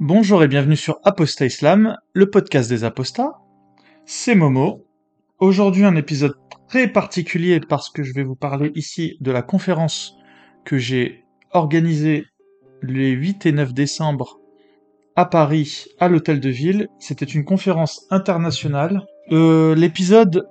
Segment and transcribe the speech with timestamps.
[0.00, 3.38] Bonjour et bienvenue sur Apostat Islam, le podcast des apostats.
[4.06, 4.86] C'est Momo.
[5.38, 6.34] Aujourd'hui un épisode
[6.66, 10.16] très particulier parce que je vais vous parler ici de la conférence
[10.64, 12.24] que j'ai organisée
[12.82, 14.40] les 8 et 9 décembre
[15.14, 16.88] à Paris, à l'Hôtel de Ville.
[16.98, 19.02] C'était une conférence internationale.
[19.30, 20.48] Euh, L'épisode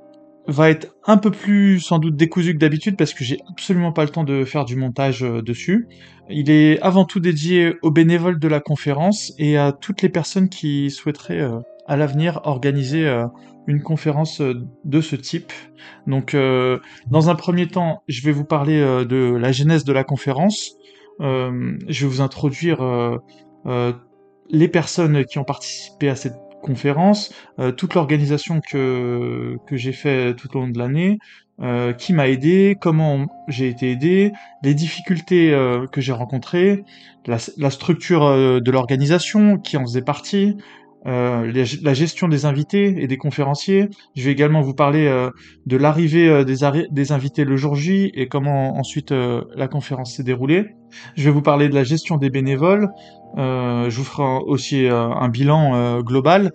[0.47, 4.03] va être un peu plus sans doute décousu que d'habitude parce que j'ai absolument pas
[4.03, 5.87] le temps de faire du montage euh, dessus.
[6.29, 10.49] Il est avant tout dédié aux bénévoles de la conférence et à toutes les personnes
[10.49, 13.25] qui souhaiteraient euh, à l'avenir organiser euh,
[13.67, 15.51] une conférence de ce type.
[16.07, 20.71] Donc dans un premier temps, je vais vous parler de la genèse de la conférence.
[21.19, 22.81] je vais vous introduire
[24.49, 30.35] les personnes qui ont participé à cette conférence, euh, toute l'organisation que, que j'ai fait
[30.35, 31.19] tout au long de l'année,
[31.61, 34.31] euh, qui m'a aidé, comment j'ai été aidé,
[34.63, 36.83] les difficultés euh, que j'ai rencontrées,
[37.27, 38.21] la, la structure
[38.61, 40.57] de l'organisation qui en faisait partie,
[41.07, 41.51] euh,
[41.81, 43.89] la gestion des invités et des conférenciers.
[44.15, 45.31] Je vais également vous parler euh,
[45.65, 46.57] de l'arrivée euh, des,
[46.91, 50.75] des, invités le jour J et comment ensuite la conférence s'est déroulée.
[51.15, 52.89] Je vais vous parler de la gestion des bénévoles.
[53.35, 56.51] je vous ferai aussi un bilan global.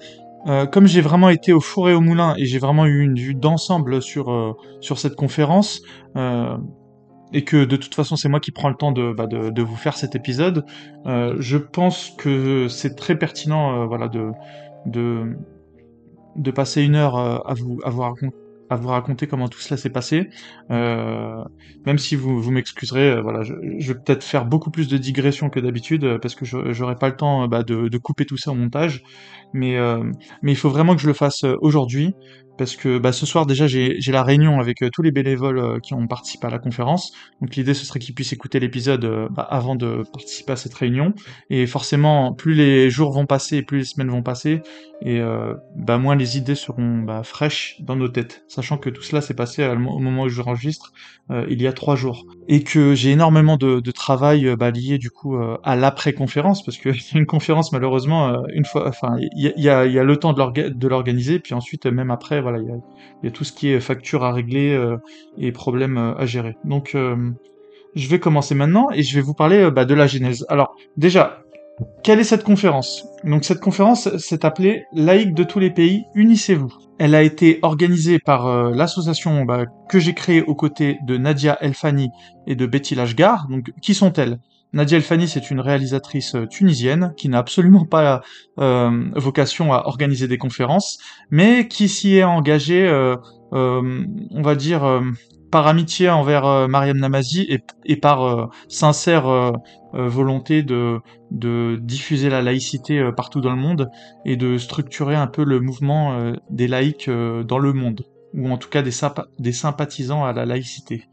[0.70, 3.34] comme j'ai vraiment été au four et au moulin et j'ai vraiment eu une vue
[3.34, 5.82] d'ensemble sur sur cette conférence,
[7.32, 9.76] et que de toute façon c'est moi qui prends le temps de, bah, de, vous
[9.76, 10.64] faire cet épisode,
[11.06, 14.30] euh, je pense que c'est très pertinent euh, voilà, de,
[14.86, 15.36] de,
[16.36, 20.28] de passer une heure euh, à, vous, à, vous raconter, comment tout cela s'est passé.
[20.70, 25.50] Même si vous, vous m'excuserez, voilà, je, je, vais peut-être faire beaucoup plus de digressions
[25.50, 28.54] que d'habitude parce que j'aurai pas le temps bah, de, de, couper tout ça au
[28.54, 29.02] montage.
[29.52, 29.78] Mais,
[30.42, 32.14] mais il faut vraiment que je le fasse aujourd'hui
[32.56, 35.78] parce que bah, ce soir déjà j'ai la réunion avec euh, tous les bénévoles euh,
[35.80, 37.12] qui ont participé à la conférence.
[37.40, 40.74] Donc l'idée ce serait qu'ils puissent écouter l'épisode euh, bah, avant de participer à cette
[40.74, 41.12] réunion.
[41.50, 44.62] Et forcément, plus les jours vont passer, plus les semaines vont passer,
[45.02, 45.20] et
[45.74, 48.44] bah, moins les idées seront bah, fraîches dans nos têtes.
[48.48, 50.92] Sachant que tout cela s'est passé au moment où je enregistre
[51.30, 55.10] il y a trois jours, et que j'ai énormément de, de travail bah, lié du
[55.10, 59.98] coup à l'après-conférence, parce que une conférence malheureusement une fois, enfin il y a, y
[59.98, 62.68] a, le temps de l'organiser, puis ensuite même après voilà, il
[63.24, 64.96] y a, tout ce qui est facture à régler euh,
[65.38, 66.56] et problèmes euh, à gérer.
[66.64, 67.30] Donc, euh,
[67.94, 70.44] je vais commencer maintenant et je vais vous parler bah, de la genèse.
[70.48, 71.42] Alors, déjà,
[72.02, 73.06] quelle est cette conférence?
[73.24, 76.72] Donc, cette conférence s'est appelée Laïque de tous les pays, unissez-vous.
[76.98, 82.08] Elle a été organisée par l'association bah, que j'ai créée aux côtés de Nadia Elfani
[82.46, 83.48] et de Betty Lashgar.
[83.48, 84.38] Donc, qui sont-elles?
[84.72, 88.22] Nadia Elfani, c'est une réalisatrice euh, tunisienne qui n'a absolument pas
[88.58, 90.98] euh, vocation à organiser des conférences,
[91.30, 93.16] mais qui s'y est engagée, euh,
[93.52, 95.00] on va dire,
[95.50, 97.48] par amitié envers Mariam Namazi
[97.84, 99.52] et, par sincère
[99.96, 101.00] volonté de,
[101.80, 103.90] diffuser la laïcité partout dans le monde
[104.24, 108.04] et de structurer un peu le mouvement des laïcs dans le monde
[108.36, 108.90] ou en tout cas des,
[109.52, 111.08] sympathisants à la laïcité.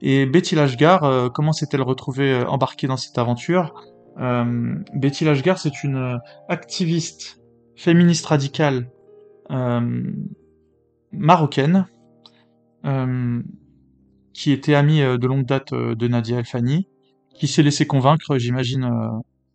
[0.00, 3.74] Et Betty Lashgar, euh, comment s'est-elle retrouvée euh, embarquée dans cette aventure?
[4.20, 7.40] Euh, Betty Lashgar, c'est une activiste
[7.76, 8.90] féministe radicale
[11.12, 11.86] marocaine
[14.34, 16.44] qui était amie de longue date de Nadia El
[17.38, 18.90] qui s'est laissée convaincre, j'imagine,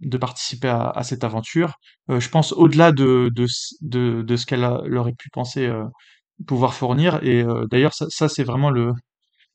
[0.02, 1.80] de participer à, cette aventure.
[2.10, 5.72] je pense au-delà de, de, de, ce qu'elle aurait pu penser
[6.48, 7.24] pouvoir fournir.
[7.24, 8.92] Et d'ailleurs, ça c'est vraiment le,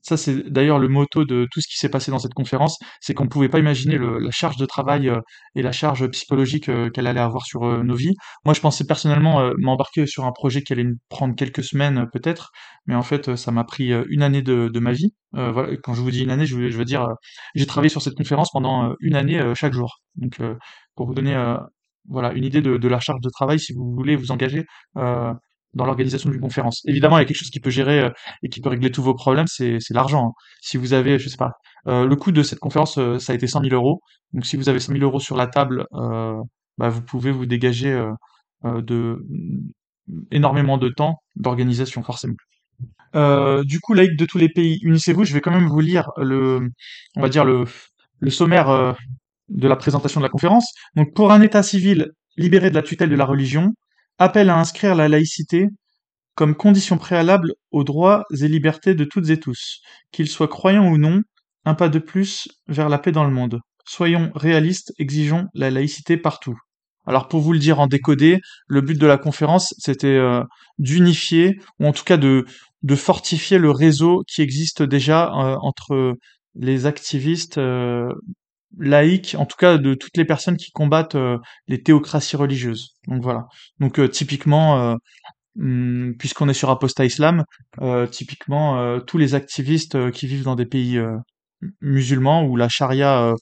[0.03, 3.15] ça, c'est d'ailleurs le motto de tout ce qui s'est passé dans cette conférence, c'est
[3.15, 5.21] qu'on ne pouvait pas imaginer la charge de travail euh,
[5.55, 8.15] et la charge psychologique euh, qu'elle allait avoir sur euh, nos vies.
[8.45, 12.51] Moi, je pensais personnellement m'embarquer sur un projet qui allait prendre quelques semaines peut-être,
[12.87, 15.13] mais en fait, ça m'a pris une année de, ma vie.
[15.35, 17.07] quand je vous dis une année, je veux, dire,
[17.55, 19.99] j'ai travaillé sur cette conférence pendant une année chaque jour.
[20.17, 20.41] Donc,
[20.95, 21.37] pour vous donner
[22.09, 24.65] voilà une idée de, la charge de travail, si vous voulez vous engager
[25.75, 26.83] dans l'organisation d'une conférence.
[26.87, 28.11] Évidemment, il y a quelque chose qui peut gérer euh,
[28.43, 30.29] et qui peut régler tous vos problèmes, c'est l'argent.
[30.29, 30.33] Hein.
[30.61, 31.53] Si vous avez, je sais pas,
[31.87, 34.01] euh, le coût de cette conférence, euh, ça a été 100 000 euros.
[34.33, 37.91] Donc, si vous avez 100 000 euros sur la table, bah, vous pouvez vous dégager
[38.65, 39.25] de
[40.31, 42.35] énormément de temps d'organisation, forcément.
[43.65, 45.25] du coup, laïc de tous les pays, unissez-vous.
[45.25, 46.69] Je vais quand même vous lire le,
[47.17, 47.65] on va dire le,
[48.21, 48.95] le sommaire
[49.49, 50.73] de la présentation de la conférence.
[50.95, 53.73] Donc, pour un État civil libéré de la tutelle de la religion,
[54.19, 55.69] appelle à inscrire la laïcité
[56.35, 59.81] comme condition préalable aux droits et libertés de toutes et tous,
[60.13, 61.23] qu'ils soient croyants ou non,
[61.65, 63.59] un pas de plus vers la paix dans le monde.
[63.85, 66.57] Soyons réalistes, exigeons la laïcité partout.
[67.07, 68.39] Alors pour vous le dire en décodé,
[68.69, 70.45] le but de la conférence, c'était euh,
[70.79, 72.45] d'unifier, ou en tout cas de,
[72.95, 76.15] fortifier le réseau qui existe déjà euh, entre
[76.55, 78.13] les activistes euh,
[78.77, 81.17] laïque, en tout cas de toutes les personnes qui combattent
[81.69, 82.97] les théocraties religieuses.
[83.07, 83.47] Donc voilà.
[83.81, 84.97] Donc typiquement,
[85.59, 87.45] hum, puisqu'on est sur Apostat Islam,
[88.11, 91.01] typiquement tous les activistes qui vivent dans des pays
[91.81, 93.35] musulmans où la charia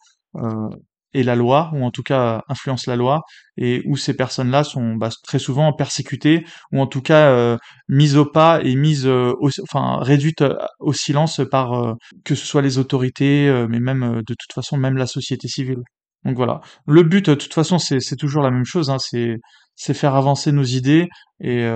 [1.16, 3.22] et la loi, ou en tout cas influence la loi,
[3.56, 7.56] et où ces personnes-là sont bah, très souvent persécutées, ou en tout cas euh,
[7.88, 9.32] mises au pas et mises, euh,
[9.62, 14.52] enfin réduites euh, au silence par que ce soit les autorités, mais même de toute
[14.54, 15.82] façon même la société civile.
[16.24, 16.60] Donc voilà.
[16.86, 20.64] Le but, de toute façon, c'est toujours la même chose, hein, c'est faire avancer nos
[20.64, 21.08] idées
[21.40, 21.66] et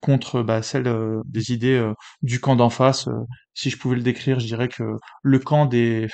[0.00, 0.90] contre bah, celles
[1.26, 1.92] des idées
[2.22, 3.08] du camp d'en face.
[3.54, 4.84] si je pouvais le décrire, je dirais que
[5.22, 6.08] le camp des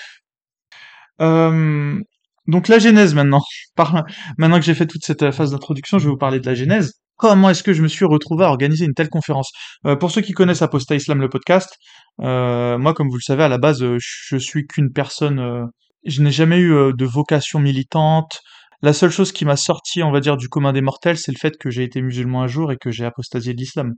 [1.20, 2.00] euh,
[2.48, 3.43] donc la genèse maintenant.
[4.38, 6.54] Maintenant que j'ai fait toute cette euh, phase d'introduction, je vais vous parler de la
[6.54, 6.94] genèse.
[7.16, 9.50] Comment est-ce que je me suis retrouvé à organiser une telle conférence?
[9.87, 11.76] Euh, Pour ceux qui connaissent Apostat Islam le podcast,
[12.20, 15.66] euh, moi comme vous le savez à la base je suis qu'une personne,
[16.04, 18.40] je n'ai jamais eu de vocation militante.
[18.82, 21.38] La seule chose qui m'a sorti, on va dire, du commun des mortels, c'est le
[21.38, 23.94] fait que j'ai été musulman un jour et que j'ai apostasié l'islam.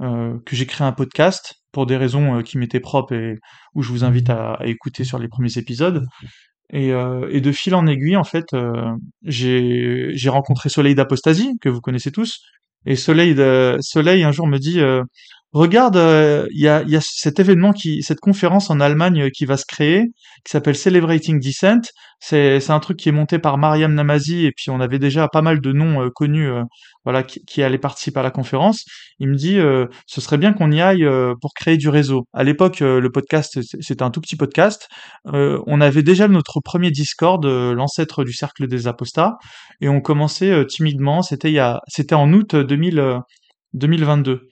[0.00, 3.34] que j'ai créé un podcast pour des raisons qui m'étaient propres et
[3.74, 6.04] où je vous invite à écouter sur les premiers épisodes.
[6.72, 11.68] Et, euh, et, de fil en aiguille, en fait, euh, j'ai rencontré Soleil d'Apostasie, que
[11.68, 12.40] vous connaissez tous.
[12.86, 15.02] Et Soleil, de, Soleil un jour me dit, euh,
[15.52, 19.64] regarde, euh, il y, a, cet événement, qui, cette conférence en Allemagne qui va se
[19.66, 20.04] créer,
[20.44, 21.80] qui s'appelle Celebrating Descent.
[22.20, 25.40] C'est un truc qui est monté par Mariam Namazi, et puis on avait déjà pas
[25.40, 26.64] mal de noms euh, connus euh,
[27.04, 28.84] voilà, qui, qui, allaient participer à la conférence.
[29.20, 29.58] Il me dit,
[30.06, 31.06] ce serait bien qu'on y aille
[31.40, 32.24] pour créer du réseau.
[32.34, 34.88] À l'époque, le podcast, c'était un tout petit podcast.
[35.24, 39.38] on avait déjà notre premier Discord, l'ancêtre du Cercle des Apostats,
[39.80, 43.20] et on commençait timidement, c'était en août 2000,
[43.72, 44.48] 2022.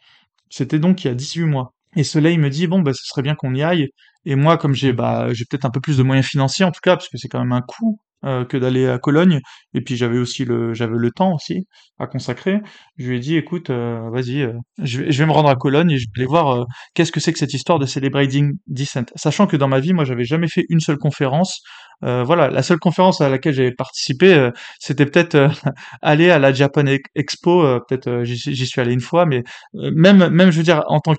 [0.51, 1.73] C'était donc il y a 18 mois.
[1.97, 3.91] Et Soleil me dit bon bah ce serait bien qu'on y aille.
[4.27, 6.81] Et moi comme j'ai bah j'ai peut-être un peu plus de moyens financiers en tout
[6.83, 9.41] cas parce que c'est quand même un coût euh, que d'aller à Cologne.
[9.75, 11.67] Et puis j'avais aussi le j'avais le temps aussi
[11.99, 12.61] à consacrer.
[12.97, 15.99] Je lui ai dit écoute euh, vas-y euh, je, vais, me rendre à Cologne et
[15.99, 16.65] je vais aller voir
[16.95, 19.05] qu'est-ce que c'est que cette histoire de celebrating descent.
[19.17, 21.61] Sachant que dans ma vie moi j'avais jamais fait une seule conférence
[22.03, 25.49] voilà, la seule conférence à laquelle j'ai participé, c'était peut-être
[26.03, 26.85] aller à la Japan
[27.15, 27.81] Expo.
[27.89, 31.15] peut-être j'y suis allé une fois, mais même, même je veux dire, en tant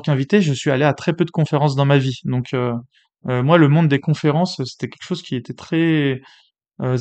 [0.00, 2.03] qu'invité, je suis allé à très peu de conférences dans ma vie.
[2.24, 2.54] Donc
[3.24, 6.20] moi, le monde des conférences, c'était quelque chose qui était très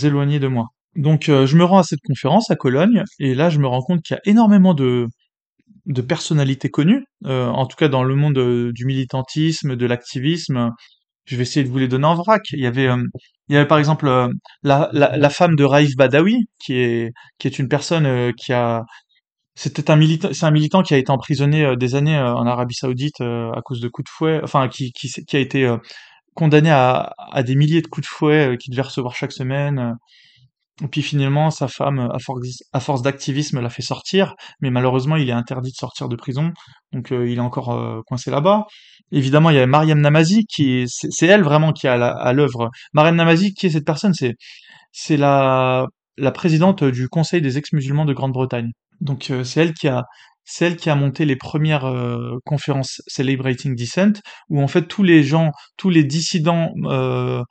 [0.04, 0.68] éloigné de moi.
[0.96, 4.02] Donc je me rends à cette conférence à Cologne, et là je me rends compte
[4.04, 5.10] qu'il y a énormément de
[6.08, 10.72] personnalités connues, en tout cas dans le monde du militantisme, de l'activisme,
[11.26, 12.42] je vais essayer de vous les donner en vrac.
[12.52, 13.04] Il y avait, euh,
[13.48, 14.28] il y avait par exemple euh,
[14.64, 18.84] la, la, femme de Raif Badawi, qui est, qui est une personne euh, qui a,
[19.56, 23.22] c'était un militant, c'est un militant qui a été emprisonné des années en Arabie Saoudite
[23.22, 25.72] à cause de coups de fouet, enfin qui, qui, qui a été
[26.34, 29.96] condamné à, à des milliers de coups de fouet qu'il devait recevoir chaque semaine.
[30.84, 35.18] Et puis finalement, sa femme, à force, à force d'activisme, l'a fait sortir, mais malheureusement,
[35.18, 36.52] il est interdit de sortir de prison,
[36.92, 38.66] donc il est encore coincé là-bas.
[39.12, 42.72] Évidemment, il y a Mariam Namazi qui c'est elle vraiment qui est à l'œuvre.
[42.94, 44.16] Mariam Namazi, qui est cette personne?
[44.16, 44.34] C'est
[44.92, 45.86] c'est la
[46.18, 48.72] la présidente du Conseil des ex-musulmans de Grande-Bretagne.
[49.04, 49.74] Donc euh, c'est elle
[50.78, 55.52] qui a monté les premières euh, conférences Celebrating Dissent, où en fait tous les gens,
[55.78, 57.44] tous les dissidents, euh,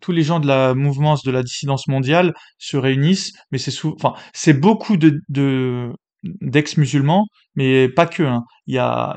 [0.00, 4.14] tous les gens de la mouvement de la dissidence mondiale se réunissent, mais c'est enfin
[4.32, 5.92] c'est beaucoup de, de
[6.40, 8.22] d'ex-musulmans, mais pas que.
[8.22, 8.44] Hein.
[8.66, 9.14] Il, y a,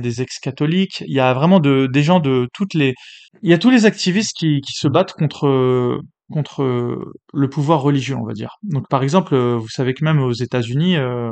[0.00, 2.94] des ex-catholiques, il y a vraiment de, des gens de toutes les...
[3.42, 8.24] Il y a tous les activistes qui se battent contre, contre le pouvoir religieux, on
[8.24, 8.56] va dire.
[8.62, 11.30] Donc par exemple, vous savez que même aux États-Unis, euh,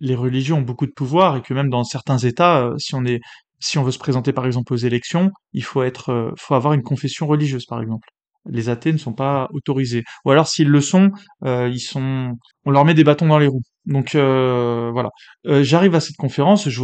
[0.00, 3.04] les religions ont beaucoup de pouvoir et que même dans certains États, euh, si on
[3.04, 3.20] est
[3.60, 6.74] si on veut se présenter par exemple aux élections, il faut être, euh, faut avoir
[6.74, 8.08] une confession religieuse par exemple
[8.48, 10.04] les athées ne sont pas autorisés.
[10.24, 11.10] Ou alors s'ils le sont,
[11.44, 12.32] euh, ils sont,
[12.64, 13.62] on leur met des bâtons dans les roues.
[13.86, 15.10] Donc euh, voilà.
[15.46, 16.80] Euh, j'arrive à cette conférence, je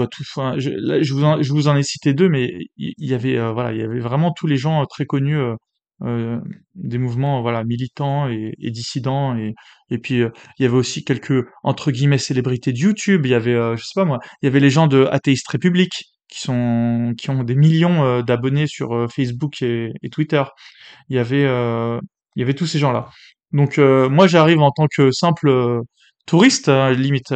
[1.52, 4.46] vous en ai cité deux, mais il y, avait voilà, il y avait vraiment tous
[4.46, 5.38] les gens très connus
[6.74, 9.54] des mouvements voilà militants et, dissidents et
[9.90, 13.26] et puis il y avait aussi quelques entre guillemets célébrités de YouTube.
[13.26, 16.04] Il y avait je sais pas moi, il y avait les gens de Athéiste République
[16.28, 20.42] qui sont qui ont des millions d'abonnés sur Facebook et, Twitter
[21.08, 22.00] il y avait euh,
[22.36, 23.08] il y avait tous ces gens-là.
[23.52, 25.80] Donc euh, moi j'arrive en tant que simple euh,
[26.26, 27.34] touriste hein, limite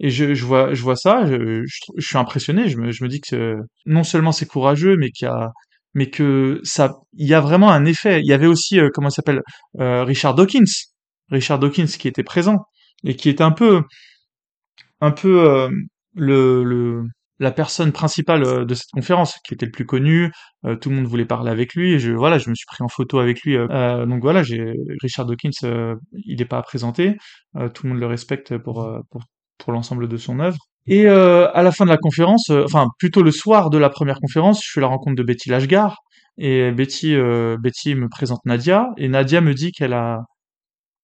[0.00, 2.68] et je, je, vois je vois ça, je, je, suis impressionné.
[2.68, 5.52] Je me, je me dis que non seulement c'est courageux, mais qu'il y a
[5.96, 8.20] mais que ça il y a vraiment un effet.
[8.20, 9.40] Il y avait aussi comment s'appelle
[9.78, 10.64] Richard Dawkins,
[11.30, 12.58] Richard Dawkins qui était présent
[13.04, 13.82] et qui était un peu
[15.00, 15.68] un peu
[16.14, 17.04] le, le
[17.38, 20.32] la personne principale euh, de cette conférence, qui était le plus connu,
[20.64, 22.88] euh, tout le monde voulait parler avec lui, je, voilà, je me suis pris en
[22.88, 23.56] photo avec lui.
[23.56, 24.42] Euh, donc voilà,
[25.02, 25.50] Richard Dawkins,
[26.12, 27.16] il n'est pas à présenter,
[27.74, 29.22] tout le monde le respecte pour, pour,
[29.58, 30.58] pour l'ensemble de son œuvre.
[30.88, 34.62] Et à la fin de la conférence, enfin plutôt le soir de la première conférence,
[34.64, 35.98] je fais la rencontre de Betty Lashgar,
[36.38, 37.16] et Betty,
[37.58, 40.20] Betty me présente Nadia, et Nadia me dit qu'elle a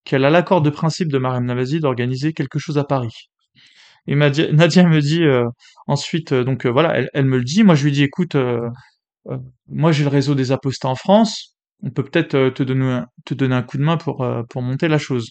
[0.05, 3.29] qu'elle a l'accord de principe de Mariam Navazi d'organiser quelque chose à Paris.
[4.07, 5.45] Et Nadia, me dit euh,
[5.87, 7.63] ensuite, euh, donc euh, voilà, elle, elle, me le dit.
[7.63, 8.37] Moi, je lui dis, écoute,
[9.69, 11.52] moi j'ai le réseau des apostats en France.
[11.83, 14.89] On peut peut-être te donner un, te donner un coup de main pour pour monter
[14.89, 15.31] la chose.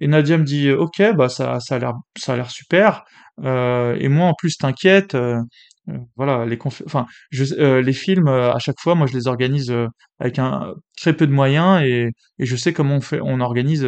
[0.00, 3.04] Et Nadia me dit, ok, bah ça ça a l'air super.
[3.42, 5.16] et moi en plus t'inquiète.
[5.88, 9.26] Euh, voilà, les enfin, je, euh, les films euh, à chaque fois, moi je les
[9.26, 9.74] organise
[10.18, 13.86] avec un très peu de moyens et, et je sais comment on fait, on organise,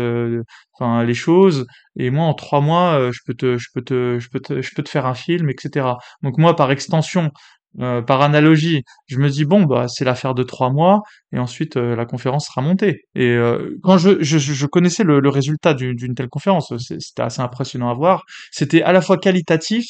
[0.74, 1.66] enfin les choses.
[1.96, 4.70] Et moi en trois mois, je peux te, je peux te, je peux te, je
[4.74, 5.86] peux te faire un film, etc.
[6.22, 7.30] Donc moi par extension,
[7.78, 11.02] par analogie, je me dis bon bah c'est l'affaire de trois mois
[11.32, 13.02] et ensuite la conférence sera montée.
[13.14, 13.36] Et
[13.82, 17.94] quand je, je, je, connaissais le, le résultat d'une telle conférence, c'était assez impressionnant à
[17.94, 18.24] voir.
[18.50, 19.86] C'était à la fois qualitatif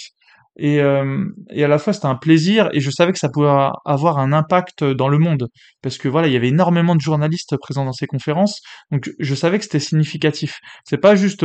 [0.56, 3.48] et, euh, et à la fois c'était un plaisir et je savais que ça pouvait
[3.84, 5.48] avoir un impact dans le monde
[5.80, 8.60] parce que voilà il y avait énormément de journalistes présents dans ces conférences
[8.90, 11.44] donc je savais que c'était significatif c'est pas juste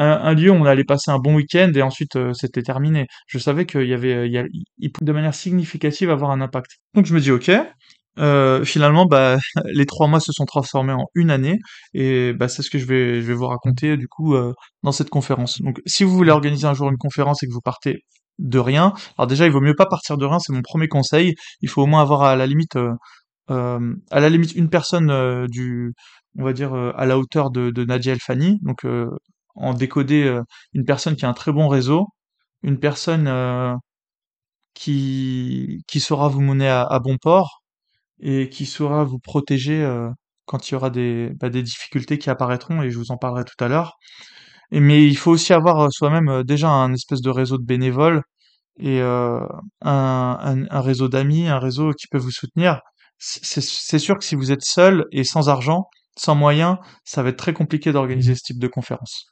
[0.00, 3.06] euh, un, lieu où on allait passer un bon week-end et ensuite euh, c'était terminé
[3.26, 4.30] je savais qu'il avait
[4.78, 7.50] il, pouvait de manière significative avoir un impact donc je me dis ok
[8.18, 9.38] euh, finalement, bah,
[9.72, 11.60] les trois mois se sont transformés en une année,
[11.94, 15.60] et bah, c'est ce que je vais, vous raconter du coup euh, dans cette conférence.
[15.62, 18.02] Donc, si vous voulez organiser un jour une conférence et que vous partez
[18.38, 18.92] de rien.
[19.16, 21.34] Alors déjà, il vaut mieux pas partir de rien, c'est mon premier conseil.
[21.60, 22.92] Il faut au moins avoir à la limite, euh,
[23.50, 25.92] euh à la limite une personne euh, du,
[26.38, 28.58] on va dire euh, à la hauteur de, Nadia El Fani.
[28.62, 28.86] Donc
[29.58, 30.40] en décoder
[30.74, 32.08] une personne qui a un très bon réseau,
[32.62, 33.78] une personne
[34.74, 37.62] qui qui saura vous mener à, bon port
[38.20, 39.86] et qui saura vous protéger
[40.46, 43.44] quand il y aura des bah, des difficultés qui apparaîtront et je vous en parlerai
[43.44, 43.98] tout à l'heure
[44.70, 48.22] mais il faut aussi avoir euh, soi-même euh, déjà un espèce de réseau de bénévoles
[48.78, 49.40] et euh,
[49.82, 52.80] un, réseau d'amis, un réseau qui peut vous soutenir.
[53.18, 55.88] C'est sûr que si vous êtes seul et sans argent,
[56.18, 59.26] sans moyens, ça va être très compliqué d'organiser ce type de conférence.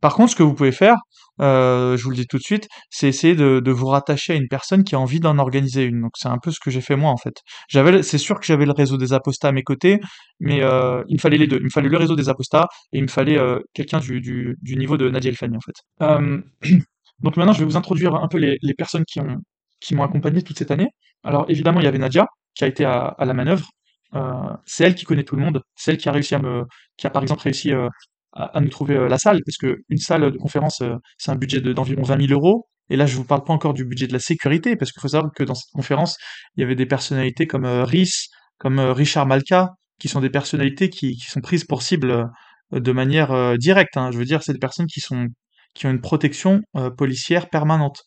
[0.00, 0.96] Par contre, ce que vous pouvez faire,
[1.40, 4.48] euh, je vous le dis tout de suite, c'est essayer de, vous rattacher à une
[4.48, 6.08] personne qui a envie d'en organiser une.
[6.14, 7.34] C'est un peu ce que j'ai fait moi en fait.
[7.68, 10.00] J'avais, c'est sûr que j'avais le réseau des apostats à mes côtés,
[10.40, 11.58] mais euh, il me fallait les deux.
[11.58, 14.96] Il me fallait le réseau des apostats et il me fallait euh, quelqu'un du, niveau
[14.96, 16.74] de Nadia Elfani en fait.
[17.20, 19.36] Donc maintenant, je vais vous introduire un peu les, personnes qui ont
[19.80, 20.88] qui m'ont accompagné toute cette année.
[21.22, 23.68] Alors évidemment, il y avait Nadia qui a été à la manœuvre.
[24.14, 25.62] Euh, c'est elle qui connaît tout le monde.
[25.76, 26.64] C'est elle qui a réussi à me,
[26.96, 27.88] qui a par exemple réussi euh,
[28.32, 30.82] à, nous trouver euh, la salle, parce que une salle de conférence,
[31.18, 32.66] c'est un budget d'environ 20 000 euros.
[32.90, 35.08] Et là, je vous parle pas encore du budget de la sécurité, parce qu'il faut
[35.08, 36.18] savoir que dans cette conférence,
[36.56, 38.28] il y avait des personnalités comme Rhys,
[38.58, 42.28] comme Richard Malka, qui sont des personnalités qui, qui sont prises pour cible
[42.72, 43.96] de manière directe.
[43.96, 44.10] Hein.
[44.12, 45.28] Je veux dire, c'est des personnes qui sont
[45.74, 46.60] qui ont une protection
[46.98, 48.02] policière permanente.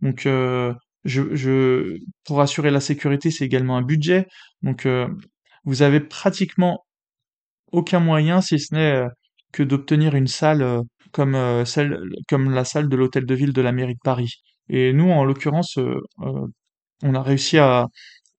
[0.00, 0.74] Donc, je,
[1.04, 4.26] je, pour assurer la sécurité, c'est également un budget.
[4.62, 4.86] Donc,
[5.64, 6.84] vous avez pratiquement
[7.72, 9.06] aucun moyen, si ce n'est
[9.52, 11.98] que d'obtenir une salle euh, comme euh, celle
[12.28, 14.34] comme la salle de l'hôtel de ville de la mairie de Paris.
[14.68, 16.00] Et nous, en l'occurrence, euh,
[17.02, 17.86] on a réussi à,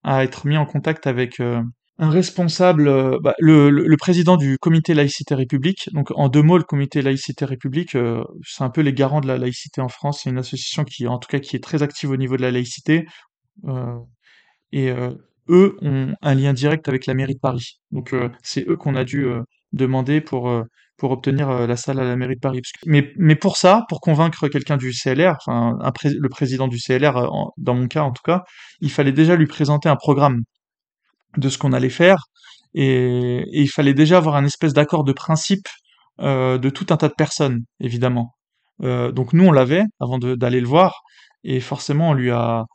[0.06, 5.90] être mis en contact avec un responsable, bah, le, le, président du comité laïcité république.
[5.94, 7.98] Donc en deux mots, le comité laïcité république,
[8.48, 10.22] c'est un peu les garants de la laïcité en France.
[10.24, 12.52] C'est une association qui, en tout cas, qui est très active au niveau de la
[12.52, 13.06] laïcité.
[14.72, 14.94] et
[15.50, 17.80] eux ont un lien direct avec la mairie de Paris.
[17.92, 19.28] Donc c'est eux qu'on a dû
[19.74, 20.50] demander pour
[21.02, 22.62] pour obtenir euh, la salle à la mairie de Paris.
[22.86, 27.28] Mais, mais pour ça, pour convaincre quelqu'un du CLR, enfin le président du CLR, euh,
[27.58, 28.44] dans mon cas en tout cas,
[28.82, 30.42] il fallait déjà lui présenter un programme
[31.38, 32.26] de ce qu'on allait faire,
[32.76, 35.68] et, il fallait déjà avoir un espèce d'accord de principe
[36.20, 38.36] euh, de tout un tas de personnes, évidemment.
[38.80, 41.02] donc nous, on l'avait avant d'aller le voir,
[41.44, 42.66] et forcément, on lui a,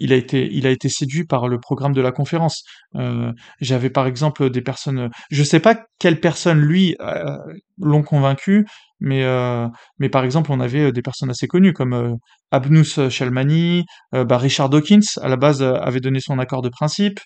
[0.00, 2.64] il a été, il a été séduit par le programme de la conférence.
[2.96, 7.36] Euh, J'avais par exemple des personnes, je sais pas quelles personnes lui euh,
[7.78, 8.66] l'ont convaincu,
[8.98, 12.16] mais euh, mais par exemple on avait des personnes assez connues comme
[12.50, 17.20] Abnous Shalmani, bah Richard Dawkins à la base avait donné son accord de principe,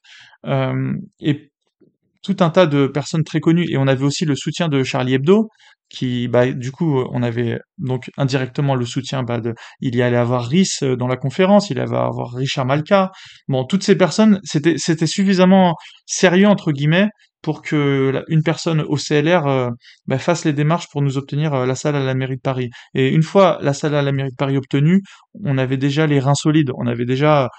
[0.44, 1.50] et
[2.24, 5.14] tout un tas de personnes très connues et on avait aussi le soutien de Charlie
[5.14, 5.48] Hebdo
[5.90, 10.16] qui bah du coup on avait donc indirectement le soutien bah, de il y allait
[10.16, 13.10] avoir Rhys euh, dans la conférence il y allait avoir Richard Malka
[13.48, 15.74] bon toutes ces personnes c'était c'était suffisamment
[16.06, 17.08] sérieux entre guillemets
[17.42, 19.70] pour que une personne au CLR euh,
[20.06, 22.70] bah, fasse les démarches pour nous obtenir euh, la salle à la mairie de Paris.
[22.94, 25.02] Et une fois la salle à la mairie de Paris obtenue,
[25.44, 27.50] on avait déjà les reins solides, on avait déjà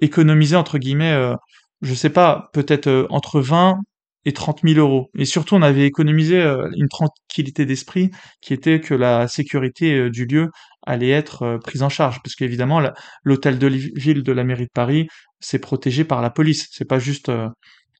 [0.00, 1.32] économisé entre guillemets,
[1.80, 3.78] je sais pas, peut-être entre 20
[4.24, 5.10] et 30 000 euros.
[5.18, 10.10] Et surtout, on avait économisé euh, une tranquillité d'esprit qui était que la sécurité euh,
[10.10, 10.50] du lieu
[10.86, 12.82] allait être euh, prise en charge, parce qu'évidemment,
[13.24, 15.08] l'hôtel de ville de la mairie de Paris,
[15.40, 16.68] c'est protégé par la police.
[16.72, 17.30] C'est pas juste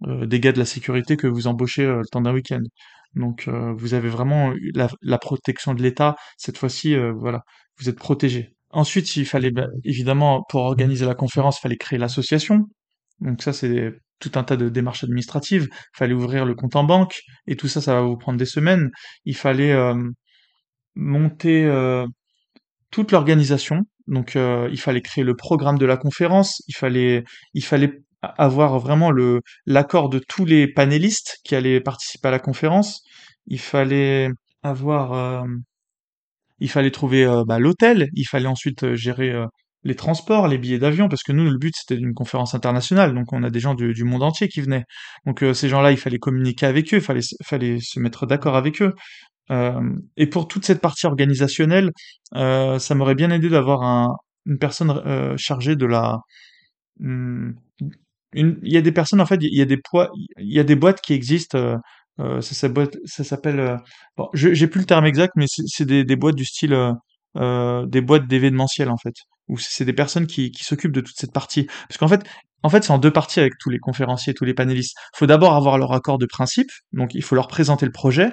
[0.02, 2.62] des gars de la sécurité que vous embauchez le temps d'un week-end.
[3.14, 6.16] Donc, vous avez vraiment la, la protection de l'État.
[6.38, 7.42] Cette fois-ci, voilà,
[7.78, 8.54] vous êtes protégé.
[8.70, 12.64] Ensuite, il fallait bah, évidemment, pour organiser la conférence, il fallait créer l'association.
[13.20, 15.68] Donc ça, c'est tout un tas de démarches administratives.
[15.70, 18.46] Il fallait ouvrir le compte en banque, et tout ça, ça va vous prendre des
[18.46, 18.90] semaines.
[19.24, 19.94] Il fallait euh,
[20.94, 22.06] monter euh,
[22.90, 23.82] toute l'organisation.
[24.06, 26.62] Donc, euh, il fallait créer le programme de la conférence.
[26.68, 27.24] Il fallait,
[28.22, 29.12] avoir vraiment
[29.66, 33.02] l'accord de tous les panélistes qui allaient participer à la conférence.
[33.46, 34.30] Il fallait
[34.62, 35.44] avoir,
[36.58, 38.08] il fallait trouver bah, l'hôtel.
[38.14, 39.34] Il fallait ensuite gérer
[39.84, 43.32] les transports, les billets d'avion, parce que nous, le but c'était une conférence internationale, donc
[43.32, 44.84] on a des gens du, monde entier qui venaient.
[45.26, 48.82] Donc euh, ces gens-là, il fallait communiquer avec eux, il fallait, se mettre d'accord avec
[48.82, 48.94] eux.
[49.50, 49.80] Euh,
[50.16, 51.90] et pour toute cette partie organisationnelle,
[52.36, 56.18] euh, ça m'aurait bien aidé d'avoir un, une personne chargée de la.
[57.00, 57.56] une-
[58.64, 61.78] il y a des personnes en fait, il y a boîtes qui existent.
[62.18, 62.42] ça,
[63.24, 63.78] s'appelle-
[64.16, 66.76] bon, j'ai plus le terme exact, mais c'est des, boîtes du style
[67.36, 69.14] des boîtes d'événementiel en fait,
[69.48, 71.66] où c'est des personnes qui, qui s'occupent de toute cette partie.
[71.88, 72.24] Parce qu'en fait,
[72.62, 74.96] en fait, c'est en deux parties avec tous les conférenciers, tous les panélistes.
[75.14, 78.30] Il faut d'abord avoir leur accord de principe, donc il faut leur présenter le projet.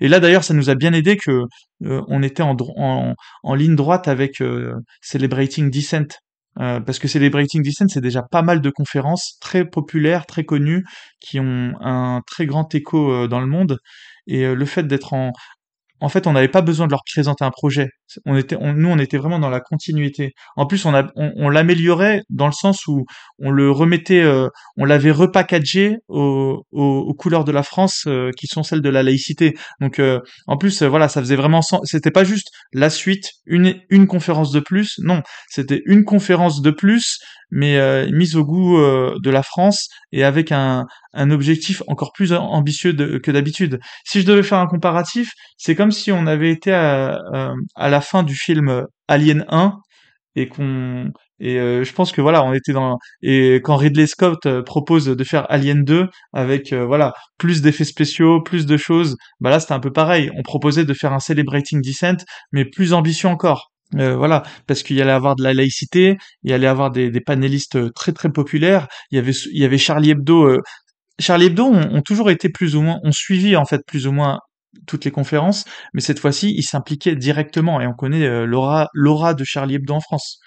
[0.00, 1.42] Et là, d'ailleurs, ça nous a bien aidé que
[1.84, 6.18] euh, on était en, en, en ligne droite avec euh, Celebrating Dissent.
[6.60, 10.84] Euh, parce que Celebrating Dissent, c'est déjà pas mal de conférences très populaires, très connues,
[11.20, 13.78] qui ont un très grand écho euh, dans le monde.
[14.26, 15.32] Et euh, le fait d'être en,
[16.00, 17.88] en fait, on n'avait pas besoin de leur présenter un projet.
[18.24, 20.32] On était, on- nous, on était vraiment dans la continuité.
[20.56, 23.04] En plus, on, a, on, on l'améliorait dans le sens où
[23.38, 28.30] on le remettait, euh, on l'avait repackagé aux, aux, aux couleurs de la France, euh,
[28.36, 29.54] qui sont celles de la laïcité.
[29.80, 31.80] Donc, euh, en plus, euh, voilà, ça faisait vraiment sens.
[31.84, 34.98] C'était pas juste la suite, une, une conférence de plus.
[35.02, 37.18] Non, c'était une conférence de plus,
[37.50, 42.12] mais euh, mise au goût euh, de la France et avec un, un objectif encore
[42.12, 43.78] plus ambitieux de- que d'habitude.
[44.04, 47.88] Si je devais faire un comparatif, c'est comme si on avait été à, à- à
[47.98, 49.74] la fin du film Alien 1
[50.36, 54.46] et qu'on et euh, je pense que voilà, on était dans et quand Ridley Scott
[54.46, 59.16] euh, propose de faire Alien 2 avec euh, voilà, plus d'effets spéciaux, plus de choses,
[59.40, 62.92] bah là c'était un peu pareil, on proposait de faire un Celebrating Descent mais plus
[62.92, 63.70] ambitieux encore.
[63.96, 67.10] Euh, voilà, parce qu'il y allait avoir de la laïcité, il y allait avoir des,
[67.10, 68.86] des panélistes euh, très très populaires.
[69.10, 70.44] Il y avait il y avait Charlie Hebdo.
[70.44, 70.60] euh,
[71.20, 74.38] Charlie Hebdo ont toujours été plus ou moins, ont suivi en fait plus ou moins
[74.86, 79.44] toutes les conférences, mais cette fois-ci, ils s'impliquaient directement et on connaît euh, l'aura, de
[79.44, 80.40] Charlie Hebdo en France.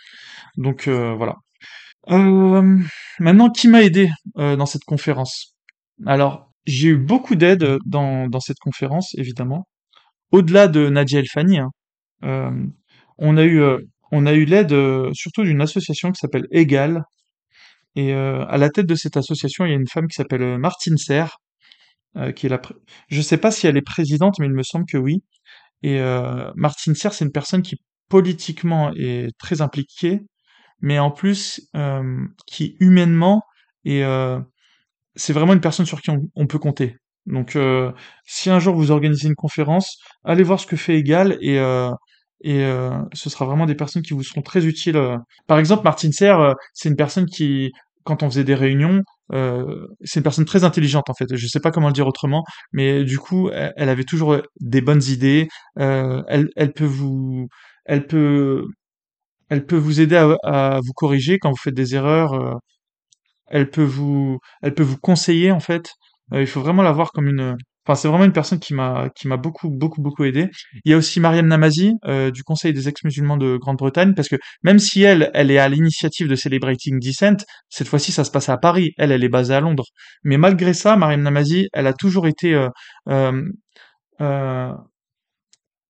[0.57, 1.35] Donc euh, voilà.
[2.09, 2.79] Euh,
[3.19, 5.55] maintenant, qui m'a aidé dans cette conférence?
[6.07, 9.67] Alors, j'ai eu beaucoup d'aide dans, cette conférence, évidemment.
[10.31, 11.69] Au-delà de Nadia El Fani, hein,
[13.17, 13.61] on a eu,
[14.11, 14.73] on a eu l'aide
[15.13, 17.03] surtout d'une association qui s'appelle Égal.
[17.95, 20.97] Et à la tête de cette association, il y a une femme qui s'appelle Martine
[20.97, 21.37] Serre,
[22.17, 22.61] euh, qui est la,
[23.09, 25.23] je sais pas si elle est présidente, mais il me semble que oui.
[25.83, 27.77] Et euh, Martine Serre, c'est une personne qui
[28.09, 30.21] politiquement est très impliquée,
[30.81, 33.43] mais en plus euh, qui humainement
[33.85, 34.39] est, euh,
[35.15, 36.97] c'est vraiment une personne sur qui on, peut compter.
[37.25, 37.91] Donc, euh,
[38.25, 41.91] si un jour vous organisez une conférence, allez voir ce que fait Egal et euh,
[42.43, 44.99] et euh, ce sera vraiment des personnes qui vous seront très utiles.
[45.47, 47.71] Par exemple, Martine Serre, c'est une personne qui,
[48.03, 51.35] quand on faisait des réunions, euh, c'est une personne très intelligente en fait.
[51.35, 54.81] Je sais pas comment le dire autrement, mais du coup, elle, elle avait toujours des
[54.81, 55.47] bonnes idées.
[55.79, 57.47] Euh, elle, peut vous,
[57.85, 58.65] elle peut,
[59.49, 62.33] elle peut vous aider à, vous corriger quand vous faites des erreurs.
[62.33, 62.55] euh,
[63.47, 65.91] elle peut vous, elle peut vous conseiller en fait.
[66.33, 69.27] Il faut vraiment la voir comme une, enfin c'est vraiment une personne qui m'a, qui
[69.27, 70.49] m'a beaucoup, beaucoup, beaucoup aidé.
[70.85, 74.35] Il y a aussi Mariam Namazi euh, du Conseil des ex-musulmans de Grande-Bretagne parce que
[74.63, 78.49] même si elle, elle est à l'initiative de Celebrating Dissent, cette fois-ci ça se passe
[78.49, 78.91] à Paris.
[78.97, 79.85] Elle, elle est basée à Londres.
[80.23, 82.69] Mais malgré ça, Mariam Namazi, elle a toujours été euh,
[83.09, 83.41] euh,
[84.21, 84.73] euh,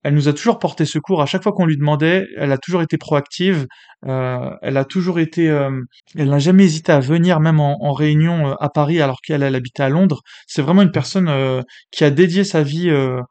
[0.04, 2.26] elle nous a toujours porté secours à chaque fois qu'on lui demandait.
[2.38, 3.68] Elle a toujours été proactive.
[4.08, 5.50] euh, elle a toujours été.
[5.50, 5.70] euh,
[6.16, 9.56] elle n'a jamais hésité à venir, même en, réunion euh, à Paris, alors qu'elle elle
[9.56, 10.22] habitait à Londres.
[10.48, 11.62] C'est vraiment une personne euh,
[11.92, 13.22] qui a dédié sa vie euh,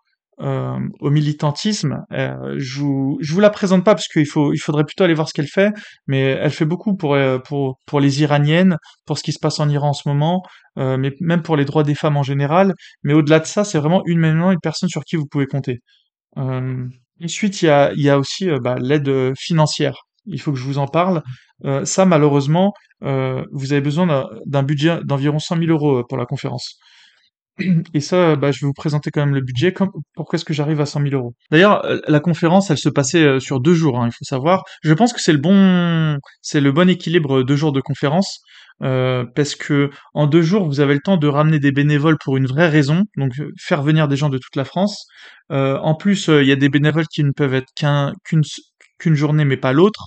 [0.41, 1.99] euh, au militantisme.
[2.11, 5.29] Je vous je vous la présente pas parce qu'il faut il faudrait plutôt aller voir
[5.29, 5.71] ce qu'elle fait,
[6.07, 9.69] mais elle fait beaucoup pour pour pour les Iraniennes, pour ce qui se passe en
[9.69, 10.43] Iran en ce moment,
[10.77, 12.75] mais même pour les droits des femmes en général.
[13.03, 15.81] Mais au-delà de ça, c'est vraiment humainement une personne sur qui vous pouvez compter.
[16.39, 16.87] Euh,
[17.23, 20.07] ensuite, il y a aussi euh, bah, l'aide financière.
[20.27, 21.23] Il faut que je vous en parle.
[21.65, 26.27] Euh, ça, malheureusement, euh, vous avez besoin d'un budget d'environ 100 000 euros pour la
[26.27, 26.79] conférence.
[27.95, 29.73] Et ça, bah, je vais vous présenter quand même le budget.
[30.15, 31.35] Pourquoi est-ce que j'arrive à 100 000 euros?
[31.51, 34.01] D'ailleurs, euh, la conférence, elle se passait euh, sur deux jours.
[34.01, 34.65] Hein, il faut savoir.
[34.83, 38.41] Je pense que c'est le bon, c'est le bon équilibre deux jours de conférence.
[38.83, 42.37] Euh, parce que en deux jours, vous avez le temps de ramener des bénévoles pour
[42.37, 45.07] une vraie raison, donc euh, faire venir des gens de toute la France.
[45.53, 48.43] Euh, en plus, il y a des bénévoles qui ne peuvent être qu'un qu'une
[48.99, 50.07] qu'une journée, mais pas l'autre.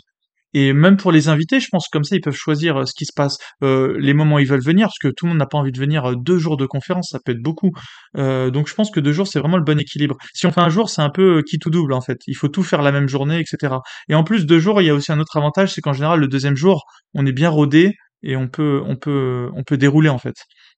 [0.54, 3.06] Et même pour les invités, je pense comme ça, ils peuvent choisir euh, ce qui
[3.06, 5.48] se passe, euh, les moments où ils veulent venir, parce que tout le monde n'a
[5.48, 7.72] pas envie de venir euh, deux jours de conférence, ça peut être beaucoup.
[8.18, 10.16] Euh, donc je pense que deux jours, c'est vraiment le bon équilibre.
[10.34, 12.20] Si on fait un jour, c'est un peu qui tout double en fait.
[12.28, 13.76] Il faut tout faire la même journée, etc.
[14.10, 16.20] Et en plus, deux jours, il y a aussi un autre avantage, c'est qu'en général,
[16.20, 16.84] le deuxième jour,
[17.16, 20.36] on est bien rodé et on peut, on peut, on peut dérouler en fait.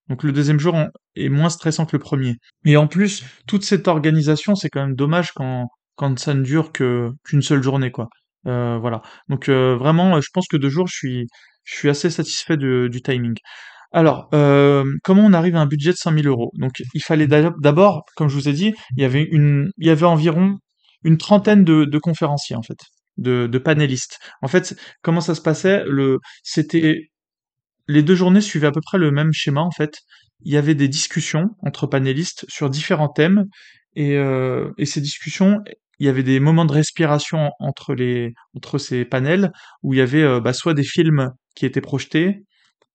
[0.09, 0.75] Donc le deuxième jour
[1.15, 2.35] est moins stressant que le premier.
[2.65, 6.71] Et en plus, toute cette organisation, c'est quand même dommage quand quand ça ne dure
[6.73, 8.09] que qu'une seule journée, quoi.
[8.47, 9.01] Euh, voilà.
[9.29, 11.27] Donc euh, vraiment, je pense que deux jours, je suis,
[11.63, 13.35] je suis assez satisfait du timing.
[13.91, 16.51] Alors, euh, comment on arrive à un budget de 100 000 euros?
[16.59, 19.87] Donc, il fallait d'ab- d'abord, comme je vous ai dit, il y avait une, il
[19.87, 20.57] y avait environ
[21.03, 22.77] une trentaine de, conférenciers en fait,
[23.17, 24.17] de, de panélistes.
[24.41, 25.83] En fait, comment ça se passait?
[26.43, 27.09] C'était
[27.87, 29.99] les deux journées suivaient à peu près le même schéma en fait.
[30.43, 33.45] Il y avait des discussions entre panélistes sur différents thèmes
[33.95, 35.61] et, euh, ces discussions,
[35.99, 39.51] il y avait des moments de respiration entre les entre ces panels
[39.83, 42.43] où il y avait euh, bah, soit des films qui étaient projetés,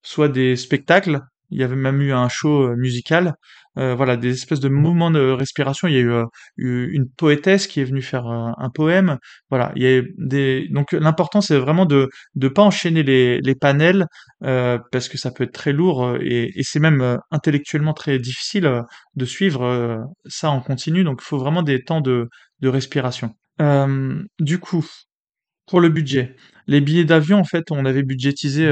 [0.03, 1.21] soit des spectacles.
[1.51, 3.35] Il y avait même eu un show euh, musical.
[3.77, 5.87] Euh, voilà, des espèces de mouvements de respiration.
[5.87, 6.25] Il y a eu, euh,
[6.57, 9.17] eu une poétesse qui est venue faire euh, un poème.
[9.49, 10.67] Voilà, il y a des.
[10.71, 14.07] Donc l'important c'est vraiment de de pas enchaîner les les panels
[14.41, 18.83] parce que ça peut être très lourd et, et c'est même intellectuellement très difficile
[19.15, 21.03] de suivre ça en continu.
[21.03, 22.27] Donc il faut vraiment des temps de
[22.59, 23.35] de respiration.
[24.39, 24.85] Du coup,
[25.67, 26.35] pour le budget.
[26.67, 28.67] Les billets d'avion, en fait, on avait budgétisé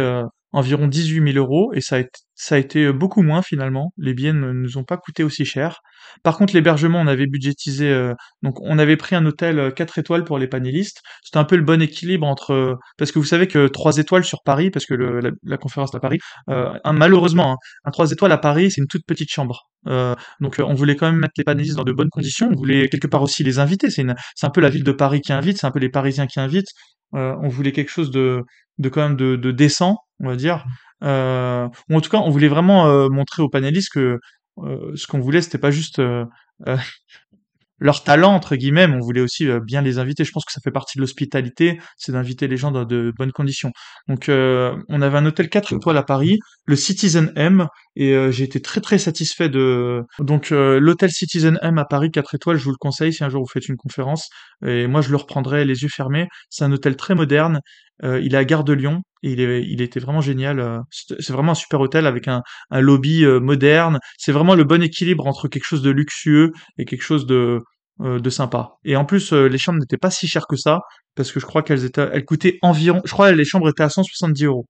[0.52, 3.92] environ 18 000 euros et ça a été, ça a été euh, beaucoup moins finalement.
[3.98, 5.82] Les billets ne nous ont pas coûté aussi cher.
[6.24, 10.00] Par contre, l'hébergement, on avait budgétisé, euh, donc on avait pris un hôtel euh, 4
[10.00, 11.02] étoiles pour les panélistes.
[11.22, 14.24] C'était un peu le bon équilibre entre, euh, parce que vous savez que 3 étoiles
[14.24, 18.32] sur Paris, parce que la, conférence est à Paris, euh, malheureusement, hein, un 3 étoiles
[18.32, 19.70] à Paris, c'est une toute petite chambre.
[19.88, 22.50] Euh, donc euh, on voulait quand même mettre les panélistes dans de bonnes conditions.
[22.52, 23.90] On voulait quelque part aussi les inviter.
[23.90, 24.06] C'est
[24.44, 26.72] un peu la ville de Paris qui invite, c'est un peu les Parisiens qui invitent.
[27.16, 28.42] Euh, on voulait quelque chose de,
[28.78, 30.64] de quand même de, de décent, on va dire.
[31.04, 34.20] Euh, en tout cas, on voulait vraiment euh, montrer aux panélistes que
[34.64, 36.26] euh, ce qu'on voulait, c'était pas juste euh,
[36.68, 36.78] euh,
[37.82, 40.26] leur talent entre guillemets, mais on voulait aussi euh, bien les inviter.
[40.26, 43.32] Je pense que ça fait partie de l'hospitalité, c'est d'inviter les gens dans de bonnes
[43.32, 43.72] conditions.
[44.10, 48.62] Donc on avait un hôtel 4 étoiles à Paris, le Citizen M, et j'ai été
[48.62, 50.02] très très satisfait de.
[50.20, 53.44] Donc l'hôtel Citizen M à Paris 4 étoiles, je vous le conseille si un jour
[53.44, 54.28] vous faites une conférence.
[54.66, 56.28] Et moi je le reprendrai les yeux fermés.
[56.50, 57.62] C'est un hôtel très moderne.
[58.04, 60.60] Il est à Gare de Lyon il, est, il était vraiment génial.
[60.60, 64.00] euh, C'est vraiment un super hôtel avec un, un lobby euh, moderne.
[64.18, 67.62] C'est vraiment le bon équilibre entre quelque chose de luxueux et quelque chose de
[68.02, 68.76] euh, de sympa.
[68.86, 70.80] Et en plus, les chambres n'étaient pas si chères que ça,
[71.16, 73.84] parce que je crois qu'elles étaient, elles coûtaient environ, je crois que les chambres étaient
[73.84, 74.66] à 170 euros.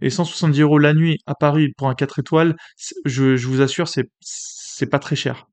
[0.00, 2.56] Et 170 euros la nuit à Paris pour un 4 étoiles,
[3.04, 5.46] je, je vous assure, c'est pas très cher.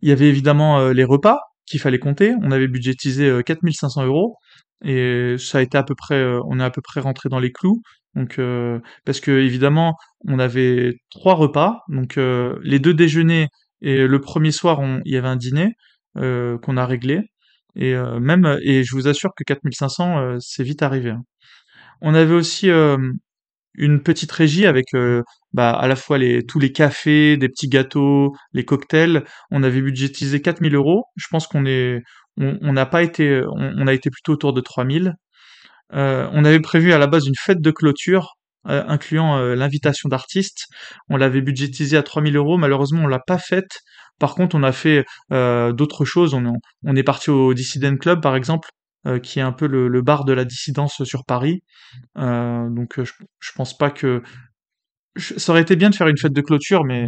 [0.00, 2.34] Il y avait évidemment les repas qu'il fallait compter.
[2.42, 4.36] On avait budgétisé euh, 4500 euros
[4.84, 7.38] et ça a été à peu près, euh, on est à peu près rentré dans
[7.40, 7.82] les clous.
[8.14, 9.96] Donc euh, parce que évidemment,
[10.28, 13.48] on avait trois repas, donc euh, les deux déjeuners
[13.80, 15.74] et le premier soir, il y avait un dîner
[16.18, 17.20] euh, qu'on a réglé.
[17.76, 21.10] Et euh, même, et je vous assure que 4500, euh, c'est vite arrivé.
[21.10, 21.22] hein.
[22.02, 22.98] On avait aussi euh,
[23.74, 28.32] une petite régie avec euh, bah, à la fois tous les cafés, des petits gâteaux,
[28.52, 29.24] les cocktails.
[29.50, 31.04] On avait budgétisé 4000 euros.
[31.16, 32.02] Je pense qu'on est,
[32.38, 35.14] on n'a pas été, on, a été plutôt autour de 3000.
[35.94, 38.34] Euh, on avait prévu à la base une fête de clôture,
[38.68, 40.66] euh, incluant euh, l'invitation d'artistes.
[41.08, 42.56] On l'avait budgétisé à 3000 euros.
[42.58, 43.80] Malheureusement, on l'a pas faite.
[44.18, 46.34] Par contre, on a fait d'autres choses.
[46.34, 46.52] On,
[46.84, 48.68] on est parti au Dissident Club, par exemple,
[49.06, 51.62] euh, qui est un peu le, le bar de la dissidence sur Paris.
[52.18, 54.22] Euh, donc, euh, je, je pense pas que
[55.16, 57.06] je- ça aurait été bien de faire une fête de clôture, mais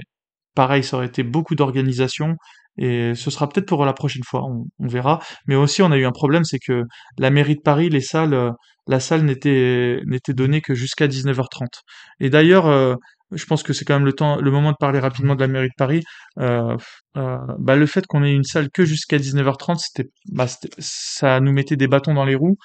[0.55, 2.37] pareil, ça aurait été beaucoup d'organisation
[2.79, 5.21] et ce sera peut-être pour la prochaine fois, on, on verra.
[5.47, 6.83] Mais aussi, on a eu un problème, c'est que
[7.19, 8.53] la mairie de Paris, les salles,
[8.89, 11.83] la salle n'était n'était donnée que jusqu'à 19h30.
[12.21, 12.97] Et d'ailleurs, euh,
[13.35, 15.69] je pense que c'est quand même le temps, moment de parler rapidement de la mairie
[15.69, 16.03] de Paris.
[16.39, 16.77] Euh,
[17.17, 20.47] euh, bah, le fait qu'on ait une salle que jusqu'à 19h30, c'était, bah,
[20.79, 22.57] ça nous mettait des bâtons dans les roues.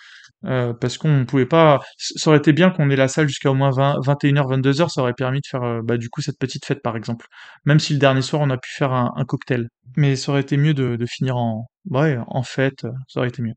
[0.45, 1.81] Euh, parce qu'on pouvait pas.
[1.97, 5.01] Ça aurait été bien qu'on ait la salle jusqu'à au moins 20, 21h, 22h, ça
[5.01, 7.25] aurait permis de faire bah, du coup cette petite fête par exemple.
[7.65, 10.55] Même si le dernier soir on a pu faire un, cocktail, mais ça aurait été
[10.55, 13.55] mieux de, de finir en ouais en fête, ça aurait été mieux.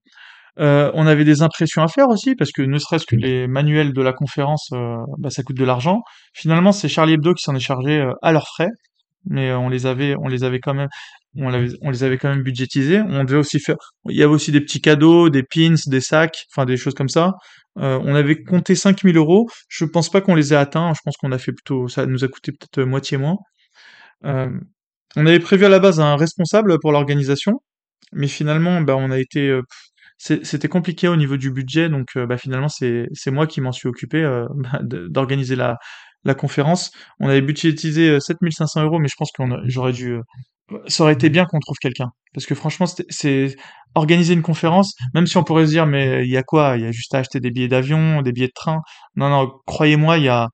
[0.59, 3.93] Euh, on avait des impressions à faire aussi, parce que ne serait-ce que les manuels
[3.93, 6.03] de la conférence, euh, bah, ça coûte de l'argent.
[6.35, 8.69] Finalement, c'est Charlie Hebdo qui s'en est chargé euh, à leurs frais,
[9.25, 10.89] mais on les avait, on les avait quand même,
[11.37, 13.01] on, on les avait quand même budgétisés.
[13.01, 13.77] On devait aussi faire,
[14.09, 17.09] il y avait aussi des petits cadeaux, des pins, des sacs, enfin des choses comme
[17.09, 17.33] ça.
[17.77, 19.49] on avait compté 5000 euros.
[19.69, 20.93] Je pense pas qu'on les ait atteints.
[20.95, 23.37] Je pense qu'on a fait plutôt, ça nous a coûté peut-être moitié moins.
[24.25, 27.63] on avait prévu à la base un responsable pour l'organisation,
[28.13, 29.61] mais finalement, bah, on a été
[30.19, 33.89] c'était compliqué au niveau du budget, donc euh, bah, finalement c'est moi qui m'en suis
[33.89, 35.79] occupé euh, bah, d'organiser la,
[36.25, 36.93] la conférence.
[37.21, 40.19] On avait budgétisé 7500 euh, euros, mais je pense que j'aurais dû...
[40.87, 42.11] ça aurait été bien qu'on trouve quelqu'un.
[42.35, 43.57] Parce que franchement, c'est
[43.95, 46.77] organiser une conférence, même si on pourrait se dire, mais il y a quoi?
[46.77, 48.81] Il y a juste à acheter des billets d'avion, des billets de train.
[49.17, 50.49] Non, non, croyez-moi, il y a,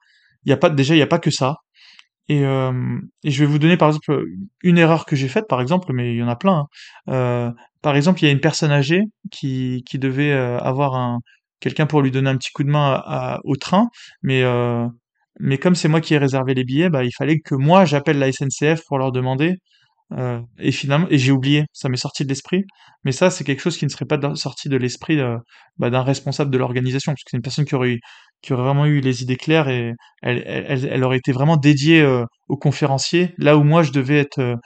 [0.44, 1.57] y a pas, déjà, il n'y a pas que ça.
[2.29, 4.23] Et, et, je vais vous donner par exemple
[4.62, 6.59] une erreur que j'ai faite, par exemple, mais il y en a plein.
[6.59, 6.66] Hein.
[7.09, 7.51] Euh,
[7.83, 11.21] par exemple, il y a une personne âgée qui, devait euh, avoir un
[11.61, 13.88] quelqu'un pour lui donner un petit coup de main au train,
[14.23, 14.87] mais euh,
[15.41, 18.19] mais comme c'est moi qui ai réservé les billets, bah il fallait que moi j'appelle
[18.19, 19.57] la SNCF pour leur demander
[20.17, 22.64] euh, et finalement, j'ai oublié, ça m'est sorti de l'esprit.
[23.05, 25.19] Mais ça, c'est quelque chose qui ne serait pas sorti de l'esprit
[25.79, 27.99] bah, d'un responsable de l'organisation, parce que c'est une personne qui aurait
[28.49, 33.57] vraiment eu les idées claires et elle aurait été vraiment dédiée euh, aux conférenciers, là
[33.57, 34.57] où moi je devais être,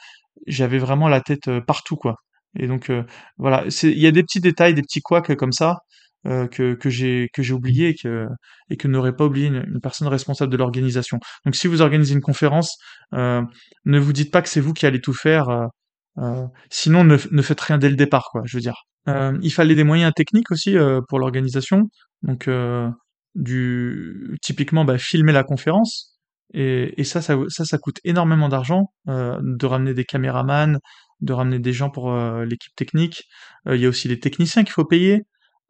[0.47, 2.17] j'avais vraiment la tête partout, quoi.
[2.59, 2.91] Et donc
[3.39, 5.79] voilà, il y a des petits détails, des petits couacs comme ça
[6.27, 8.29] euh, que, que j'ai que j'ai oublié et que
[8.71, 11.19] et que n'aurait pas oublié une, personne responsable de l'organisation.
[11.45, 12.77] Donc si vous organisez une conférence,
[13.13, 13.43] euh,
[13.87, 15.49] ne vous dites pas que c'est vous qui allez tout faire.
[15.49, 15.67] Euh,
[16.19, 18.43] euh sinon, ne, ne faites rien dès le départ, quoi.
[18.45, 18.85] Je veux dire.
[19.09, 20.77] Euh, il fallait des moyens techniques aussi
[21.09, 21.89] pour l'organisation.
[22.23, 22.49] Donc
[23.35, 26.21] du typiquement bah, filmer la conférence.
[26.55, 30.79] Et, et ça, ça, ça, ça coûte énormément d'argent de ramener des caméramans,
[31.23, 33.25] de ramener des gens pour l'équipe technique.
[33.67, 35.23] Il y a aussi les techniciens qu'il faut payer.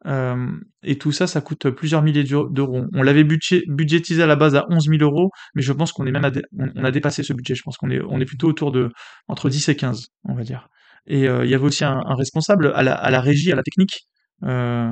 [0.05, 0.51] Euh,
[0.83, 2.85] et tout ça, ça coûte plusieurs milliers d'euros.
[2.93, 6.11] On l'avait budgétisé à la base à 11 000 euros, mais je pense qu'on est
[6.11, 6.29] même
[6.75, 7.55] on a dépassé ce budget.
[7.55, 8.89] Je pense qu'on est, on est plutôt autour de
[9.27, 10.67] entre 10 et 15, on va dire.
[11.07, 14.07] Et euh, il y avait aussi un, responsable à la, régie, à la technique,
[14.43, 14.91] euh,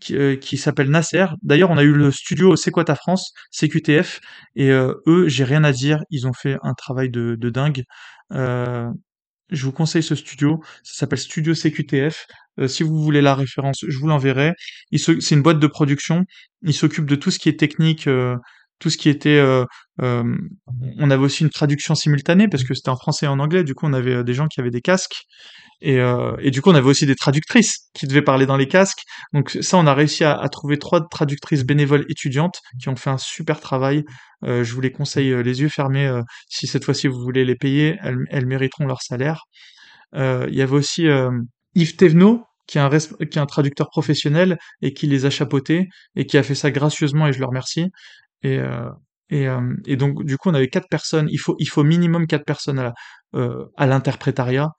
[0.00, 1.26] qui, euh, s'appelle Nasser.
[1.42, 4.20] D'ailleurs, on a eu le studio C'est quoi ta France, CQTF,
[4.56, 7.84] et euh, eux, j'ai rien à dire, ils ont fait un travail de, dingue.
[8.32, 8.90] Euh,
[9.50, 12.26] je vous conseille ce studio, ça s'appelle Studio CQTF.
[12.60, 14.52] Euh, si vous voulez la référence, je vous l'enverrai.
[14.96, 16.24] C'est une boîte de production.
[16.62, 18.36] Il s'occupe de tout ce qui est technique, euh,
[18.78, 19.38] tout ce qui était.
[19.38, 19.64] Euh,
[19.98, 23.64] on avait aussi une traduction simultanée parce que c'était en français et en anglais.
[23.64, 25.24] Du coup, on avait des gens qui avaient des casques
[25.82, 25.98] et,
[26.40, 29.02] et, du coup, on avait aussi des traductrices qui devaient parler dans les casques.
[29.32, 33.18] Donc ça, on a réussi à, trouver trois traductrices bénévoles étudiantes qui ont fait un
[33.18, 34.04] super travail.
[34.42, 36.20] je vous les conseille les yeux fermés.
[36.48, 39.44] si cette fois-ci vous voulez les payer, elles, mériteront leur salaire.
[40.14, 41.06] Il y avait aussi
[41.74, 46.44] Yves Thévenot, qui est, un traducteur professionnel et qui les a chapeautés et qui a
[46.44, 47.86] fait ça gracieusement et je le remercie.
[48.42, 48.88] Et, euh,
[49.32, 51.28] euh, donc du coup on avait quatre personnes.
[51.30, 52.92] Il faut il minimum quatre personnes
[53.34, 54.70] euh, à l'interprétariat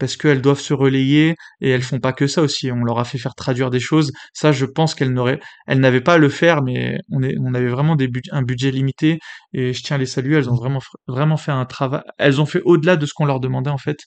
[0.00, 2.72] parce qu'elles doivent se relayer et elles font pas que ça aussi.
[2.72, 4.10] On leur a fait faire traduire des choses.
[4.32, 7.54] Ça, je pense qu'elles n'auraient, elles n'avaient pas à le faire, mais on, est, on
[7.54, 9.18] avait vraiment des un budget limité
[9.52, 10.36] et je tiens à les saluer.
[10.38, 12.00] Elles ont vraiment vraiment fait un travail.
[12.18, 13.98] Elles ont fait au-delà de ce qu'on leur demandait en fait.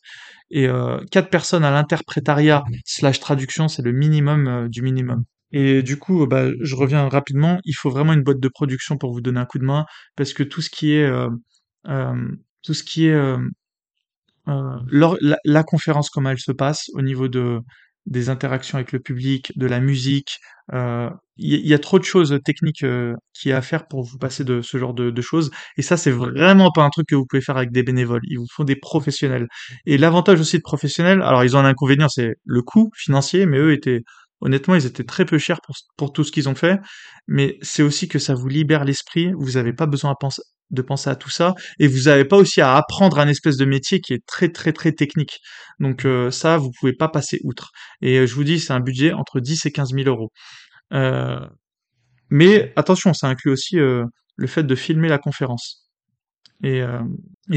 [0.49, 5.23] Et euh, quatre personnes à l'interprétariat slash traduction, c'est le minimum euh, du minimum.
[5.51, 7.59] Et du coup, bah, je reviens rapidement.
[7.65, 10.33] Il faut vraiment une boîte de production pour vous donner un coup de main parce
[10.33, 11.29] que tout ce qui est euh,
[11.87, 12.15] euh
[12.63, 13.37] tout ce qui est
[14.47, 17.59] euh, la, conférence, comment elle se passe au niveau de
[18.05, 20.39] des interactions avec le public, de la musique.
[20.73, 24.17] Euh, il y, a trop de choses techniques euh, qui a à faire pour vous
[24.17, 25.51] passer de ce genre de, de choses.
[25.77, 28.21] Et ça, c'est vraiment pas un truc que vous pouvez faire avec des bénévoles.
[28.29, 29.47] Il vous faut des professionnels.
[29.85, 33.57] Et l'avantage aussi de professionnels, alors ils ont un inconvénient, c'est le coût financier, mais
[33.57, 34.01] eux étaient
[34.43, 36.79] honnêtement, ils étaient très peu chers pour, pour tout ce qu'ils ont fait.
[37.27, 39.31] Mais c'est aussi que ça vous libère l'esprit.
[39.37, 40.15] Vous n'avez pas besoin
[40.71, 43.65] de penser à tout ça et vous n'avez pas aussi à apprendre un espèce de
[43.65, 45.39] métier qui est très très très technique.
[45.79, 47.71] Donc euh, ça, vous pouvez pas passer outre.
[48.01, 50.31] Et euh, je vous dis, c'est un budget entre 10 et 15 000 euros.
[50.93, 51.39] Euh,
[52.29, 55.87] mais attention, ça inclut aussi le fait de filmer la conférence.
[56.63, 56.81] Et,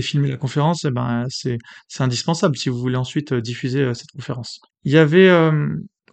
[0.02, 1.56] filmer la conférence, eh ben, c'est,
[1.88, 4.60] c'est indispensable si vous voulez ensuite diffuser cette conférence.
[4.84, 5.30] Il y avait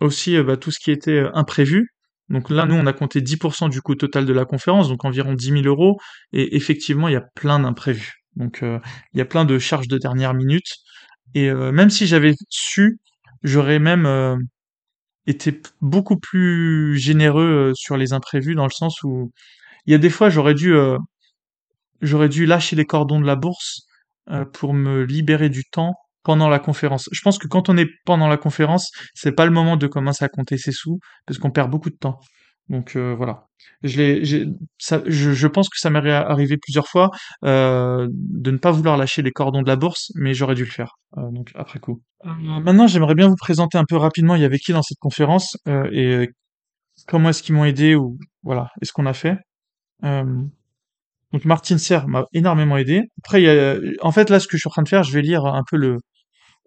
[0.03, 1.89] aussi bah, tout ce qui était imprévu.
[2.29, 5.33] Donc là, nous, on a compté 10% du coût total de la conférence, donc environ
[5.33, 5.99] 10 000 euros.
[6.31, 8.23] Et effectivement, il y a plein d'imprévus.
[8.35, 8.79] Donc euh,
[9.13, 10.67] il y a plein de charges de dernière minute.
[11.35, 12.99] Et euh, même si j'avais su,
[13.43, 14.37] j'aurais même euh,
[15.27, 19.31] été beaucoup plus généreux sur les imprévus, dans le sens où
[19.85, 20.73] il y a des fois, j'aurais dû,
[22.01, 23.85] j'aurais dû lâcher les cordons de la bourse
[24.53, 27.09] pour me libérer du temps pendant la conférence.
[27.11, 30.23] Je pense que quand on est pendant la conférence, c'est pas le moment de commencer
[30.25, 32.19] à compter ses sous parce qu'on perd beaucoup de temps.
[32.69, 33.47] Donc euh, voilà.
[33.83, 37.09] Je, ça, je, je, pense que ça m'est arrivé plusieurs fois
[37.43, 40.71] euh, de ne pas vouloir lâcher les cordons de la bourse, mais j'aurais dû le
[40.71, 40.95] faire.
[41.17, 42.01] Euh, donc après coup.
[42.25, 42.29] Euh,
[42.61, 44.35] maintenant, j'aimerais bien vous présenter un peu rapidement.
[44.35, 46.29] Il y avait qui dans cette conférence euh, et
[47.07, 49.37] comment est-ce qu'ils m'ont aidé ou voilà, est-ce qu'on a fait.
[50.01, 53.03] donc Martin Serre m'a énormément aidé.
[53.23, 55.03] Après, il y a, en fait là, ce que je suis en train de faire,
[55.03, 55.97] je vais lire un peu le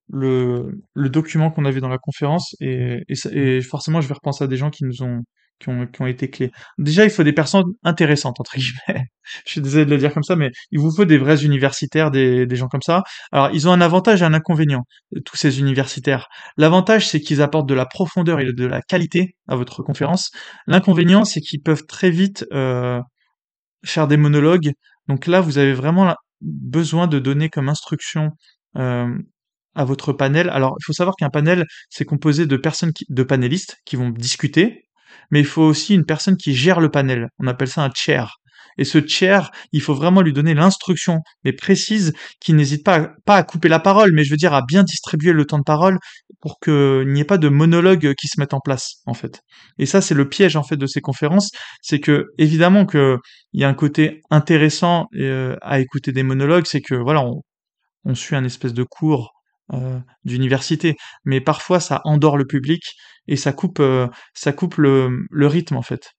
[0.09, 4.45] le, le document qu'on avait dans la conférence et, et, et, forcément je vais repenser
[4.45, 5.23] à des gens qui nous ont
[5.59, 6.51] qui ont, qui ont été clés.
[6.79, 9.07] Déjà, il faut des personnes intéressantes, entre guillemets.
[9.47, 12.11] je suis désolé de le dire comme ça, mais il vous faut des vrais universitaires,
[12.11, 13.03] des, des gens comme ça.
[13.33, 14.85] Alors, ils ont un avantage et un inconvénient,
[15.25, 16.29] tous ces universitaires.
[16.57, 20.31] L'avantage, c'est qu'ils apportent de la profondeur et de la qualité à votre conférence.
[20.66, 23.01] L'inconvénient, c'est qu'ils peuvent très vite euh,
[23.85, 24.73] faire des monologues.
[25.09, 28.31] Donc là, vous avez vraiment besoin de donner comme instruction
[28.77, 29.09] euh,
[29.77, 30.49] à votre panel.
[30.51, 34.11] Alors, il faut savoir qu'un panel, c'est composé de personnes, qui, de panélistes qui vont
[34.11, 34.87] discuter,
[35.31, 37.29] mais il faut aussi une personne qui gère le panel.
[37.39, 38.37] On appelle ça un chair.
[38.79, 43.37] Et ce chair, il faut vraiment lui donner l'instruction, mais précise, qui n'hésite pas, pas
[43.37, 45.99] à couper la parole, mais je veux dire à bien distribuer le temps de parole
[46.41, 49.41] pour qu'il n'y ait pas de monologue qui se mette en place, en fait.
[49.79, 53.17] Et ça, c'est le piège, en fait, de ces conférences, c'est que, évidemment que
[53.53, 57.43] il y a un côté intéressant euh, à écouter des monologues, c'est que, voilà, on,
[58.05, 59.33] on suit un espèce de cours
[59.72, 62.83] euh, d'université, mais parfois ça endort le public
[63.29, 66.12] et ça coupe, euh, ça coupe le, le, rythme en fait.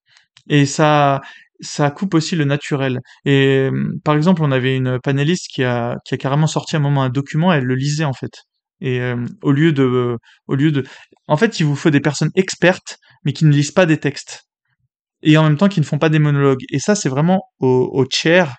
[0.50, 1.22] Et ça,
[1.62, 3.00] ça coupe aussi le naturel.
[3.26, 3.70] Et
[4.04, 7.10] par exemple, on avait une panéliste qui a, qui a carrément sorti un moment un
[7.10, 8.44] document, elle le lisait en fait.
[8.82, 10.84] Et euh, au lieu de, au lieu de,
[11.28, 14.48] en fait, il vous faut des personnes expertes, mais qui ne lisent pas des textes
[15.24, 16.64] et en même temps qui ne font pas des monologues.
[16.72, 18.56] Et ça, c'est vraiment au, au chair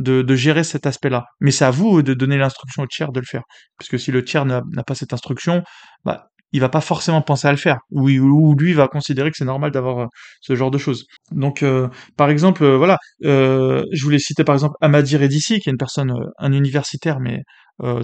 [0.00, 1.26] de, de gérer cet aspect-là.
[1.40, 3.42] Mais c'est à vous de donner l'instruction au tiers de le faire.
[3.78, 5.62] Parce que si le tiers n'a pas cette instruction,
[6.04, 7.78] bah, il va pas forcément penser à le faire.
[7.90, 10.06] Ou, ou lui va considérer que c'est normal d'avoir euh,
[10.40, 11.06] ce genre de choses.
[11.30, 15.72] Donc, euh, par exemple, euh, voilà, je voulais citer par exemple Amadi Redici, qui est
[15.72, 17.42] une personne, un universitaire, mais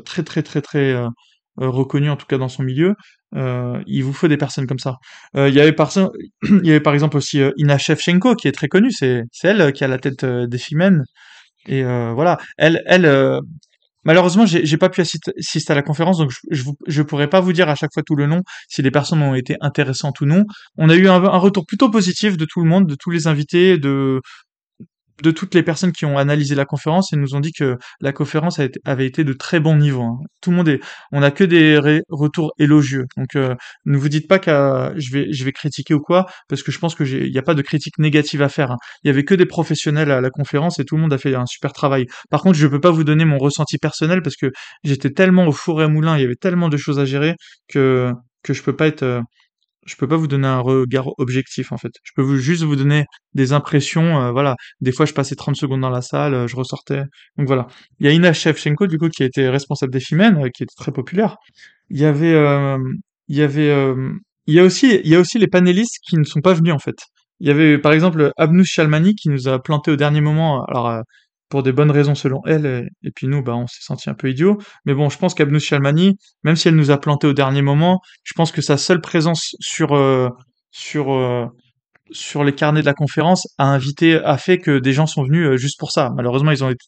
[0.05, 0.95] très très très très
[1.59, 2.95] reconnu en tout cas dans son milieu.
[3.35, 4.97] il vous faut des personnes comme ça.
[5.35, 5.91] il y avait par
[6.43, 8.91] il y avait par exemple aussi Ina Shevchenko qui est très connue.
[8.91, 11.03] C'est c'est elle qui a la tête des Femmes
[11.67, 13.41] et euh, voilà, elle, elle, euh,
[14.05, 17.75] malheureusement, j'ai pas pu assister à la conférence, donc je, pourrais pas vous dire à
[17.75, 20.45] chaque fois tout le nom si les personnes ont été intéressantes ou non.
[20.79, 23.79] On a eu un retour plutôt positif de tout le monde, de tous les invités,
[23.79, 24.21] de
[25.23, 28.13] de toutes les personnes qui ont analysé la conférence et nous ont dit que la
[28.13, 30.03] conférence avait été de très bon niveau.
[30.03, 30.19] Hein.
[30.41, 30.81] Tout le monde est,
[31.13, 33.07] on a que des retours élogieux.
[33.17, 36.79] Donc euh, ne vous dites pas que je vais critiquer ou quoi, parce que je
[36.79, 38.73] pense que il n'y a pas de critique négative à faire.
[38.73, 38.79] Hein.
[39.05, 41.35] Il y avait que des professionnels à la conférence et tout le monde a fait
[41.35, 42.07] un super travail.
[42.31, 44.51] Par contre, je peux pas vous donner mon ressenti personnel parce que
[44.85, 47.35] j'étais tellement au four et moulin, il y avait tellement de choses à gérer
[47.69, 49.21] que que je peux pas être euh,
[49.87, 51.93] je peux pas vous donner un regard objectif en fait.
[52.03, 54.21] Je peux juste vous donner des impressions.
[54.21, 57.05] Euh, voilà, des fois je passais 30 secondes dans la salle, euh, je ressortais.
[57.39, 57.69] Donc voilà.
[58.01, 60.65] Il y a Ina Shevchenko du coup qui a été responsable des Femmes, euh, qui
[60.65, 61.37] était très populaire.
[61.91, 62.33] Il y avait,
[63.29, 63.95] il y avait,
[64.47, 66.73] il y a aussi, il y a aussi les panélistes qui ne sont pas venus
[66.73, 66.97] en fait.
[67.39, 70.65] Il y avait par exemple Abnous Shalmani qui nous a planté au dernier moment.
[71.49, 74.31] Pour des bonnes raisons selon elle, et, puis nous, bah, on s'est senti un peu
[74.31, 74.59] idiots.
[74.85, 78.01] Mais bon, je pense qu'Abnous Shalmani, même si elle nous a planté au dernier moment,
[78.25, 80.29] je pense que sa seule présence sur euh,
[80.73, 81.47] sur euh,
[82.11, 85.47] sur les carnets de la conférence a invité, a fait que des gens sont venus
[85.47, 86.11] euh, juste pour ça.
[86.17, 86.85] Malheureusement, ils ont été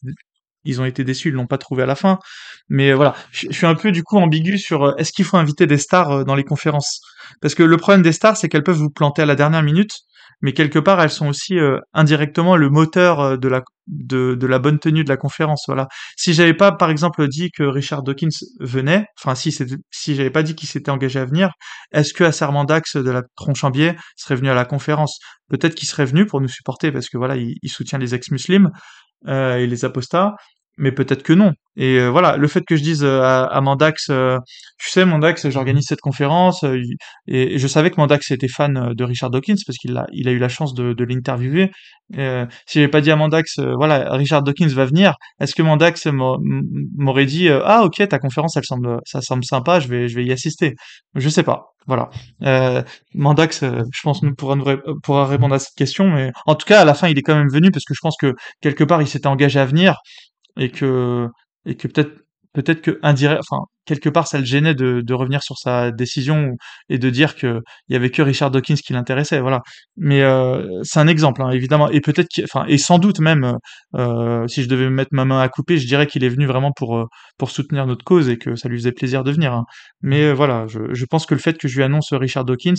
[0.65, 2.19] ils ont été déçus, ils l'ont pas trouvé à la fin.
[2.67, 5.77] Mais voilà, je, suis un peu du coup ambigu sur est-ce qu'il faut inviter des
[5.77, 6.99] stars dans les conférences?
[7.41, 9.93] Parce que le problème des stars, c'est qu'elles peuvent vous planter à la dernière minute
[10.41, 14.45] mais quelque part elles sont aussi euh, indirectement le moteur euh, de la de, de,
[14.45, 15.87] la bonne tenue de la conférence voilà.
[16.15, 19.51] Si j'avais pas par exemple dit que Richard Dawkins venait enfin si
[19.91, 21.51] si j'avais pas dit qu'il s'était engagé à venir
[21.91, 25.19] est-ce que Assermandax de la Tronchambier serait venu à la conférence?
[25.49, 28.69] Peut-être qu'il serait venu pour nous supporter parce que voilà il, il soutient les ex-muslims
[29.27, 30.35] euh, et les apostats
[30.79, 31.53] mais peut-être que non.
[31.75, 34.37] Et euh, voilà, le fait que je dise euh, à, Mandax, euh,
[34.79, 36.65] tu sais Mandax, j'organise cette conférence,
[37.27, 40.31] et, je savais que Mandax était fan de Richard Dawkins parce qu'il a, il a
[40.31, 41.71] eu la chance de, de l'interviewer.
[42.13, 47.25] si j'avais pas dit à Mandax, voilà, Richard Dawkins va venir, est-ce que Mandax m'aurait
[47.25, 50.31] dit, ah ok, ta conférence, elle semble, ça semble sympa, je vais, je vais y
[50.31, 50.75] assister.
[51.15, 51.73] Je sais pas.
[51.89, 52.11] Voilà.
[52.43, 52.83] Euh,
[53.15, 54.63] Mandax, euh, je pense, nous pourra, nous
[55.01, 57.35] pourra répondre à cette question, mais en tout cas, à la fin, il est quand
[57.35, 59.97] même venu parce que je pense que quelque part, il s'était engagé à venir
[60.59, 61.27] et que
[61.65, 62.11] et que peut-être
[62.53, 66.51] peut-être que indirect, enfin quelque part, ça le gênait de, de revenir sur sa décision
[66.89, 69.61] et de dire que il y avait que Richard Dawkins qui l'intéressait, voilà.
[69.97, 73.57] Mais euh, c'est un exemple, hein, évidemment, et peut-être, enfin, et sans doute même,
[73.95, 76.71] euh, si je devais mettre ma main à couper, je dirais qu'il est venu vraiment
[76.71, 77.05] pour euh,
[77.37, 79.53] pour soutenir notre cause et que ça lui faisait plaisir de venir.
[79.53, 79.65] Hein.
[80.01, 82.75] Mais euh, voilà, je, je, pense que le fait que je lui annonce Richard Dawkins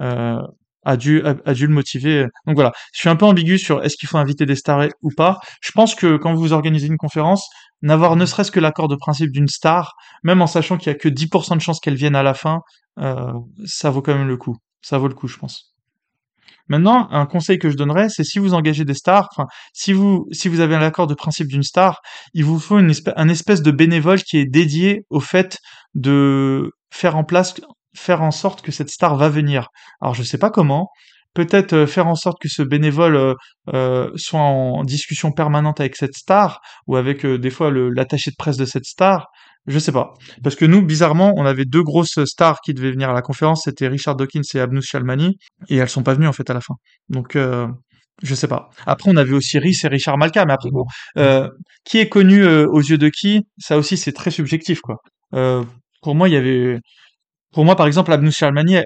[0.00, 0.36] euh,
[0.84, 2.26] a dû a, dû le motiver.
[2.46, 5.10] Donc voilà, je suis un peu ambigu sur est-ce qu'il faut inviter des stars ou
[5.16, 5.38] pas.
[5.62, 7.48] Je pense que quand vous organisez une conférence,
[7.82, 10.98] n'avoir ne serait-ce que l'accord de principe d'une star, même en sachant qu'il y a
[10.98, 12.60] que 10% de chances qu'elle vienne à la fin,
[12.98, 13.32] euh,
[13.64, 14.56] ça vaut quand même le coup.
[14.80, 15.72] Ça vaut le coup, je pense.
[16.68, 20.26] Maintenant, un conseil que je donnerais, c'est si vous engagez des stars, enfin, si vous
[20.30, 22.00] si vous avez un accord de principe d'une star,
[22.34, 25.58] il vous faut une espèce, un espèce de bénévole qui est dédié au fait
[25.94, 27.54] de faire en place
[27.96, 29.68] faire en sorte que cette star va venir.
[30.00, 30.88] Alors je sais pas comment,
[31.34, 33.34] peut-être euh, faire en sorte que ce bénévole euh,
[33.72, 38.56] euh, soit en discussion permanente avec cette star ou avec des fois l'attaché de presse
[38.56, 39.28] de cette star.
[39.66, 40.14] Je sais pas.
[40.42, 43.62] Parce que nous, bizarrement, on avait deux grosses stars qui devaient venir à la conférence,
[43.64, 45.36] c'était Richard Dawkins et Abnous Shalmani,
[45.68, 46.74] et elles sont pas venues en fait à la fin.
[47.08, 47.38] Donc
[48.22, 48.70] je sais pas.
[48.86, 50.84] Après, on avait aussi Rhys et Richard Malka, mais après, bon,
[51.84, 53.42] qui est connu aux yeux de qui?
[53.56, 54.96] Ça aussi, c'est très subjectif, quoi.
[55.30, 56.80] pour moi, il y avait
[57.52, 58.76] pour moi, par exemple, Abnous Shalmani,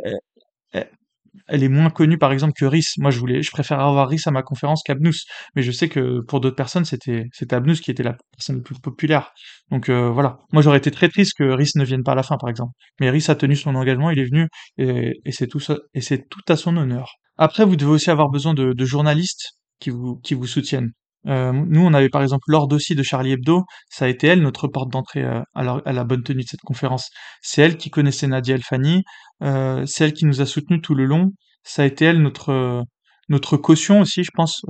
[1.48, 2.94] elle, est moins connue, par exemple, que Rhys.
[2.98, 5.24] Moi, je voulais, je préfère avoir Rhys à ma conférence qu'Abnous.
[5.54, 8.62] Mais je sais que pour d'autres personnes, c'était, c'était Abnous qui était la personne la
[8.62, 9.32] plus populaire.
[9.70, 10.38] Donc euh, voilà.
[10.52, 12.72] Moi, j'aurais été très triste que Rhys ne vienne pas à la fin, par exemple.
[13.00, 14.48] Mais Rhys a tenu son engagement, il est venu,
[14.78, 17.14] et, c'est tout à son honneur.
[17.38, 20.92] Après, vous devez aussi avoir besoin de, journalistes qui vous soutiennent.
[21.28, 24.42] Euh, nous, on avait par exemple Lord aussi de Charlie Hebdo, ça a été elle
[24.42, 27.10] notre porte d'entrée euh, à, la, bonne tenue de cette conférence.
[27.42, 29.02] C'est elle qui connaissait Nadia Elfani,
[29.42, 31.32] euh, c'est elle qui nous a soutenus tout le long.
[31.64, 32.84] Ça a été elle notre
[33.28, 34.62] notre caution aussi, je pense,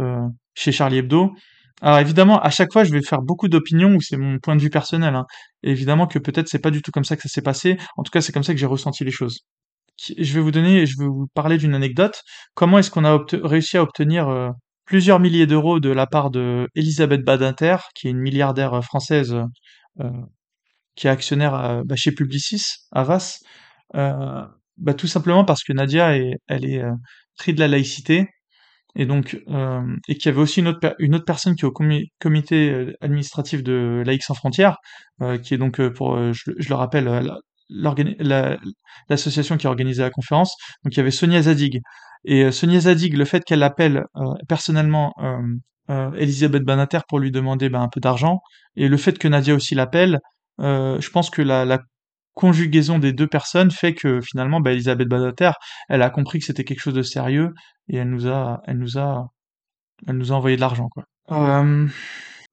[0.54, 1.30] chez Charlie Hebdo.
[1.82, 4.62] Alors évidemment, à chaque fois, je vais faire beaucoup d'opinions où c'est mon point de
[4.62, 5.14] vue personnel.
[5.14, 5.26] Hein.
[5.62, 7.76] évidemment que peut-être c'est pas du tout comme ça que ça s'est passé.
[7.98, 9.40] En tout cas, c'est comme ça que j'ai ressenti les choses.
[10.18, 12.22] Je vais vous donner, je vais vous parler d'une anecdote.
[12.54, 14.54] Comment est-ce qu'on a réussi à obtenir
[14.86, 19.36] plusieurs milliers d'euros de la part de Elisabeth Badinter, qui est une milliardaire euh, française
[20.00, 20.10] euh,
[20.94, 23.40] qui est actionnaire bah, chez Publicis, à Vas,
[23.96, 24.42] euh,
[24.78, 28.28] bah, tout simplement parce que Nadia est, elle est euh, de la laïcité,
[28.94, 29.34] et donc
[30.08, 31.72] et qu'il y avait aussi une autre, une autre personne qui est au
[32.18, 34.78] comité administratif de Laïcs sans frontières,
[35.42, 37.30] qui est donc pour, je, je, le rappelle,
[39.10, 40.56] l'association qui a organisé la conférence.
[40.82, 41.82] Donc il y avait Sonia Zadig.
[42.26, 45.14] Et euh, Sonia Zadig, le fait qu'elle appelle euh, personnellement
[45.88, 48.40] euh, Elisabeth Banater pour lui demander ben, un peu d'argent,
[48.74, 50.18] et le fait que Nadia aussi l'appelle,
[50.58, 51.78] je pense que la,
[52.34, 55.52] conjugaison des deux personnes fait que finalement, ben, Elisabeth Banater,
[55.88, 57.54] elle a compris que c'était quelque chose de sérieux
[57.88, 59.28] et elle nous a, elle nous a,
[60.06, 60.90] elle nous a envoyé de l'argent.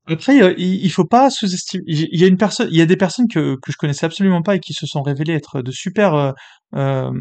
[0.06, 1.84] Après, euh, il, faut pas sous-estimer.
[1.88, 4.86] Il y a il des personnes que que je connaissais absolument pas et qui se
[4.86, 6.32] sont révélées être de super euh,
[6.76, 7.12] euh,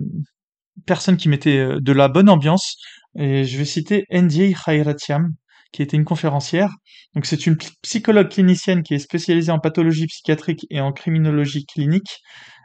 [0.86, 2.76] personnes qui mettaient de la bonne ambiance.
[3.18, 5.30] Et je vais citer Ndie Khairatiam,
[5.72, 6.70] qui était une conférencière.
[7.14, 12.20] Donc c'est une psychologue clinicienne qui est spécialisée en pathologie psychiatrique et en criminologie clinique.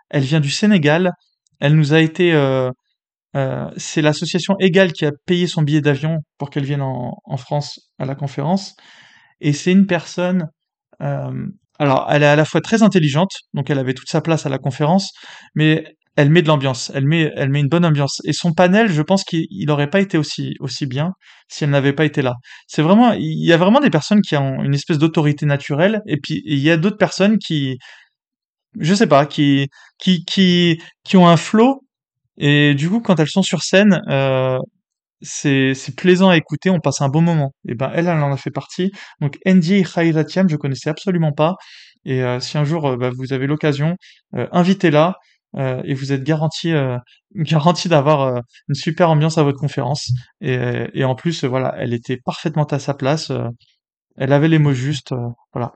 [0.09, 1.11] Elle vient du Sénégal.
[1.59, 2.33] Elle nous a été
[3.77, 8.05] c'est l'association Égal qui a payé son billet d'avion pour qu'elle vienne en, France à
[8.05, 8.75] la conférence.
[9.41, 10.47] Et c'est une personne,
[11.01, 11.47] euh,
[11.77, 14.49] alors elle est à la fois très intelligente, donc elle avait toute sa place à
[14.49, 15.11] la conférence,
[15.53, 18.21] mais elle met de l'ambiance, elle met, une bonne ambiance.
[18.25, 20.57] Et son panel, je pense qu'il n'aurait pas été aussi,
[20.87, 21.13] bien
[21.47, 22.33] si elle n'avait pas été là.
[22.67, 26.17] C'est vraiment, il y a vraiment des personnes qui ont une espèce d'autorité naturelle, et
[26.17, 27.77] puis il y a d'autres personnes qui,
[28.79, 29.69] je sais pas, qui,
[31.13, 31.83] ont un flow,
[32.37, 34.57] et du coup, quand elles sont sur scène, euh,
[35.21, 37.53] c'est plaisant à écouter, on passe un bon moment.
[37.67, 38.91] Et ben elle, elle en a fait partie.
[39.21, 41.55] Donc Ndi Khairatiam, je connaissais absolument pas.
[42.05, 43.95] Et euh, si un jour euh, bah, vous avez l'occasion,
[45.57, 46.73] euh, et vous êtes garanti
[47.35, 50.11] garanti d'avoir une super ambiance à votre conférence.
[50.41, 53.31] Et, en plus, voilà, elle était parfaitement à sa place.
[54.17, 55.13] elle avait les mots justes.
[55.53, 55.73] voilà,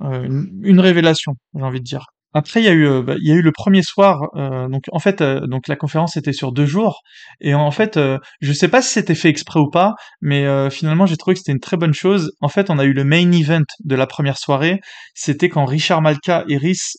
[0.00, 2.13] une révélation, j'ai envie de dire.
[2.36, 4.28] Après, il y a eu, euh, bah, il y a eu le premier soir.
[4.34, 7.00] Euh, donc, en fait, euh, donc la conférence était sur deux jours.
[7.40, 7.98] Et en fait,
[8.40, 11.52] je sais pas si c'était fait exprès ou pas, mais finalement, j'ai trouvé que c'était
[11.52, 12.32] une très bonne chose.
[12.40, 14.80] En fait, on a eu le main event de la première soirée.
[15.14, 16.96] C'était quand Richard Malka et Rhys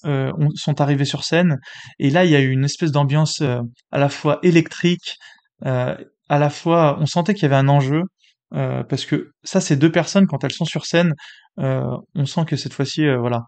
[0.55, 1.57] sont arrivés sur scène.
[1.99, 5.15] Et là, il y a eu une espèce d'ambiance à la fois électrique,
[5.63, 5.97] à
[6.29, 8.03] la fois, on sentait qu'il y avait un enjeu.
[8.51, 11.13] parce que ça, ces deux personnes, quand elles sont sur scène,
[11.57, 13.41] on sent que cette fois-ci, voilà,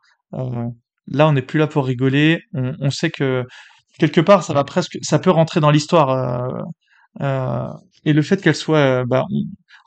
[1.08, 2.42] Là, on n'est plus là pour rigoler.
[2.54, 3.44] On, sait que
[4.00, 6.10] quelque part, ça va presque, ça peut rentrer dans l'histoire.
[6.10, 6.62] Euh,
[7.22, 7.68] euh,
[8.06, 9.26] et le fait qu'elle soit, euh, bah,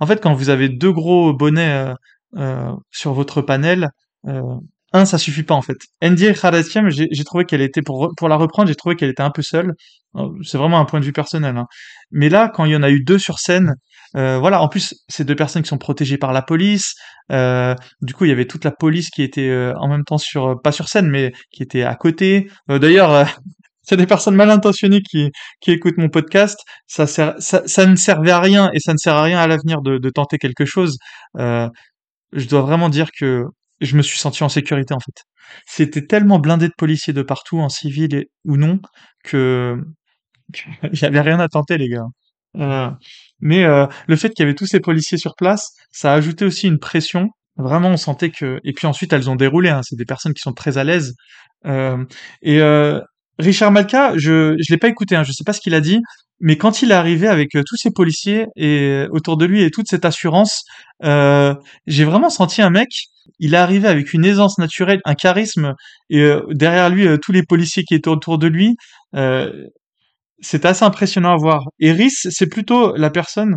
[0.00, 1.92] en fait, quand vous avez deux gros bonnets
[2.90, 3.90] sur votre panel,
[4.92, 5.76] un, ça suffit pas en fait.
[6.02, 9.30] Andy Kharazkian, j'ai trouvé qu'elle était pour pour la reprendre, j'ai trouvé qu'elle était un
[9.30, 9.74] peu seule.
[10.42, 11.56] C'est vraiment un point de vue personnel.
[11.56, 11.66] Hein.
[12.10, 13.74] Mais là, quand il y en a eu deux sur scène,
[14.16, 14.62] euh, voilà.
[14.62, 16.94] En plus, c'est deux personnes qui sont protégées par la police.
[17.32, 20.18] Euh, du coup, il y avait toute la police qui était euh, en même temps
[20.18, 22.50] sur pas sur scène, mais qui était à côté.
[22.68, 23.26] D'ailleurs.
[23.82, 25.30] c'est des personnes mal intentionnées qui,
[25.60, 28.98] qui écoutent mon podcast, ça, sert, ça, ça ne servait à rien et ça ne
[28.98, 30.96] sert à rien à l'avenir de, de tenter quelque chose.
[31.34, 31.68] je
[32.48, 33.46] dois vraiment dire que
[33.80, 35.24] je me suis senti en sécurité en fait.
[35.66, 38.78] C'était tellement blindé de policiers de partout, en civil ou non,
[39.24, 39.76] que
[40.92, 42.06] il y avait rien à tenter les gars.
[42.58, 42.90] Euh,
[43.40, 46.44] mais euh, le fait qu'il y avait tous ces policiers sur place, ça a ajouté
[46.44, 47.28] aussi une pression.
[47.56, 48.60] Vraiment, on sentait que.
[48.64, 49.70] Et puis ensuite, elles ont déroulé.
[49.70, 49.80] Hein.
[49.82, 51.14] C'est des personnes qui sont très à l'aise.
[51.66, 52.04] Euh,
[52.42, 53.00] et euh,
[53.38, 55.16] Richard Malka, je je l'ai pas écouté.
[55.16, 55.24] Hein.
[55.24, 56.00] Je sais pas ce qu'il a dit,
[56.40, 59.70] mais quand il est arrivé avec euh, tous ces policiers et autour de lui et
[59.70, 60.64] toute cette assurance,
[61.02, 62.88] j'ai vraiment senti un mec
[63.38, 65.74] il est arrivé avec une aisance naturelle, un charisme,
[66.10, 68.76] et derrière lui, tous les policiers qui étaient autour de lui.
[69.14, 69.66] Euh,
[70.40, 71.64] c'est assez impressionnant à voir.
[71.78, 73.56] Et Rhys, c'est plutôt la personne.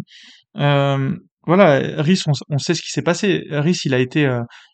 [0.56, 3.44] voilà, Rhys, on, sait ce qui s'est passé.
[3.50, 4.30] Rhys, il a été,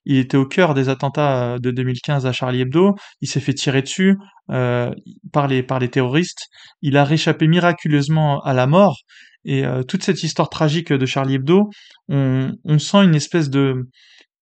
[0.06, 2.96] il était au cœur des attentats de 2015 à Charlie Hebdo.
[3.22, 6.48] Il s'est fait tirer dessus par les par les terroristes.
[6.82, 8.98] Il a réchappé miraculeusement à la mort.
[9.46, 11.70] Et toute cette histoire tragique de Charlie Hebdo,
[12.10, 13.88] on sent une espèce de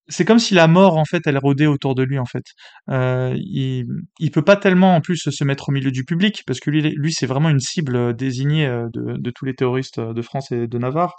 [0.08, 2.44] c'est comme si la mort en fait elle rôdait autour de lui en fait.
[2.90, 3.86] Euh, il
[4.18, 6.82] il peut pas tellement en plus se mettre au milieu du public parce que lui
[6.82, 10.66] lui c'est vraiment une cible euh, désignée euh, de, tous les terroristes de France et
[10.66, 11.14] de Navarre.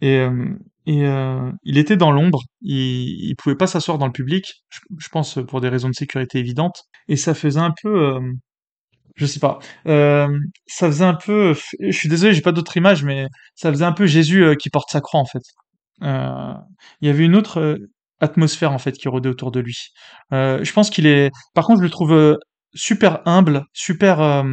[0.00, 0.22] Et,
[0.86, 4.64] il était dans l'ombre, il, il pouvait pas s'asseoir dans le public,
[4.98, 6.84] je, pense pour des raisons de sécurité évidentes.
[7.08, 8.20] Et ça faisait un peu,
[9.16, 13.26] je sais pas, ça faisait un peu, je suis désolé j'ai pas d'autre image, mais
[13.54, 15.42] ça faisait un peu Jésus qui porte sa croix en fait.
[16.02, 17.78] Il y avait une autre
[18.20, 19.88] atmosphère en fait qui rôdait autour de lui.
[20.32, 21.30] Euh, je pense qu'il est.
[21.54, 22.36] Par contre, je le trouve euh,
[22.74, 24.44] super humble, super.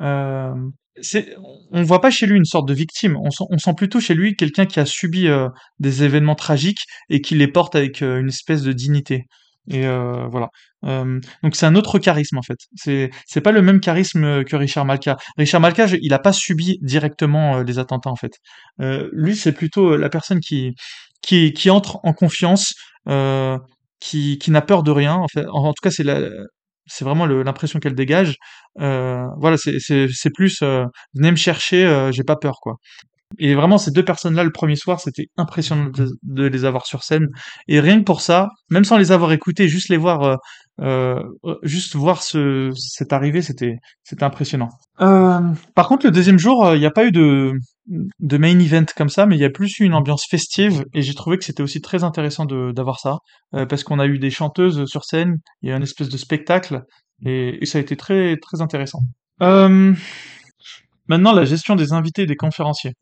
[0.00, 0.54] Euh,
[1.00, 1.36] c'est,
[1.70, 3.16] on voit pas chez lui une sorte de victime.
[3.16, 5.28] On sent, on sent plutôt chez lui quelqu'un qui a subi
[5.78, 9.26] des événements tragiques et qui les porte avec une espèce de dignité.
[9.70, 10.48] Et voilà.
[10.82, 12.58] donc c'est un autre charisme en fait.
[12.74, 15.16] C'est c'est pas le même charisme que Richard Malka.
[15.36, 18.32] Richard Malka, il a pas subi directement les attentats en fait.
[19.12, 20.74] lui, c'est plutôt la personne qui
[21.22, 22.74] qui, qui entre en confiance,
[23.08, 23.58] euh,
[24.00, 25.14] qui, qui n'a peur de rien.
[25.14, 26.20] En, fait, en, tout cas, c'est la,
[26.86, 28.36] c'est vraiment l'impression qu'elle dégage.
[28.80, 32.76] Euh, voilà, c'est plus euh, venez me chercher, euh, j'ai pas peur quoi.
[33.38, 35.90] Et vraiment, ces deux personnes-là, le premier soir, c'était impressionnant
[36.22, 37.26] de, les avoir sur scène.
[37.66, 40.36] Et rien que pour ça, même sans les avoir écoutés, juste les voir, euh,
[40.80, 41.22] euh,
[41.62, 44.70] juste voir ce, cette arrivée, c'était, c'était impressionnant.
[45.02, 45.40] Euh,
[45.74, 47.52] par contre, le deuxième jour, il n'y a pas eu de,
[47.88, 51.02] de main event comme ça, mais il y a plus eu une ambiance festive et
[51.02, 53.18] j'ai trouvé que c'était aussi très intéressant d'avoir ça
[53.54, 56.16] euh, parce qu'on a eu des chanteuses sur scène, il y a un espèce de
[56.16, 56.82] spectacle
[57.24, 59.00] et, ça a été très très intéressant.
[59.42, 59.94] Euh,
[61.08, 62.92] maintenant, la gestion des invités et des conférenciers.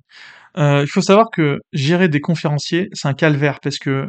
[0.56, 4.06] Euh, il faut savoir que gérer des conférenciers, c'est un calvaire parce que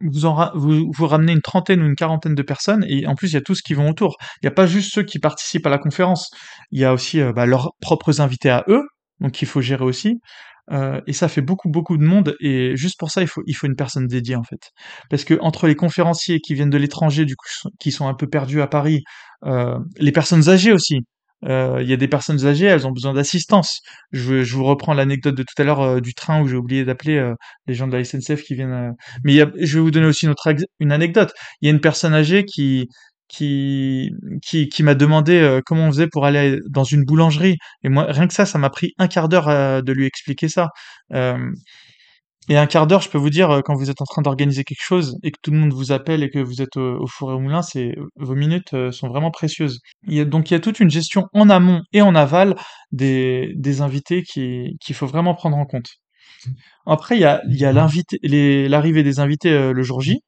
[0.00, 3.34] vous, en vous ramenez une trentaine ou une quarantaine de personnes et en plus il
[3.34, 4.16] y a tous qui vont autour.
[4.36, 6.30] Il n'y a pas juste ceux qui participent à la conférence,
[6.70, 8.86] il y a aussi bah, leurs propres invités à eux
[9.20, 10.20] donc il faut gérer aussi.
[10.72, 13.54] Euh, et ça fait beaucoup beaucoup de monde et juste pour ça il faut il
[13.54, 14.70] faut une personne dédiée en fait.
[15.10, 17.48] Parce que entre les conférenciers qui viennent de l'étranger du coup
[17.80, 19.02] qui sont un peu perdus à Paris
[19.46, 21.00] euh, les personnes âgées aussi.
[21.46, 23.80] Euh, il y a des personnes âgées elles ont besoin d'assistance.
[24.12, 26.84] Je, je vous reprends l'anecdote de tout à l'heure euh, du train où j'ai oublié
[26.84, 27.34] d'appeler euh,
[27.66, 28.92] les gens de la SNCF qui viennent
[29.24, 31.32] mais y a, je vais vous donner aussi une autre une anecdote.
[31.62, 32.88] Il y a une personne âgée qui
[33.30, 34.10] qui
[34.42, 37.56] qui, qui m'a demandé euh, comment on faisait pour aller dans une boulangerie.
[37.84, 40.48] Et moi rien que ça ça m'a pris un quart d'heure euh, de lui expliquer
[40.48, 40.70] ça.
[41.14, 41.38] Euh,
[42.48, 44.82] et un quart d'heure je peux vous dire quand vous êtes en train d'organiser quelque
[44.82, 47.34] chose et que tout le monde vous appelle et que vous êtes au, four et
[47.34, 49.80] au moulin c'est vos minutes sont vraiment précieuses.
[50.08, 52.56] Il y a, donc il y a toute une gestion en amont et en aval
[52.92, 55.90] des des invités qui qu'il faut vraiment prendre en compte.
[56.86, 60.20] Après il y a il y a l'arrivée des invités le jour J.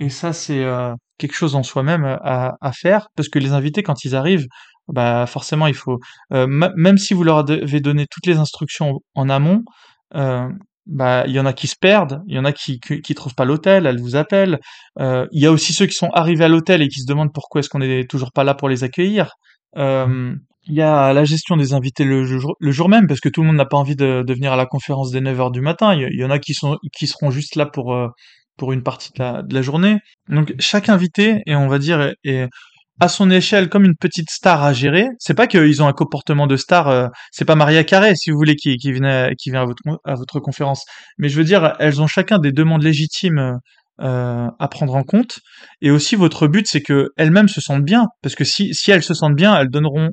[0.00, 3.82] Et ça, c'est euh, quelque chose en soi-même euh, à, faire, parce que les invités,
[3.82, 4.46] quand ils arrivent,
[4.88, 5.98] bah forcément, il faut,
[6.32, 9.62] euh, même si vous leur avez donné toutes les instructions en amont,
[10.86, 13.34] bah il y en a qui se perdent, il y en a qui qui, trouvent
[13.34, 14.58] pas l'hôtel, elles vous appellent.
[14.98, 17.60] il y a aussi ceux qui sont arrivés à l'hôtel et qui se demandent pourquoi
[17.60, 19.30] est-ce qu'on est toujours pas là pour les accueillir.
[19.76, 23.40] il y a la gestion des invités le jour, le jour même, parce que tout
[23.40, 25.94] le monde n'a pas envie de, de, venir à la conférence des 9h du matin.
[25.94, 27.94] Il y, en a qui sont qui seront juste là pour
[28.56, 29.98] pour une partie de la, journée.
[30.28, 32.48] Donc chaque invité, et on va dire, est,
[33.00, 35.08] à son échelle comme une petite star à gérer.
[35.18, 36.88] C'est pas qu'ils ont un comportement de star.
[36.88, 39.82] euh, c'est pas Maria Carré, si vous voulez, qui, qui venait, qui vient à votre
[40.04, 40.84] à votre conférence.
[41.18, 43.58] Mais je veux dire, elles ont chacun des demandes légitimes
[44.00, 45.38] euh, à prendre en compte.
[45.80, 49.04] Et aussi, votre but, c'est que elles-mêmes se sentent bien, parce que si si elles
[49.04, 50.10] se sentent bien, elles donneront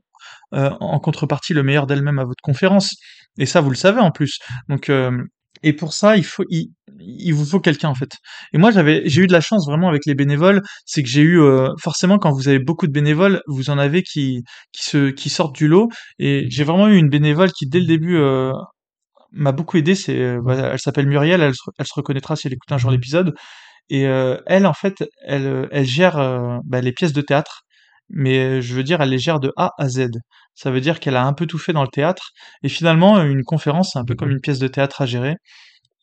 [0.53, 2.95] euh, en contrepartie le meilleur d'elles-mêmes à votre conférence.
[3.39, 4.37] Et ça, vous le savez en plus.
[4.69, 5.11] Donc euh,
[5.63, 6.69] et pour ça, il faut, il,
[7.05, 8.11] il vous faut quelqu'un en fait.
[8.53, 11.21] Et moi, j'avais, j'ai eu de la chance vraiment avec les bénévoles, c'est que j'ai
[11.21, 14.43] eu euh, forcément quand vous avez beaucoup de bénévoles, vous en avez qui
[14.73, 15.89] qui se qui sortent du lot.
[16.19, 18.51] Et j'ai vraiment eu une bénévole qui dès le début euh,
[19.31, 19.95] m'a beaucoup aidé.
[19.95, 22.77] C'est, euh, bah, elle s'appelle Muriel, elle, se- elle se reconnaîtra si elle écoute un
[22.77, 23.33] jour l'épisode.
[23.89, 26.17] Et euh, elle, en fait, elle, elle gère
[26.65, 27.63] bah, les pièces de théâtre,
[28.09, 30.09] mais je veux dire, elle les gère de A à Z.
[30.55, 32.31] Ça veut dire qu'elle a un peu tout fait dans le théâtre.
[32.63, 35.35] Et finalement, une conférence, c'est un peu comme une pièce de théâtre à gérer.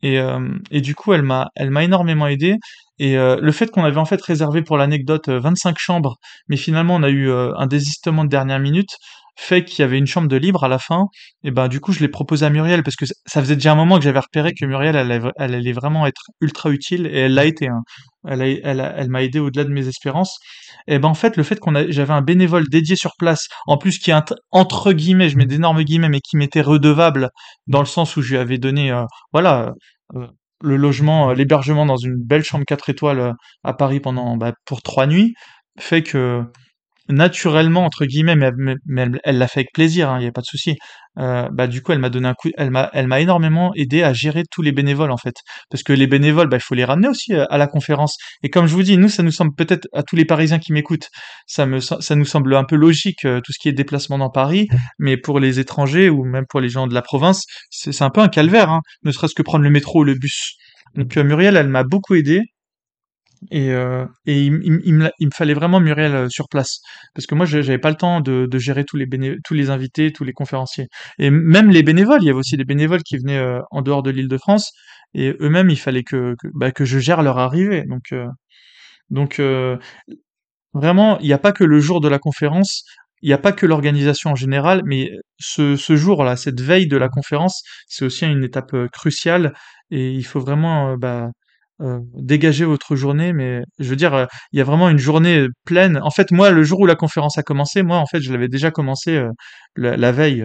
[0.03, 2.57] Et, euh, et du coup, elle m'a, elle m'a énormément aidé.
[2.99, 6.16] Et euh, le fait qu'on avait en fait réservé pour l'anecdote euh, 25 chambres,
[6.49, 8.90] mais finalement on a eu euh, un désistement de dernière minute,
[9.36, 11.05] fait qu'il y avait une chambre de libre à la fin.
[11.44, 13.76] Et ben du coup, je l'ai proposé à Muriel parce que ça faisait déjà un
[13.76, 17.44] moment que j'avais repéré que Muriel, elle allait vraiment être ultra utile et elle l'a
[17.44, 17.68] été.
[17.68, 17.82] hein.
[18.29, 20.39] Elle, m'a aidé au-delà de mes espérances.
[20.87, 23.99] Et ben en fait, le fait qu'on j'avais un bénévole dédié sur place, en plus
[23.99, 27.31] qui est entre guillemets, je mets d'énormes guillemets, mais qui m'était redevable
[27.66, 29.72] dans le sens où je lui avais donné, euh, voilà.
[30.14, 30.26] euh,
[30.62, 34.83] le logement, euh, l'hébergement dans une belle chambre 4 étoiles à Paris pendant bah, pour
[34.83, 35.35] trois nuits
[35.79, 36.43] fait que
[37.09, 40.76] naturellement entre guillemets mais, elle l'a fait avec plaisir il n'y a pas de souci
[41.18, 44.02] euh, bah du coup elle m'a donné un coup elle m'a elle m'a énormément aidé
[44.02, 45.34] à gérer tous les bénévoles en fait.
[45.70, 48.16] Parce que les bénévoles bah il faut les ramener aussi euh, à la conférence.
[48.42, 50.72] Et comme je vous dis nous ça nous semble peut-être à tous les Parisiens qui
[50.72, 51.08] m'écoutent
[51.46, 54.30] ça me ça nous semble un peu logique euh, tout ce qui est déplacement dans
[54.30, 54.68] Paris.
[54.98, 58.10] Mais pour les étrangers ou même pour les gens de la province c'est c'est un
[58.10, 60.56] peu un calvaire hein, ne serait-ce que prendre le métro ou le bus.
[60.94, 62.42] Donc euh, Muriel elle m'a beaucoup aidé
[63.51, 66.80] et, euh, il, me, fallait vraiment Muriel euh, sur place
[67.14, 69.07] parce que moi j'avais pas le temps de, de gérer tous les
[69.45, 72.22] tous les invités, tous les conférenciers et même les bénévoles.
[72.22, 74.72] Il y avait aussi des bénévoles qui venaient euh, en dehors de l'Île-de-France
[75.14, 77.84] et eux-mêmes il fallait que que, bah, je gère leur arrivée.
[77.86, 78.14] Donc
[79.11, 79.41] donc
[80.74, 82.84] vraiment il n'y a pas que le jour de la conférence,
[83.22, 87.09] il n'y a pas que l'organisation en général, mais ce, jour-là, cette veille de la
[87.09, 89.55] conférence, c'est aussi une étape cruciale
[89.91, 91.30] et il faut vraiment bah,
[91.81, 93.33] euh, dégager votre journée.
[93.33, 95.99] Mais je veux dire, euh, il y a vraiment une journée pleine.
[96.03, 98.49] En fait, moi, le jour où la conférence a commencé, moi, en fait, je l'avais
[98.49, 99.31] déjà commencé euh,
[99.76, 100.45] la, veille,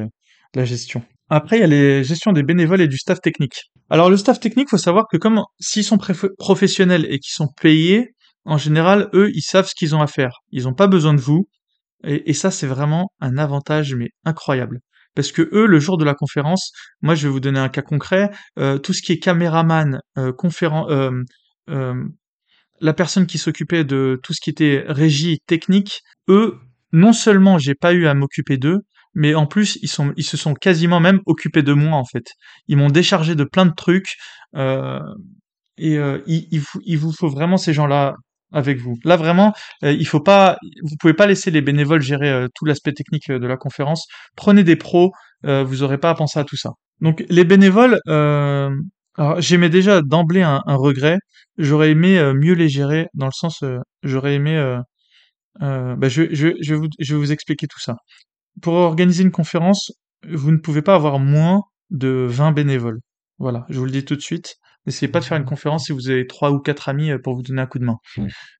[0.56, 1.04] la gestion.
[1.30, 3.72] Après, il y a les gestions des bénévoles et du staff technique.
[3.90, 5.98] Alors, le staff technique, faut savoir que comme s'ils sont
[6.38, 8.12] professionnels et qu'ils sont payés,
[8.46, 10.40] en général, eux, ils savent ce qu'ils ont à faire.
[10.52, 11.48] Ils n'ont pas besoin de vous.
[12.06, 14.80] Et ça, c'est vraiment un avantage, mais incroyable.
[15.16, 17.82] Parce que eux, le jour de la conférence, moi, je vais vous donner un cas
[17.82, 18.30] concret.
[18.60, 20.32] euh, tout ce qui est caméraman, euh,
[20.64, 21.24] euh,
[21.70, 22.04] euh,
[22.82, 26.58] la personne qui s'occupait de tout ce qui était régie technique, eux,
[26.92, 28.80] non seulement j'ai pas eu à m'occuper d'eux,
[29.16, 32.26] mais en plus ils sont, ils se sont quasiment même occupés de moi en fait.
[32.68, 34.16] Ils m'ont déchargé de plein de trucs.
[34.56, 35.00] euh,
[35.78, 38.16] et euh, il, il, il vous faut vraiment ces gens-là
[38.54, 38.96] avec vous.
[39.04, 42.66] Là vraiment, euh, il faut pas, vous pouvez pas laisser les bénévoles gérer euh, tout
[42.66, 44.08] l'aspect technique euh, de la conférence.
[44.36, 45.12] Prenez des pros,
[45.44, 46.70] vous aurez pas à penser à tout ça.
[47.02, 48.00] Donc les bénévoles,
[49.40, 51.18] j'aimais déjà d'emblée un, regret.
[51.58, 53.62] J'aurais aimé mieux les gérer dans le sens,
[54.04, 54.58] j'aurais aimé,
[55.62, 56.22] euh, bah, je,
[56.76, 57.98] vous, je vais vous expliquer tout ça.
[58.62, 59.92] Pour organiser une conférence,
[60.30, 63.00] vous ne pouvez pas avoir moins de 20 bénévoles.
[63.40, 64.56] Voilà, je vous le dis tout de suite.
[64.86, 67.36] N'essayez pas de faire une conférence si vous avez trois ou quatre amis euh, pour
[67.36, 67.98] vous donner un coup de main.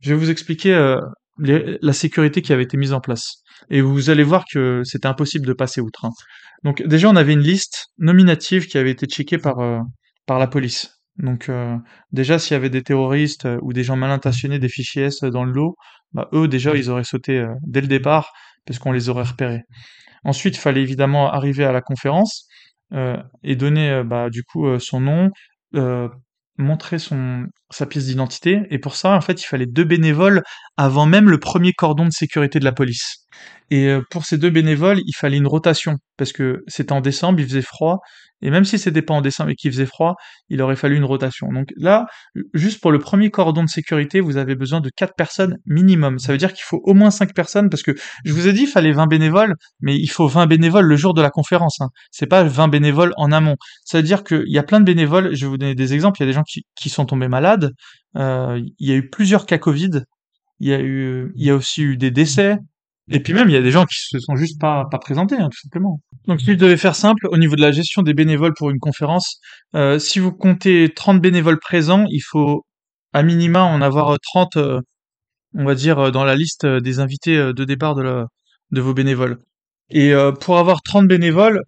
[0.02, 1.00] Je vais vous expliquer euh,
[1.40, 3.44] les- la sécurité qui avait été mise en place.
[3.70, 6.06] Et vous allez voir que c'était impossible de passer outre.
[6.06, 6.12] hein.
[6.64, 9.80] Donc déjà, on avait une liste nominative qui avait été checkée par, euh,
[10.26, 10.92] par la police.
[11.18, 11.76] Donc euh,
[12.12, 15.44] déjà, s'il y avait des terroristes ou des gens mal intentionnés, des fichiers S dans
[15.44, 15.76] le lot,
[16.14, 18.32] bah, eux déjà, ils auraient sauté dès le départ
[18.66, 19.62] parce qu'on les aurait repérés.
[20.24, 22.48] Ensuite, il fallait évidemment arriver à la conférence
[22.94, 25.30] euh, et donner euh, bah, du coup euh, son nom,
[26.58, 28.62] montrer son sa pièce d'identité.
[28.70, 30.44] Et pour ça, en fait, il fallait deux bénévoles
[30.78, 33.26] avant même le premier cordon de sécurité de la police.
[33.72, 37.40] Et euh, pour ces deux bénévoles, il fallait une rotation parce que c'était en décembre,
[37.40, 38.00] il faisait froid.
[38.44, 40.16] Et même si c'était pas en décembre et qu'il faisait froid,
[40.50, 41.48] il aurait fallu une rotation.
[41.54, 42.06] Donc là,
[42.54, 46.20] juste pour le premier cordon de sécurité, vous avez besoin de quatre personnes minimum.
[46.20, 47.94] Ça veut dire qu'il faut au moins cinq personnes parce que
[48.26, 51.14] je vous ai dit, il fallait 20 bénévoles, mais il faut 20 bénévoles le jour
[51.14, 51.80] de la conférence.
[51.80, 51.88] Hein.
[52.12, 53.56] C'est pas 20 bénévoles en amont.
[53.86, 55.34] Ça veut dire qu'il y a plein de bénévoles.
[55.34, 56.20] Je vais vous donner des exemples.
[56.20, 57.63] Il y a des gens qui, qui sont tombés malades.
[58.16, 60.04] Euh, il y a eu plusieurs cas Covid.
[60.60, 62.58] Il y a eu, il y a aussi eu des décès.
[63.12, 65.36] Et puis même, il y a des gens qui se sont juste pas, pas présentés,
[65.36, 66.00] hein, tout simplement.
[66.28, 68.80] Donc si je devais faire simple, au niveau de la gestion des bénévoles pour une
[68.80, 69.40] conférence,
[69.76, 72.66] euh, si vous comptez 30 bénévoles présents, il faut
[73.12, 74.80] à minima en avoir 30, euh,
[75.54, 78.26] on va dire, dans la liste des invités de départ de,
[78.72, 79.38] vos bénévoles.
[79.90, 81.62] Et pour avoir 30 bénévoles,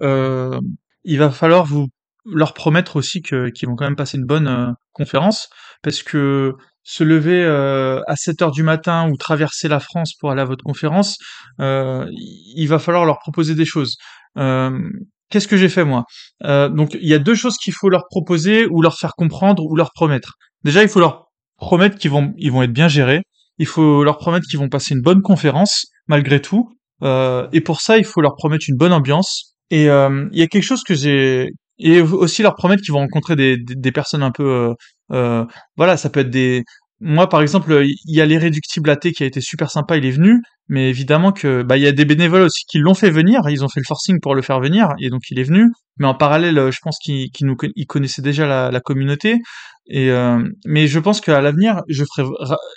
[1.04, 1.88] il va falloir vous
[2.26, 5.50] leur promettre aussi qu'ils vont quand même passer une bonne conférence,
[5.86, 10.42] parce que se lever à 7 heures du matin ou traverser la France pour aller
[10.42, 11.18] à votre conférence,
[11.60, 13.96] il va falloir leur proposer des choses.
[14.36, 16.04] Qu'est-ce que j'ai fait moi?
[16.42, 19.76] Donc il y a deux choses qu'il faut leur proposer ou leur faire comprendre ou
[19.76, 20.34] leur promettre.
[20.64, 21.28] Déjà, il faut leur
[21.58, 23.22] promettre qu'ils vont ils vont être bien gérés.
[23.60, 26.68] Il faut leur promettre qu'ils vont passer une bonne conférence malgré tout.
[27.04, 29.56] et pour ça, il faut leur promettre une bonne ambiance.
[29.70, 33.36] Et il y a quelque chose que j'ai et aussi leur promettre qu'ils vont rencontrer
[33.36, 34.74] des, des, personnes un peu
[35.12, 35.46] euh,
[35.78, 36.64] voilà ça peut être des
[37.02, 40.12] moi, par exemple, il y a l'irréductible athée qui a été super sympa, il est
[40.12, 43.42] venu, mais évidemment que bah il y a des bénévoles aussi qui l'ont fait venir,
[43.50, 45.68] ils ont fait le forcing pour le faire venir, et donc il est venu.
[45.98, 49.40] Mais en parallèle, je pense qu'il nous il connaissait déjà la, communauté.
[49.88, 52.28] Et euh, mais je pense qu'à l'avenir, je ferai,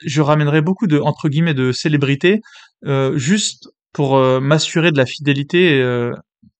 [0.05, 2.41] je ramènerai beaucoup de entre guillemets de célébrités,
[2.87, 5.81] euh, juste pour euh, m'assurer de la fidélité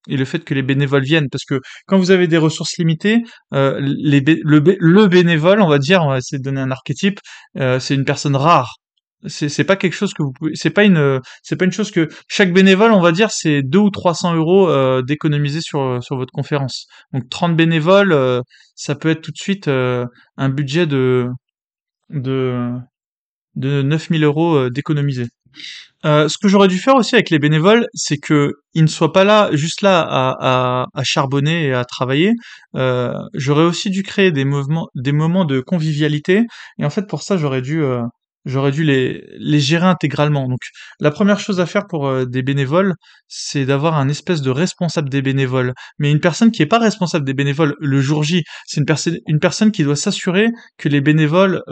[0.09, 1.29] et le fait que les bénévoles viennent.
[1.31, 3.23] Parce que quand vous avez des ressources limitées
[3.55, 7.21] euh, le, bénévole on va dire on va essayer de donner un archétype
[7.59, 8.77] euh, c'est une personne rare.
[9.27, 12.09] C'est pas quelque chose que vous pouvez c'est pas une c'est pas une chose que
[12.29, 16.33] chaque bénévole on va dire c'est 2 ou 300 euros euh, d'économiser sur sur votre
[16.33, 16.87] conférence.
[17.13, 18.43] Donc 30 bénévoles
[18.77, 21.27] ça peut être tout de suite un budget de
[22.11, 22.71] de
[23.57, 25.27] de 9000 euros d'économiser
[26.05, 29.13] euh, ce que j'aurais dû faire aussi avec les bénévoles, c'est que ils ne soient
[29.13, 32.33] pas là, juste là à, charbonner et à travailler.
[32.77, 36.45] Euh, j'aurais aussi dû créer des moments de convivialité.
[36.79, 38.03] Et en fait, pour ça, j'aurais dû, euh,
[38.45, 40.47] les, gérer intégralement.
[40.49, 40.61] Donc,
[41.01, 42.95] la première chose à faire pour des bénévoles,
[43.27, 45.75] c'est d'avoir un espèce de responsable des bénévoles.
[45.99, 49.73] Mais une personne qui est pas responsable des bénévoles le jour J, c'est une personne,
[49.73, 51.63] qui doit s'assurer que les bénévoles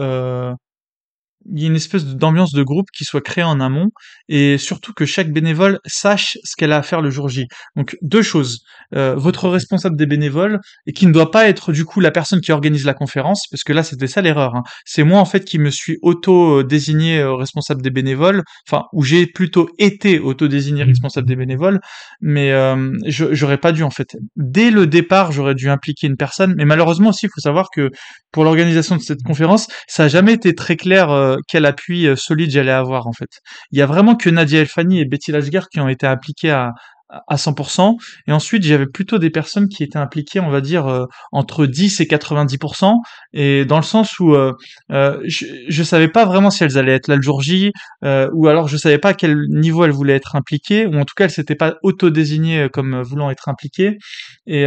[1.55, 3.89] il y a une espèce d'ambiance de groupe qui soit créée en amont
[4.29, 7.47] et surtout que chaque bénévole sache ce qu'elle a à faire le jour J.
[7.77, 8.61] Donc deux choses.
[8.95, 12.41] Euh, votre responsable des bénévoles et qui ne doit pas être du coup la personne
[12.41, 14.55] qui organise la conférence parce que là c'était ça l'erreur.
[14.55, 14.63] Hein.
[14.85, 19.03] C'est moi en fait qui me suis auto désigné euh, responsable des bénévoles, enfin où
[19.03, 20.89] j'ai plutôt été auto désigné mmh.
[20.89, 21.81] responsable des bénévoles,
[22.21, 24.17] mais euh, j'aurais pas dû en fait.
[24.37, 27.91] Dès le départ j'aurais dû impliquer une personne, mais malheureusement aussi il faut savoir que
[28.33, 32.17] pour l'organisation de cette conférence ça a jamais été très clair euh, quel appui euh,
[32.17, 33.41] solide j'allais avoir en fait.
[33.71, 36.73] Il y a vraiment que Nadia Elfani et Betty Lasguer qui ont été appliquées à,
[37.09, 37.97] à 100%.
[38.27, 42.01] Et ensuite, j'avais plutôt des personnes qui étaient impliquées, on va dire, euh, entre 10
[42.01, 42.95] et 90%.
[43.33, 44.53] Et dans le sens où euh,
[44.91, 48.49] euh, je, je savais pas vraiment si elles allaient être là le jour J, ou
[48.49, 51.25] alors je savais pas à quel niveau elles voulaient être impliquées, ou en tout cas
[51.25, 53.99] elles s'étaient pas auto-désignées comme voulant être impliquées.
[54.47, 54.67] Et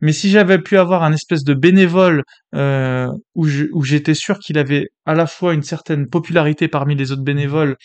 [0.00, 2.22] mais si j'avais pu avoir un espèce de bénévole
[2.54, 7.76] où j'étais sûr qu'il avait à la fois une certaine popularité parmi les autres bénévoles,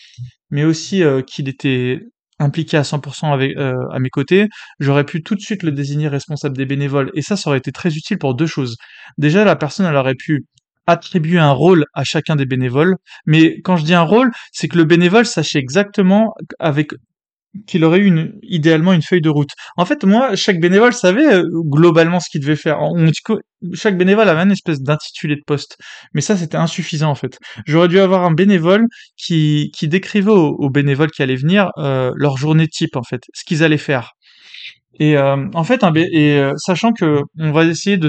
[0.50, 2.00] mais aussi qu'il était
[2.38, 4.48] impliqué à 100% avec, euh, à mes côtés,
[4.80, 7.10] j'aurais pu tout de suite le désigner responsable des bénévoles.
[7.14, 8.76] Et ça, ça aurait été très utile pour deux choses.
[9.18, 10.44] Déjà, la personne, elle aurait pu
[10.86, 12.96] attribuer un rôle à chacun des bénévoles.
[13.26, 16.92] Mais quand je dis un rôle, c'est que le bénévole sachait exactement avec
[17.66, 19.50] qu'il aurait eu idéalement une feuille de route.
[19.76, 22.78] En fait, moi, chaque bénévole savait euh, globalement ce qu'il devait faire.
[23.74, 25.76] Chaque bénévole avait une espèce d'intitulé de poste,
[26.12, 27.38] mais ça c'était insuffisant en fait.
[27.66, 28.86] J'aurais dû avoir un bénévole
[29.16, 33.62] qui, décrivait aux, bénévoles qui allaient venir euh, leur journée type en fait, ce qu'ils
[33.64, 34.10] allaient faire.
[35.00, 35.80] Et euh, en fait,
[36.56, 38.08] sachant que on va essayer de,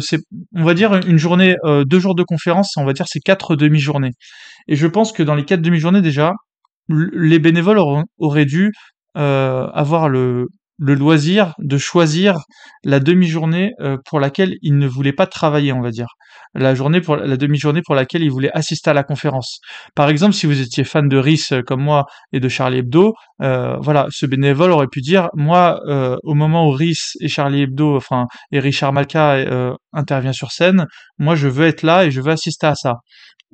[0.56, 4.12] on va dire une journée, deux jours de conférence, on va dire c'est quatre demi-journées.
[4.68, 6.34] Et je pense que dans les quatre demi-journées déjà,
[6.90, 7.80] les bénévoles
[8.20, 8.72] auraient dû
[9.18, 10.48] euh, avoir le,
[10.78, 12.40] le loisir de choisir
[12.84, 16.08] la demi-journée euh, pour laquelle il ne voulait pas travailler, on va dire.
[16.54, 19.60] La journée pour la demi-journée pour laquelle il voulait assister à la conférence.
[19.96, 23.14] Par exemple, si vous étiez fan de Rhys euh, comme moi et de Charlie Hebdo,
[23.42, 25.80] euh, voilà, ce bénévole aurait pu dire moi,
[26.24, 29.38] au moment où Rhys et Charlie Hebdo, enfin et Richard Malka
[29.94, 30.86] intervient sur scène,
[31.18, 32.96] moi je veux être là et je veux assister à ça.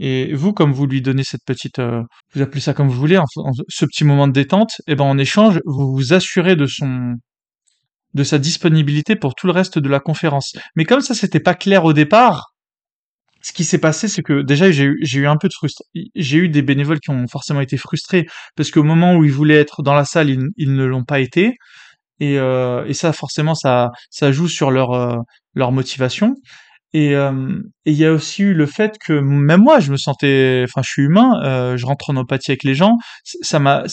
[0.03, 2.01] Et vous, comme vous lui donnez cette petite, euh,
[2.33, 3.19] vous appelez ça comme vous voulez,
[3.69, 7.13] ce petit moment de détente, et eh ben en échange, vous vous assurez de son,
[8.15, 10.53] de sa disponibilité pour tout le reste de la conférence.
[10.75, 12.47] Mais comme ça, c'était pas clair au départ,
[13.43, 15.85] ce qui s'est passé, c'est que déjà j'ai eu, eu un peu de frustration.
[16.15, 18.25] J'ai eu des bénévoles qui ont forcément été frustrés
[18.55, 21.57] parce qu'au moment où ils voulaient être dans la salle, ils, ne l'ont pas été.
[22.19, 25.17] Et, euh, et, ça, forcément, ça, ça joue sur leur, euh,
[25.55, 26.35] leur motivation.
[26.93, 27.15] Et
[27.85, 30.89] il y a aussi eu le fait que même moi, je me sentais, enfin, je
[30.89, 32.97] suis humain, euh, je rentre en empathie avec les gens.
[33.23, 33.83] Ça m'a,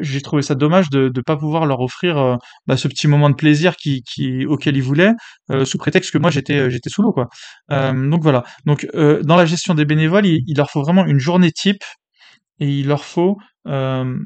[0.00, 2.36] j'ai trouvé ça dommage de ne pas pouvoir leur offrir euh,
[2.66, 5.12] bah, ce petit moment de plaisir qui, qui auquel ils voulaient,
[5.50, 7.28] euh, sous prétexte que moi j'étais, j'étais sous l'eau, quoi.
[7.70, 8.44] donc voilà.
[8.66, 11.84] Donc dans la gestion des bénévoles, il, il, leur faut vraiment une journée type
[12.60, 14.16] et il leur faut euh,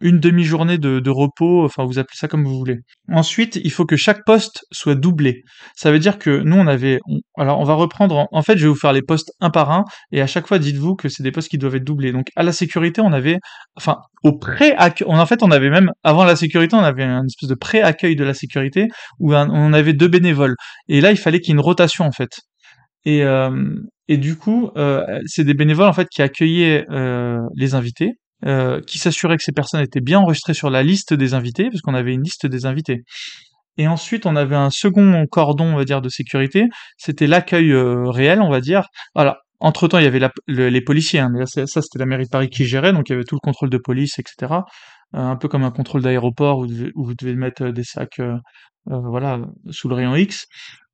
[0.00, 2.78] une demi-journée de, de, repos, enfin vous appelez ça comme vous voulez.
[3.10, 5.42] Ensuite, il faut que chaque poste soit doublé.
[5.74, 7.00] Ça veut dire que nous on avait,
[7.36, 8.26] alors on va reprendre.
[8.32, 10.58] En, fait, je vais vous faire les postes un par un, et à chaque fois
[10.58, 12.12] dites-vous que c'est des postes qui doivent être doublés.
[12.12, 13.38] Donc à la sécurité, on avait,
[13.76, 17.48] enfin au pré-accueil, en fait on avait même avant la sécurité, on avait une espèce
[17.48, 18.88] de pré-accueil de la sécurité
[19.18, 20.54] où on avait deux bénévoles.
[20.88, 22.30] Et là, il fallait qu'il y ait une rotation en fait.
[23.04, 23.50] Et, euh,
[24.08, 28.12] et du coup, euh, c'est des bénévoles en fait qui accueillaient euh, les invités
[28.46, 31.80] euh, qui s'assurait que ces personnes étaient bien enregistrées sur la liste des invités, parce
[31.80, 33.02] qu'on avait une liste des invités.
[33.78, 36.66] Et ensuite, on avait un second cordon, on va dire, de sécurité.
[36.98, 38.86] C'était l'accueil euh, réel, on va dire.
[39.14, 39.38] Voilà.
[39.58, 41.18] Entre temps, il y avait les policiers.
[41.18, 43.34] Hein, mais ça, c'était la mairie de Paris qui gérait, donc il y avait tout
[43.34, 44.54] le contrôle de police, etc.
[45.14, 48.20] Euh, un peu comme un contrôle d'aéroport où, où, vous devez mettre des sacs,
[48.86, 50.46] voilà, sous le rayon X.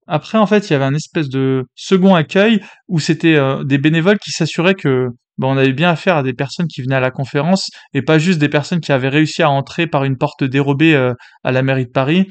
[0.06, 4.18] Après, en fait, il y avait un espèce de second accueil où c'était des bénévoles
[4.18, 5.08] qui s'assuraient que
[5.38, 8.18] bah, on avait bien affaire à des personnes qui venaient à la conférence et pas
[8.18, 11.12] juste des personnes qui avaient réussi à entrer par une porte dérobée euh,
[11.42, 12.28] à la mairie de Paris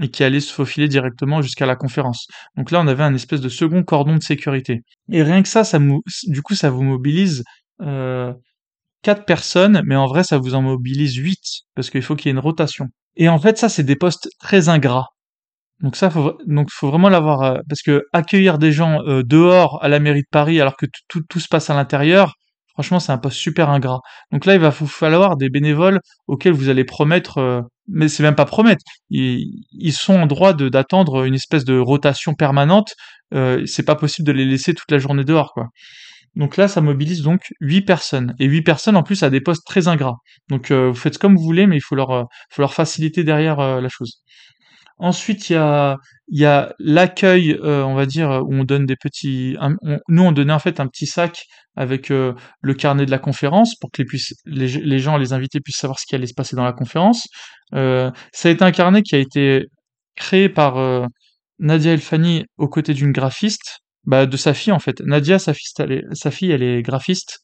[0.00, 2.26] et qui allaient se faufiler directement jusqu'à la conférence.
[2.56, 4.82] Donc là, on avait un espèce de second cordon de sécurité.
[5.10, 7.44] Et rien que ça, ça du coup, ça vous mobilise
[7.82, 8.32] euh,
[9.02, 12.28] quatre personnes, mais en vrai, ça vous en mobilise huit parce qu'il faut qu'il y
[12.30, 12.88] ait une rotation.
[13.16, 15.08] Et en fait, ça, c'est des postes très ingrats.
[15.80, 19.88] Donc ça, faut, donc faut vraiment l'avoir euh, parce que accueillir des gens dehors à
[19.88, 22.34] la mairie de Paris alors que tout, tout se passe à l'intérieur,
[22.76, 24.00] Franchement, c'est un poste super ingrat.
[24.32, 28.22] Donc là, il va vous falloir des bénévoles auxquels vous allez promettre, euh, mais c'est
[28.22, 28.84] même pas promettre.
[29.08, 32.92] Ils, sont en droit d'attendre une espèce de rotation permanente.
[33.32, 35.68] Euh, c'est pas possible de les laisser toute la journée dehors, quoi.
[36.34, 38.34] Donc là, ça mobilise donc huit personnes.
[38.38, 40.18] Et huit personnes en plus à des postes très ingrats.
[40.50, 42.28] Donc euh, vous faites comme vous voulez, mais il faut leur
[42.74, 44.22] faciliter derrière la chose.
[44.98, 45.96] Ensuite, il y a,
[46.28, 49.56] il y a l'accueil, euh, on va dire, où on donne des petits.
[50.08, 51.44] nous, on donnait en fait un petit sac
[51.76, 55.60] avec euh, le carnet de la conférence pour que les, puissent, les, gens, les invités
[55.60, 57.26] puissent savoir ce qui allait se passer dans la conférence.
[57.74, 59.66] Euh, ça a été un carnet qui a été
[60.16, 61.06] créé par
[61.58, 65.00] Nadia Elfani aux côtés d'une graphiste, bah, de sa fille en fait.
[65.00, 67.40] Nadia, sa fille, elle est, sa fille, elle est graphiste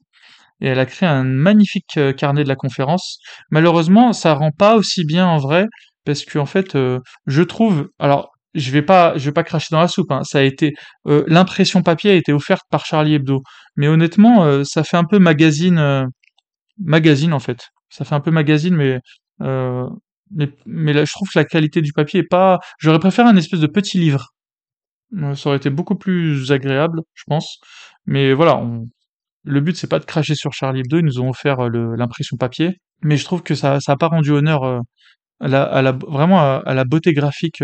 [0.60, 3.18] et elle a créé un magnifique carnet de la conférence.
[3.50, 5.66] Malheureusement, ça rend pas aussi bien en vrai
[6.04, 6.76] parce que en fait,
[7.26, 10.10] je trouve, alors je vais pas, je vais pas cracher dans la soupe.
[10.12, 10.74] Hein, ça a été
[11.06, 13.42] euh, l'impression papier a été offerte par Charlie Hebdo,
[13.76, 16.08] mais honnêtement, euh, ça fait un peu magazine,
[16.78, 17.68] magazine en fait.
[17.90, 19.00] Ça fait un peu magazine, mais
[20.34, 22.58] mais, mais là, je trouve que la qualité du papier est pas.
[22.78, 24.28] J'aurais préféré un espèce de petit livre.
[25.34, 27.58] ça aurait été beaucoup plus agréable, je pense.
[28.06, 28.88] Mais voilà, on...
[29.44, 30.98] le but c'est pas de cracher sur Charlie Hebdo.
[30.98, 34.30] Ils nous ont offert l'impression papier, mais je trouve que ça, ça a pas rendu
[34.30, 34.64] honneur
[35.40, 37.62] à la, vraiment à, la beauté graphique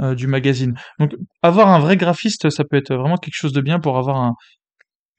[0.00, 0.74] euh, euh, du magazine.
[0.98, 4.16] Donc avoir un vrai graphiste, ça peut être vraiment quelque chose de bien pour avoir
[4.16, 4.34] un.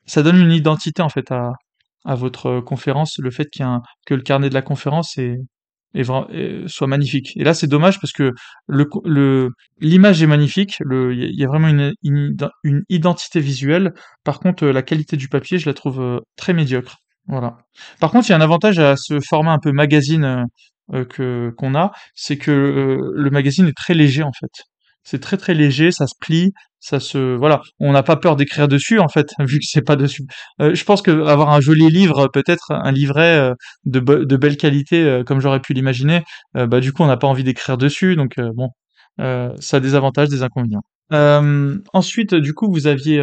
[0.06, 1.52] Ça donne une identité en fait à,
[2.16, 5.38] votre conférence, le fait qu'il un, que le carnet de la conférence est,
[6.68, 7.34] soit magnifique.
[7.36, 8.32] Et là, c'est dommage parce que
[9.80, 13.94] l'image est magnifique, il y, a vraiment une, identité visuelle.
[14.24, 16.98] Par contre, la qualité du papier, je la trouve euh, très médiocre.
[17.28, 17.58] Voilà.
[18.00, 20.48] Par contre, il y a un avantage à ce format un peu magazine
[20.94, 24.50] euh, qu'on a, c'est que euh, le magazine est très léger en fait.
[25.04, 27.62] C'est très très léger, ça se plie, ça se voilà.
[27.80, 30.24] On n'a pas peur d'écrire dessus en fait, vu que c'est pas dessus.
[30.62, 33.52] Euh, je pense que avoir un joli livre, peut-être un livret
[33.86, 36.24] de, de belle qualité, comme j'aurais pu l'imaginer,
[36.54, 38.70] bah du coup on n'a pas envie d'écrire dessus, donc bon,
[39.18, 40.84] ça a des avantages, des inconvénients.
[41.94, 43.20] ensuite, du coup, vous aviez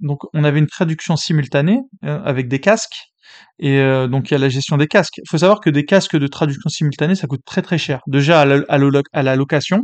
[0.00, 3.08] donc on avait une traduction simultanée avec des casques
[3.58, 5.18] et euh, donc il y a la gestion des casques.
[5.18, 8.00] Il faut savoir que des casques de traduction simultanée, ça coûte très très cher.
[8.06, 8.46] Déjà à
[9.12, 9.82] à la location,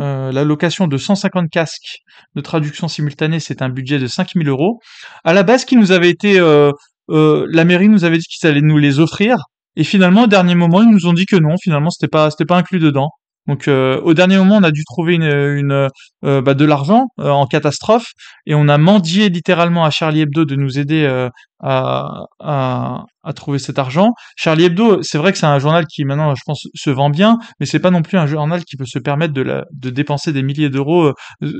[0.00, 1.98] euh, la location de 150 casques
[2.34, 4.80] de traduction simultanée, c'est un budget de 5000 euros.
[5.24, 6.72] À la base, qui nous avait été, euh,
[7.10, 9.36] euh, la mairie nous avait dit qu'ils allaient nous les offrir,
[9.76, 11.56] et finalement au dernier moment, ils nous ont dit que non.
[11.62, 13.10] Finalement, c'était pas, pas inclus dedans.
[13.48, 18.12] Donc au dernier moment, on a dû trouver bah, de l'argent en catastrophe
[18.46, 21.28] et on a mendié littéralement à Charlie Hebdo de nous aider
[21.62, 24.12] à, à, à, trouver cet argent.
[24.36, 27.38] Charlie Hebdo, c'est vrai que c'est un journal qui maintenant, je pense, se vend bien,
[27.60, 30.32] mais c'est pas non plus un journal qui peut se permettre de, la, de dépenser
[30.32, 31.12] des milliers d'euros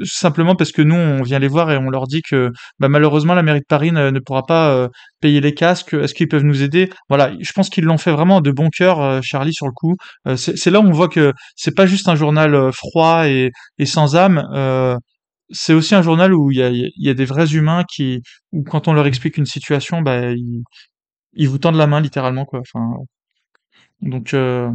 [0.04, 3.34] simplement parce que nous, on vient les voir et on leur dit que bah, malheureusement
[3.34, 4.88] la mairie de Paris ne, pourra pas
[5.20, 5.94] payer les casques.
[5.94, 6.90] Est-ce qu'ils peuvent nous aider?
[7.08, 9.96] Voilà, je pense qu'ils l'ont fait vraiment de bon cœur, Charlie, sur le coup.
[10.36, 13.50] c'est là où on voit que c'est pas juste un journal euh, froid et,
[13.84, 14.38] sans âme.
[15.52, 18.20] Euh, c'est aussi un journal où il y a, des vrais humains qui,
[18.52, 20.32] où quand on leur explique une situation, bah,
[21.34, 22.60] ils, vous tendent la main littéralement, quoi.
[22.60, 22.96] Enfin,
[24.00, 24.70] donc, euh,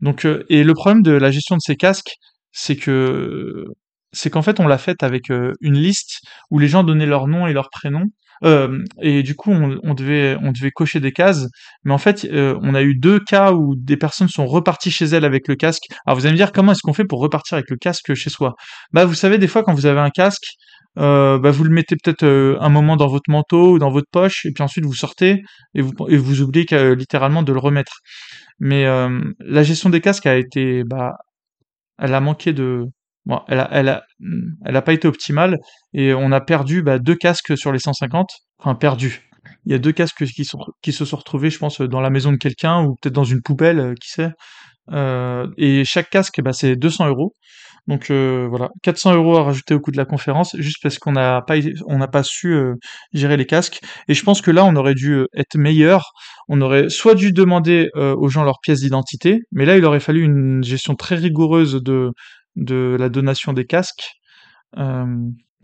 [0.00, 2.14] donc, et le problème de la gestion de ces casques,
[2.52, 3.64] c'est que,
[4.12, 6.20] c'est qu'en fait, on l'a fait avec une liste
[6.50, 8.04] où les gens donnaient leur nom et leur prénom.
[8.42, 11.46] Et du coup, on, devait, on devait cocher des cases.
[11.84, 15.24] Mais en fait, on a eu deux cas où des personnes sont reparties chez elles
[15.24, 15.84] avec le casque.
[16.06, 18.30] Alors vous allez me dire comment est-ce qu'on fait pour repartir avec le casque chez
[18.30, 18.54] soi?
[18.92, 20.44] Bah vous savez, des fois quand vous avez un casque,
[20.96, 22.24] bah, vous le mettez peut-être
[22.60, 25.42] un moment dans votre manteau ou dans votre poche, et puis ensuite vous sortez
[25.74, 27.98] et vous, et vous oubliez littéralement de le remettre.
[28.60, 28.84] Mais
[29.40, 31.14] la gestion des casques a été, bah,
[31.98, 32.84] elle a manqué de,
[33.26, 34.04] bon, elle a,
[34.64, 35.58] elle a, pas été optimale
[35.92, 38.30] et on a perdu bah, deux casques sur les 150.
[38.58, 39.28] Enfin perdu.
[39.66, 40.44] Il y a deux casques qui
[40.92, 43.78] se sont retrouvés, je pense, dans la maison de quelqu'un ou peut-être dans une poubelle,
[43.78, 44.30] euh, qui sait.
[44.92, 47.34] Euh, et chaque casque, bah, c'est 200 euros.
[47.86, 51.12] Donc euh, voilà, 400 euros à rajouter au coût de la conférence, juste parce qu'on
[51.12, 51.56] n'a pas,
[51.86, 52.56] on n'a pas su
[53.12, 53.80] gérer les casques.
[54.08, 56.12] Et je pense que là, on aurait dû être meilleur.
[56.48, 60.22] On aurait soit dû demander aux gens leur pièce d'identité, mais là, il aurait fallu
[60.22, 62.10] une gestion très rigoureuse de
[62.56, 64.20] de la donation des casques.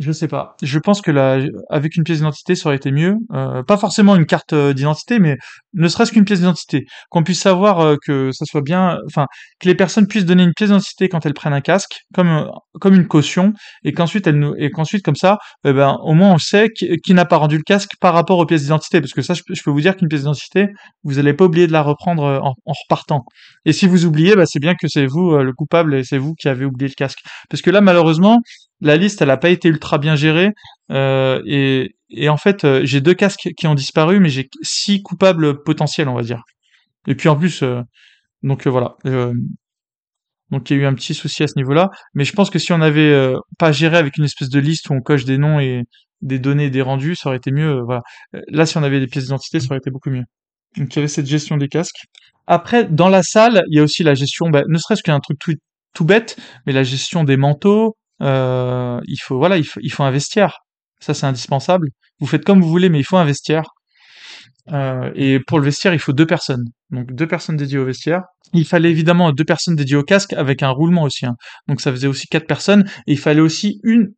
[0.01, 0.57] Je sais pas.
[0.63, 1.39] Je pense que là,
[1.69, 3.17] avec une pièce d'identité, ça aurait été mieux.
[3.35, 5.37] Euh, pas forcément une carte euh, d'identité, mais
[5.75, 6.87] ne serait-ce qu'une pièce d'identité.
[7.11, 9.27] Qu'on puisse savoir euh, que ça soit bien, enfin,
[9.61, 12.95] que les personnes puissent donner une pièce d'identité quand elles prennent un casque, comme comme
[12.95, 13.53] une caution,
[13.85, 15.37] et qu'ensuite elles nous, et qu'ensuite comme ça,
[15.67, 18.39] eh ben, au moins on sait qui, qui n'a pas rendu le casque par rapport
[18.39, 20.69] aux pièces d'identité, parce que ça, je, peux vous dire qu'une pièce d'identité,
[21.05, 23.25] vous n'allez pas oublier de la reprendre en, en repartant.
[23.67, 26.33] Et si vous oubliez, bah, c'est bien que c'est vous le coupable et c'est vous
[26.33, 27.19] qui avez oublié le casque.
[27.51, 28.41] Parce que là, malheureusement,
[28.81, 30.53] la liste, elle a pas été ultra bien gérée.
[30.91, 35.03] Euh, et, et, en fait, euh, j'ai deux casques qui ont disparu, mais j'ai six
[35.03, 36.43] coupables potentiels, on va dire.
[37.07, 37.81] Et puis en plus, euh,
[38.43, 38.97] donc voilà.
[40.51, 41.91] donc il y a eu un petit souci à ce niveau-là.
[42.15, 44.95] Mais je pense que si on avait pas géré avec une espèce de liste où
[44.95, 45.85] on coche des noms et
[46.23, 47.81] des données des rendus, ça aurait été mieux.
[48.49, 50.25] Là, si on avait des pièces d'identité, ça aurait été beaucoup mieux.
[50.77, 52.07] Donc il y avait cette gestion des casques.
[52.47, 55.39] Après, dans la salle, il y a aussi la gestion, bah, ne serait-ce qu'un truc
[55.95, 60.05] tout bête, mais la gestion des manteaux, euh, il faut voilà, il faut, il faut
[60.05, 60.59] un vestiaire.
[61.01, 61.89] Ça c'est indispensable.
[62.21, 63.65] Vous faites comme vous voulez, mais il faut un vestiaire.
[64.73, 66.65] Euh, et pour le vestiaire, il faut deux personnes.
[66.91, 68.23] Donc deux personnes dédiées au vestiaire.
[68.53, 71.27] Il fallait évidemment deux personnes dédiées au casque avec un roulement aussi.
[71.27, 71.37] Hein.
[71.69, 72.85] Donc ça faisait aussi quatre personnes.
[73.07, 74.13] Et il fallait aussi une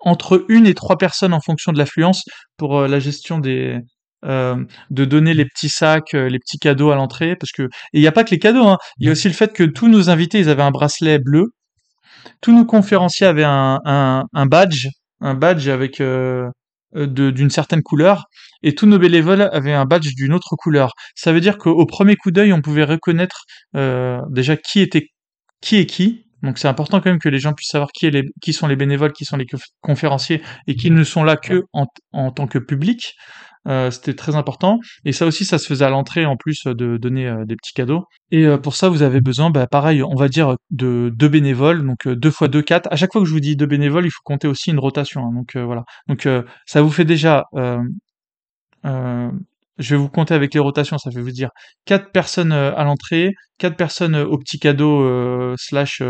[0.00, 2.24] entre une et trois personnes en fonction de l'affluence
[2.56, 3.80] pour euh, la gestion des
[4.24, 7.68] euh, de donner les petits sacs, euh, les petits cadeaux à l'entrée, parce que et
[7.94, 8.66] il n'y a pas que les cadeaux.
[8.66, 8.78] Hein.
[8.98, 11.52] Il y a aussi le fait que tous nos invités, ils avaient un bracelet bleu
[12.40, 14.88] tous nos conférenciers avaient un, badge,
[15.20, 16.50] un badge euh,
[16.96, 18.24] euh, d'une certaine couleur,
[18.62, 20.92] et tous nos bénévoles avaient un badge d'une autre couleur.
[21.14, 23.44] Ça veut dire qu'au premier coup d'œil, on pouvait reconnaître
[23.76, 25.08] euh, déjà qui était
[25.60, 26.26] qui est qui.
[26.42, 29.24] Donc c'est important quand même que les gens puissent savoir qui, sont les bénévoles, qui
[29.24, 29.46] sont les
[29.80, 33.14] conférenciers, et qui ne sont là que en, en tant que public.
[33.66, 34.78] Euh, c'était très important.
[35.04, 37.72] Et ça aussi, ça se faisait à l'entrée en plus de donner euh, des petits
[37.72, 38.04] cadeaux.
[38.30, 41.84] Et euh, pour ça, vous avez besoin, bah, pareil, on va dire de deux bénévoles,
[41.86, 42.88] donc deux fois deux, quatre.
[42.92, 45.22] À chaque fois que je vous dis deux bénévoles, il faut compter aussi une rotation.
[45.22, 45.84] Hein, donc voilà.
[46.08, 46.28] Donc
[46.66, 47.44] ça vous fait déjà
[49.78, 51.50] je vais vous compter avec les rotations, ça fait vous dire
[51.84, 56.02] quatre personnes à l'entrée, quatre personnes au petit cadeau slash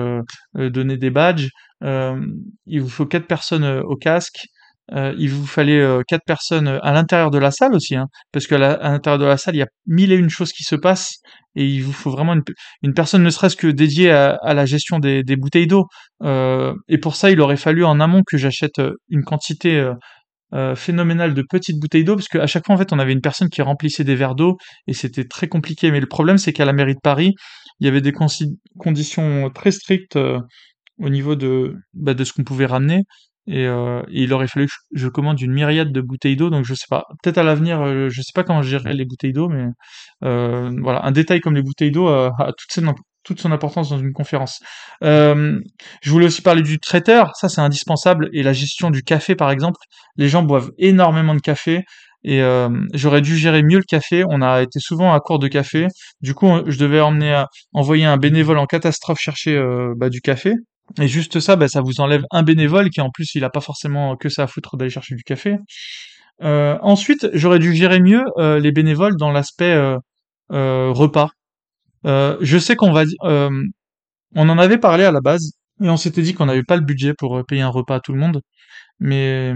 [0.55, 1.49] donner des badges.
[1.83, 4.47] il vous faut quatre personnes au casque,
[4.93, 8.07] euh, il vous fallait euh, quatre personnes euh, à l'intérieur de la salle aussi, hein,
[8.33, 10.77] parce qu'à l'intérieur de la salle, il y a mille et une choses qui se
[10.77, 11.21] passent,
[11.57, 12.35] et il vous faut vraiment
[12.83, 15.87] une, personne ne serait-ce que dédiée à, la gestion des, bouteilles d'eau.
[16.23, 19.93] et pour ça, il aurait fallu en amont que j'achète une quantité
[20.75, 23.49] phénoménale de petites bouteilles d'eau, parce qu'à chaque fois, en fait, on avait une personne
[23.49, 24.57] qui remplissait des verres d'eau,
[24.89, 25.93] et c'était très compliqué.
[25.93, 27.35] Mais le problème, c'est qu'à la mairie de Paris,
[27.79, 28.13] il y avait des
[28.79, 30.19] conditions très strictes
[30.99, 33.03] au niveau de, bah, de ce qu'on pouvait ramener.
[33.51, 36.75] Euh, et, il aurait fallu que je commande une myriade de bouteilles d'eau, donc je
[36.75, 37.05] sais pas.
[37.23, 39.67] Peut-être à l'avenir, euh, je sais pas comment gérer les bouteilles d'eau, mais
[40.25, 43.99] euh, voilà, un détail comme les bouteilles d'eau a, toute, son, toute, son, importance dans
[43.99, 44.61] une conférence.
[45.03, 45.61] je
[46.07, 49.81] voulais aussi parler du traiteur, ça c'est indispensable, et la gestion du café par exemple.
[50.17, 51.83] Les gens boivent énormément de café,
[52.27, 52.41] et
[52.95, 54.25] j'aurais dû gérer mieux le café.
[54.31, 55.89] On a été souvent à court de café.
[56.23, 59.63] Du coup, je devais emmener, envoyer un bénévole en catastrophe chercher
[59.97, 60.55] bah, du café.
[61.01, 63.61] Et juste ça, bah, ça vous enlève un bénévole qui en plus il a pas
[63.61, 65.57] forcément que ça à foutre d'aller chercher du café.
[66.43, 69.99] Euh, ensuite, j'aurais dû gérer mieux euh, les bénévoles dans l'aspect euh,
[70.51, 71.31] repas.
[72.05, 76.35] je sais qu'on va, on en avait parlé à la base et on s'était dit
[76.35, 78.41] qu'on n'avait pas le budget pour payer un repas à tout le monde,
[79.01, 79.55] mais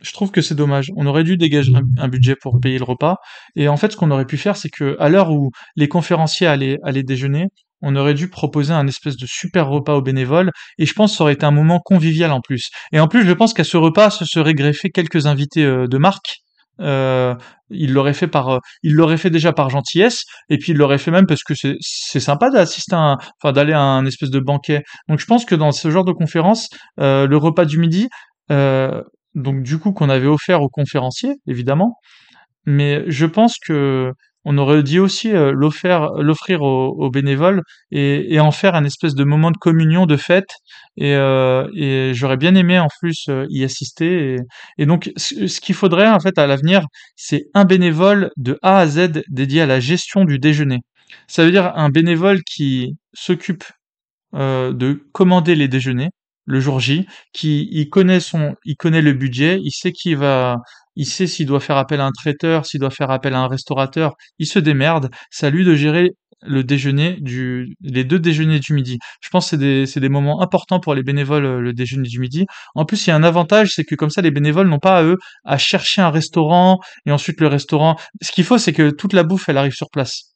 [0.00, 0.90] je trouve que c'est dommage.
[0.96, 3.16] On aurait dû dégager un, budget pour payer le repas.
[3.56, 6.46] Et en fait, ce qu'on aurait pu faire, c'est que à l'heure où les conférenciers
[6.46, 7.48] allaient déjeuner,
[7.82, 11.16] on aurait dû proposer un espèce de super repas aux bénévoles, et je pense que
[11.18, 12.70] ça aurait été un moment convivial en plus.
[12.92, 15.98] Et en plus, je pense qu'à ce repas se seraient greffés quelques invités euh, de
[15.98, 16.36] marque.
[16.80, 17.34] Euh,
[17.70, 20.98] il l'aurait fait par, euh, il l'aurait fait déjà par gentillesse, et puis il l'aurait
[20.98, 24.82] fait même parce que c'est, sympa d'assister, à enfin d'aller à un espèce de banquet.
[25.08, 28.08] Donc je pense que dans ce genre de conférence, le repas du midi,
[28.48, 31.98] donc du coup qu'on avait offert aux conférenciers, évidemment.
[32.64, 34.12] Mais je pense que
[34.44, 39.50] on aurait dû aussi euh, l'offrir, aux, bénévoles et, en faire un espèce de moment
[39.50, 40.50] de communion, de fête.
[40.96, 44.38] Et, euh, j'aurais bien aimé en plus euh, y assister.
[44.78, 46.86] Et, donc, ce, qu'il faudrait en fait à l'avenir,
[47.16, 50.80] c'est un bénévole de A à Z dédié à la gestion du déjeuner.
[51.28, 53.64] Ça veut dire un bénévole qui s'occupe
[54.34, 56.08] de commander les déjeuners,
[56.46, 60.56] le jour J, qui connaît son, il connaît le budget, il sait qu'il va,
[60.96, 63.48] il sait s'il doit faire appel à un traiteur, s'il doit faire appel à un
[63.48, 65.10] restaurateur, il se démerde.
[65.30, 66.12] C'est lui de gérer
[66.42, 68.98] le déjeuner du, les deux déjeuners du midi.
[69.22, 72.08] Je pense que c'est des, c'est des moments importants pour les bénévoles, euh, le déjeuner
[72.08, 72.46] du midi.
[72.74, 74.98] En plus, il y a un avantage, c'est que comme ça, les bénévoles n'ont pas
[74.98, 77.96] à eux à chercher un restaurant et ensuite le restaurant.
[78.22, 80.31] Ce qu'il faut, c'est que toute la bouffe, elle arrive sur place.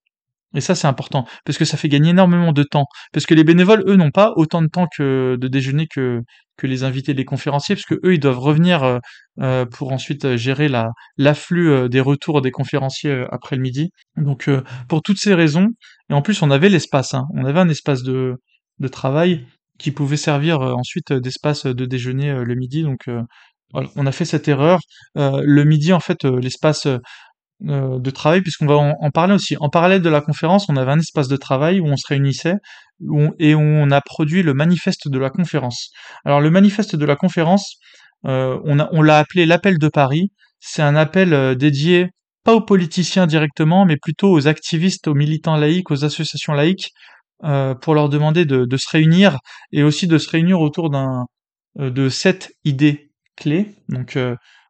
[0.57, 2.87] Et ça, c'est important, parce que ça fait gagner énormément de temps.
[3.13, 6.23] Parce que les bénévoles, eux, n'ont pas autant de temps que de déjeuner que,
[6.57, 8.99] que les invités des conférenciers, parce que eux, ils doivent revenir euh,
[9.41, 10.89] euh, pour ensuite euh, gérer la
[11.19, 13.91] l'afflux des retours des conférenciers après le midi.
[14.17, 14.51] Donc,
[14.89, 15.69] pour toutes ces raisons,
[16.11, 18.35] et en plus, on avait l'espace, hein, on avait un espace de,
[18.79, 19.47] de travail
[19.79, 22.83] qui pouvait servir ensuite d'espace de déjeuner le midi.
[22.83, 23.11] Donc,
[23.75, 24.81] on a fait cette erreur.
[25.15, 26.89] le midi, en fait, l'espace
[27.65, 29.57] euh, de travail, puisqu'on va en, parler aussi.
[29.59, 32.57] En parallèle de la conférence, on avait un espace de travail où on se réunissait
[33.39, 35.91] et on a produit le manifeste de la conférence.
[36.27, 37.77] Alors le manifeste de la conférence,
[38.27, 40.31] euh, on, l'a appelé l'appel de Paris.
[40.61, 42.11] C'est un appel euh, dédié
[42.45, 46.91] pas aux politiciens directement, mais plutôt aux activistes, aux militants laïcs, aux associations laïques,
[47.81, 49.39] pour leur demander de, se réunir
[49.73, 51.25] et aussi de se réunir autour d'un
[51.77, 53.75] de sept idées clés.
[53.89, 54.17] Donc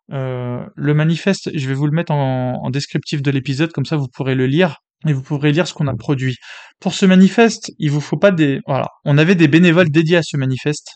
[0.08, 4.34] le manifeste, je vais vous le mettre en, descriptif de l'épisode, comme ça vous pourrez
[4.34, 4.76] le lire
[5.06, 6.36] et vous pourrez lire ce qu'on a produit.
[6.80, 8.60] Pour ce manifeste, il vous faut pas des...
[8.66, 10.88] Voilà, on avait des bénévoles dédiés à ce manifeste.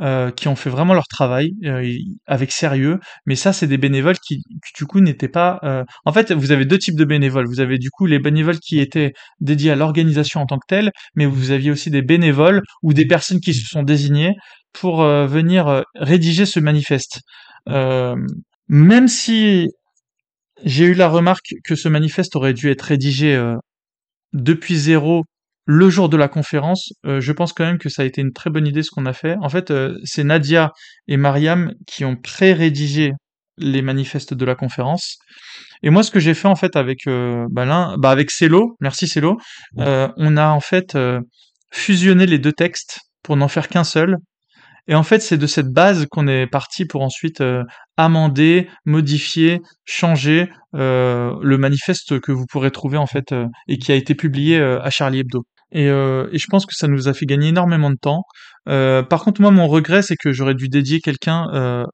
[0.00, 1.86] Euh, qui ont fait vraiment leur travail euh,
[2.26, 4.38] avec sérieux, mais ça c'est des bénévoles qui,
[4.74, 5.60] du coup n'étaient pas.
[6.06, 7.46] En fait, vous avez deux types de bénévoles.
[7.46, 10.92] Vous avez du coup les bénévoles qui étaient dédiés à l'organisation en tant que telle,
[11.14, 14.34] mais vous aviez aussi des bénévoles ou des personnes qui se sont désignées
[14.72, 17.20] pour venir rédiger ce manifeste.
[17.68, 18.16] Euh,
[18.68, 19.68] même si
[20.64, 23.56] j'ai eu la remarque que ce manifeste aurait dû être rédigé euh,
[24.32, 25.24] depuis zéro
[25.64, 28.32] le jour de la conférence, euh, je pense quand même que ça a été une
[28.32, 29.36] très bonne idée ce qu'on a fait.
[29.40, 29.72] En fait,
[30.04, 30.72] c'est Nadia
[31.06, 33.12] et Mariam qui ont pré-rédigé
[33.58, 35.18] les manifestes de la conférence.
[35.84, 39.38] Et moi, ce que j'ai fait en fait avec bah, bah avec Celo, merci Celo,
[39.76, 40.96] on a en fait
[41.70, 44.16] fusionné les deux textes pour n'en faire qu'un seul.
[44.88, 47.62] Et en fait, c'est de cette base qu'on est parti pour ensuite euh,
[47.96, 53.92] amender, modifier, changer euh, le manifeste que vous pourrez trouver en fait euh, et qui
[53.92, 55.44] a été publié à Charlie Hebdo.
[55.74, 58.24] Et, et, je pense que ça nous a fait gagner énormément de temps.
[58.66, 61.86] par contre, moi, mon regret, c'est que j'aurais dû dédier quelqu'un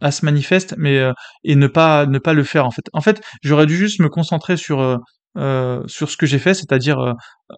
[0.00, 1.02] à ce manifeste, mais
[1.42, 2.84] et ne pas ne pas le faire en fait.
[2.92, 5.00] En fait, j'aurais dû juste me concentrer sur
[5.38, 7.12] euh, sur ce que j'ai fait, c'est-à-dire euh,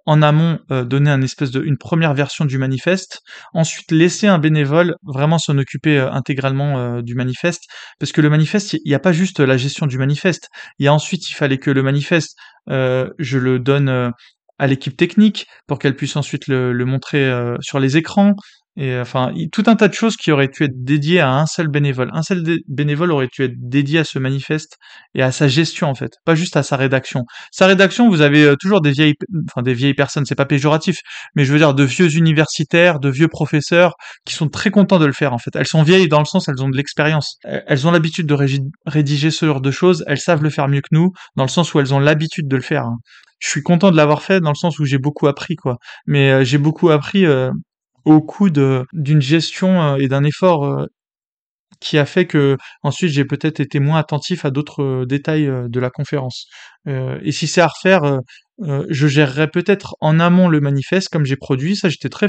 [0.05, 3.21] en amont euh, donner une première version du manifeste,
[3.55, 7.65] ensuite laisser un bénévole vraiment s'en occuper intégralement du manifeste,
[7.99, 10.89] parce que le manifeste, il n'y a pas juste la gestion du manifeste, il y
[10.89, 12.37] a ensuite il fallait que le manifeste,
[12.69, 14.13] je le donne
[14.59, 18.35] à l'équipe technique pour qu'elle puisse ensuite le montrer sur les écrans,
[18.77, 21.47] et euh, enfin, tout un tas de choses qui auraient pu être dédiées à un
[21.47, 22.11] seul bénévole.
[22.13, 24.77] Un seul bénévole aurait pu être dédié à ce manifeste
[25.15, 27.25] et à sa gestion en fait, pas juste à sa rédaction.
[27.51, 29.15] Sa rédaction, vous avez euh, toujours des vieilles,
[29.51, 31.01] enfin des vieilles personnes, c'est pas péjoratif,
[31.35, 33.95] mais je veux dire de vieux universitaires, de vieux professeurs
[34.25, 35.51] qui sont très contents de le faire en fait.
[35.57, 37.39] Elles sont vieilles dans le sens elles ont de l'expérience.
[37.45, 38.37] Elles ont l'habitude de
[38.87, 40.05] rédiger ce genre de choses.
[40.07, 42.57] Elles savent le faire mieux que nous, dans le sens où elles ont l'habitude de
[42.57, 42.85] le faire.
[42.85, 42.99] Hein.
[43.41, 45.77] je suis content de l'avoir fait dans le sens où j'ai beaucoup appris quoi.
[46.07, 47.27] Mais euh, j'ai beaucoup appris
[48.05, 50.87] au coût d'une gestion euh, et d'un effort euh,
[51.81, 55.81] qui a fait que ensuite j'ai peut-être été moins attentif à d'autres euh, détails de
[55.81, 56.47] la conférence.
[56.87, 58.21] et si c'est à refaire,
[58.59, 61.77] je gérerais peut-être en amont le manifeste comme j'ai produit.
[61.77, 62.29] Ça, j'étais très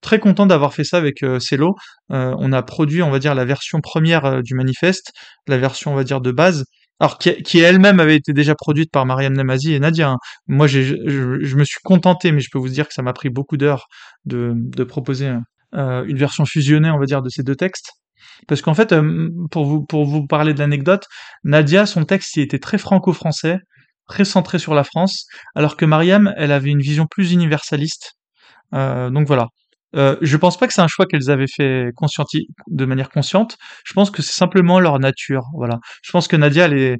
[0.00, 1.74] très content d'avoir fait ça avec Celo.
[2.10, 5.12] on a produit, on va dire, la version première du manifeste,
[5.46, 6.64] la version, on va dire, de base
[6.98, 10.10] alors qui, elle-même avait été déjà produite par Mariam Namazi et Nadia.
[10.10, 10.18] Hein.
[10.46, 13.56] Moi, je, me suis contenté, mais je peux vous dire que ça m'a pris beaucoup
[13.56, 13.86] d'heures
[14.24, 14.54] de,
[14.84, 15.34] proposer
[15.74, 17.90] euh, une version fusionnée, on va dire, de ces deux textes.
[18.48, 21.06] Parce qu'en fait, euh, pour vous pour vous parler de l'anecdote,
[21.44, 23.58] Nadia, son texte, il était très franco-français,
[24.08, 28.14] très centré sur la France, alors que Mariam, elle avait une vision plus universaliste.
[28.74, 29.48] Euh, donc voilà.
[29.96, 31.90] Euh, je pense pas que c'est un choix qu'elles avaient fait
[32.68, 33.56] de manière consciente.
[33.84, 35.44] Je pense que c'est simplement leur nature.
[35.54, 35.78] Voilà.
[36.02, 36.96] Je pense que Nadia, elle est,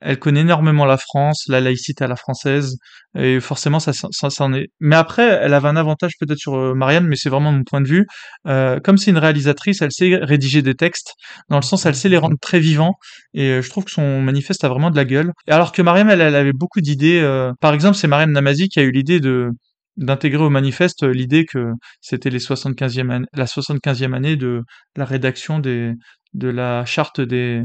[0.00, 2.76] elle connaît énormément la France, la laïcité à la française,
[3.16, 4.68] et forcément ça, ça, ça en est.
[4.80, 7.80] Mais après, elle avait un avantage peut-être sur euh, Marianne, mais c'est vraiment mon point
[7.80, 8.06] de vue.
[8.48, 11.14] Euh, comme c'est une réalisatrice, elle sait rédiger des textes,
[11.48, 12.94] dans le sens elle sait les rendre très vivants,
[13.34, 15.32] et je trouve que son manifeste a vraiment de la gueule.
[15.48, 17.22] Alors que Marianne, elle, avait beaucoup d'idées.
[17.60, 19.50] Par exemple, c'est Marianne Namazi qui a eu l'idée de
[19.96, 24.62] d'intégrer au manifeste l'idée que c'était les 75e an- la 75e année de
[24.96, 25.92] la rédaction des
[26.34, 27.62] de la charte des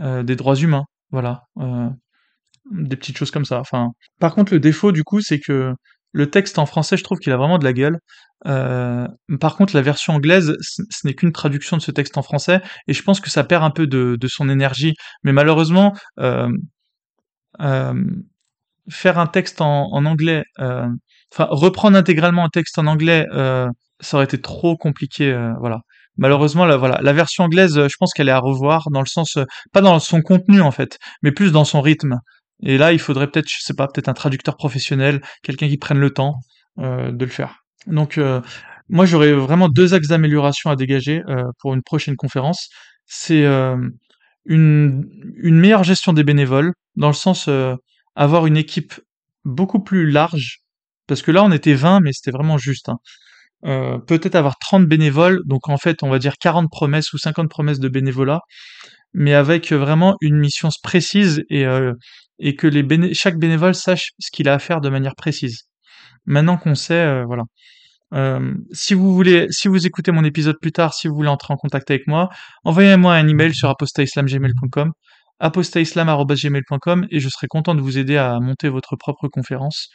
[0.00, 0.84] euh, des droits humains.
[1.10, 1.88] Voilà, euh,
[2.70, 3.60] des petites choses comme ça.
[3.60, 3.90] Enfin,
[4.20, 5.72] par contre, le défaut du coup, c'est que
[6.12, 7.98] le texte en français, je trouve qu'il a vraiment de la gueule.
[8.46, 9.06] Euh,
[9.40, 12.92] par contre, la version anglaise, ce n'est qu'une traduction de ce texte en français, et
[12.94, 14.94] je pense que ça perd un peu de, de son énergie.
[15.24, 16.48] Mais malheureusement, euh,
[17.60, 17.94] euh,
[18.90, 20.88] faire un texte en, anglais, euh,
[21.34, 23.66] enfin reprendre intégralement un texte en anglais, euh,
[24.00, 25.32] ça aurait été trop compliqué.
[25.32, 25.80] euh, voilà.
[26.16, 29.06] Malheureusement, la, voilà, la version anglaise, euh, je pense qu'elle est à revoir dans le
[29.06, 32.18] sens, euh, pas dans son contenu en fait, mais plus dans son rythme.
[32.62, 35.98] Et là, il faudrait peut-être, je sais pas, peut-être un traducteur professionnel, quelqu'un qui prenne
[35.98, 36.36] le temps
[36.78, 37.56] euh, de le faire.
[37.86, 38.18] Donc,
[38.88, 41.20] moi, j'aurais vraiment deux axes d'amélioration à dégager
[41.58, 42.68] pour une prochaine conférence.
[43.04, 43.44] C'est
[44.46, 45.04] une,
[45.36, 47.74] une meilleure gestion des bénévoles, dans le sens euh,
[48.14, 48.94] avoir une équipe
[49.44, 50.60] beaucoup plus large,
[51.06, 52.88] parce que là, on était 20, mais c'était vraiment juste.
[52.88, 52.98] hein.
[53.66, 57.48] Euh, peut-être avoir 30 bénévoles, donc en fait, on va dire 40 promesses ou 50
[57.50, 58.40] promesses de bénévolat,
[59.14, 61.94] mais avec euh, vraiment une mission précise et, euh,
[62.38, 65.62] et que les chaque bénévole sache ce qu'il a à faire de manière précise.
[66.26, 67.44] Maintenant qu'on sait, voilà.
[68.72, 71.56] Si vous voulez, si vous écoutez mon épisode plus tard, si vous voulez entrer en
[71.56, 72.28] contact avec moi,
[72.64, 74.92] envoyez-moi un email sur apostaislamgmail.com,
[75.40, 79.88] apostaislam@gmail.com et je serai content de vous aider à monter votre propre conférence.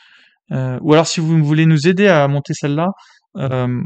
[0.51, 2.89] Euh, ou alors si vous voulez nous aider à monter celle-là,
[3.37, 3.81] euh,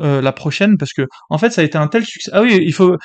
[0.00, 2.30] euh, la prochaine, parce que en fait ça a été un tel succès.
[2.34, 2.96] Ah oui, il faut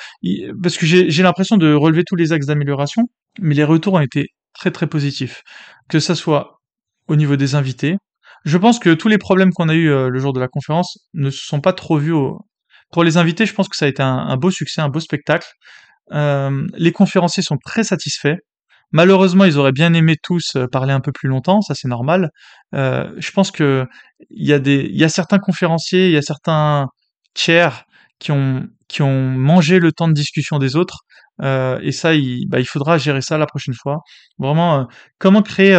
[0.62, 3.04] parce que j'ai l'impression de relever tous les axes d'amélioration,
[3.40, 5.42] mais les retours ont été très très positifs,
[5.88, 6.60] que ça soit
[7.08, 7.96] au niveau des invités.
[8.44, 11.30] Je pense que tous les problèmes qu'on a eu le jour de la conférence ne
[11.30, 12.12] se sont pas trop vus.
[12.12, 12.40] au-
[12.92, 15.46] Pour les invités, je pense que ça a été un, beau succès, un beau spectacle.
[16.10, 18.36] Les conférenciers sont très satisfaits.
[18.92, 22.30] Malheureusement, ils auraient bien aimé tous euh, parler un peu plus longtemps, ça c'est normal.
[22.74, 23.86] Euh, je pense que
[24.30, 26.88] il y a des, y a certains conférenciers, il y a certains
[27.34, 27.84] tiers
[28.18, 31.00] qui ont qui ont mangé le temps de discussion des autres.
[31.42, 34.00] Euh, et ça, il, bah, il faudra gérer ça la prochaine fois.
[34.38, 34.84] Vraiment, euh,
[35.18, 35.72] comment créer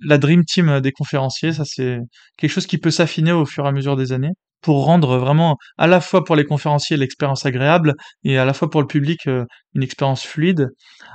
[0.00, 1.98] la dream team des conférenciers, ça c'est
[2.36, 4.30] quelque chose qui peut s'affiner au fur et à mesure des années
[4.60, 8.70] pour rendre vraiment à la fois pour les conférenciers l'expérience agréable et à la fois
[8.70, 10.68] pour le public euh, une expérience fluide.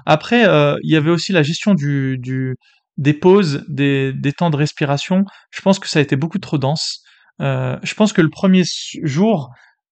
[0.05, 2.19] Après, euh, il y avait aussi la gestion du,
[2.97, 5.23] des pauses, des, temps de respiration.
[5.51, 7.01] Je pense que ça a été beaucoup trop dense.
[7.41, 8.63] Euh, je pense que le premier
[9.03, 9.49] jour,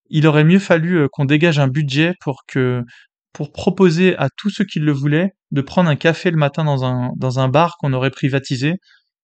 [0.10, 2.82] il aurait mieux fallu qu'on dégage un budget pour que
[3.34, 6.86] pour proposer à tous ceux qui le voulaient de prendre un café le matin dans
[6.86, 8.76] un dans un bar qu'on aurait privatisé.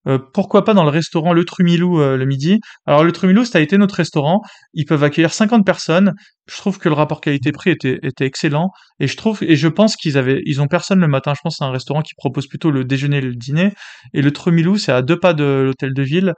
[0.08, 3.58] Euh, pourquoi pas dans le restaurant Le Trumilou euh, le midi Alors le Trumilou, ça
[3.60, 4.42] a été notre restaurant.
[4.74, 6.14] Ils peuvent accueillir 50 personnes.
[6.48, 8.72] Je trouve que le rapport qualité-prix était, était excellent.
[9.00, 11.34] Et je trouve, et je pense qu'ils avaient, ils ont personne le matin.
[11.36, 13.74] Je pense c'est un restaurant qui propose plutôt le déjeuner et le dîner.
[14.14, 16.34] Et le Trumilou, c'est à deux pas de l'hôtel de ville.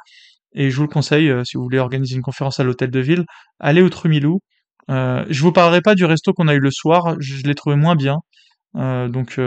[0.54, 3.00] Et je vous le conseille, euh, si vous voulez organiser une conférence à l'hôtel de
[3.00, 3.26] ville,
[3.60, 4.40] allez au Trumilou.
[4.90, 7.16] Je vous parlerai pas du resto qu'on a eu le soir.
[7.20, 8.18] Je, je l'ai trouvé moins bien.
[8.76, 9.40] Donc,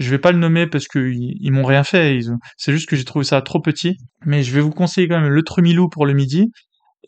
[0.00, 2.18] je vais pas le nommer parce que ils, ils m'ont rien fait.
[2.56, 3.96] C'est juste que j'ai trouvé ça trop petit.
[4.24, 6.50] Mais je vais vous conseiller quand même le Trumilou pour le midi.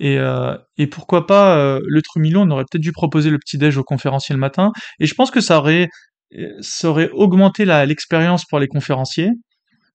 [0.01, 0.57] Et, euh,
[0.91, 4.35] pourquoi pas euh, le Trumilou, on aurait peut-être dû proposer le petit déj aux conférenciers
[4.35, 4.73] le matin.
[5.01, 5.89] Et je pense que ça aurait,
[6.39, 9.31] euh, augmenté l'expérience pour les conférenciers.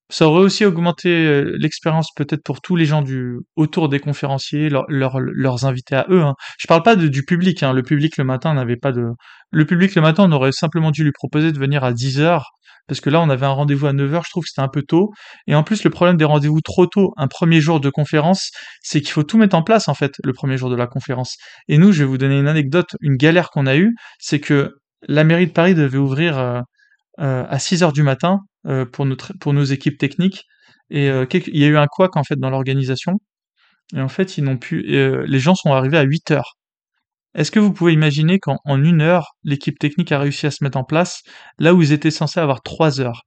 [0.10, 4.70] Ça aurait aussi augmenté euh, l'expérience peut-être pour tous les gens du autour des conférenciers,
[4.70, 6.22] leur- leur- leurs invités à eux.
[6.24, 6.36] Hein.
[6.60, 7.62] Je parle pas de- du public.
[7.64, 7.74] Hein.
[7.74, 9.04] Le public le matin n'avait pas de.
[9.52, 12.52] Le public le matin, on aurait simplement dû lui proposer de venir à 10 heures
[12.88, 14.24] parce que là, on avait un rendez-vous à 9 heures.
[14.26, 15.12] Je trouve que c'était un peu tôt.
[15.46, 18.52] Et en plus, le problème des rendez-vous trop tôt, un premier jour de conférence,
[18.82, 21.36] c'est qu'il faut tout mettre en place en fait le premier jour de la conférence.
[21.68, 24.72] Et nous, je vais vous donner une anecdote, une galère qu'on a eue, c'est que
[25.08, 26.62] la mairie de Paris devait ouvrir euh,
[27.20, 30.46] euh, à 6 heures du matin euh, pour notre pour nos équipes techniques
[30.90, 33.14] et euh, il y a eu un couac en fait dans l'organisation
[33.96, 36.58] et en fait ils n'ont pu euh, les gens sont arrivés à 8 heures.
[37.36, 40.64] Est-ce que vous pouvez imaginer qu'en en une heure l'équipe technique a réussi à se
[40.66, 41.22] mettre en place
[41.60, 43.24] là où ils étaient censés avoir 3 heures?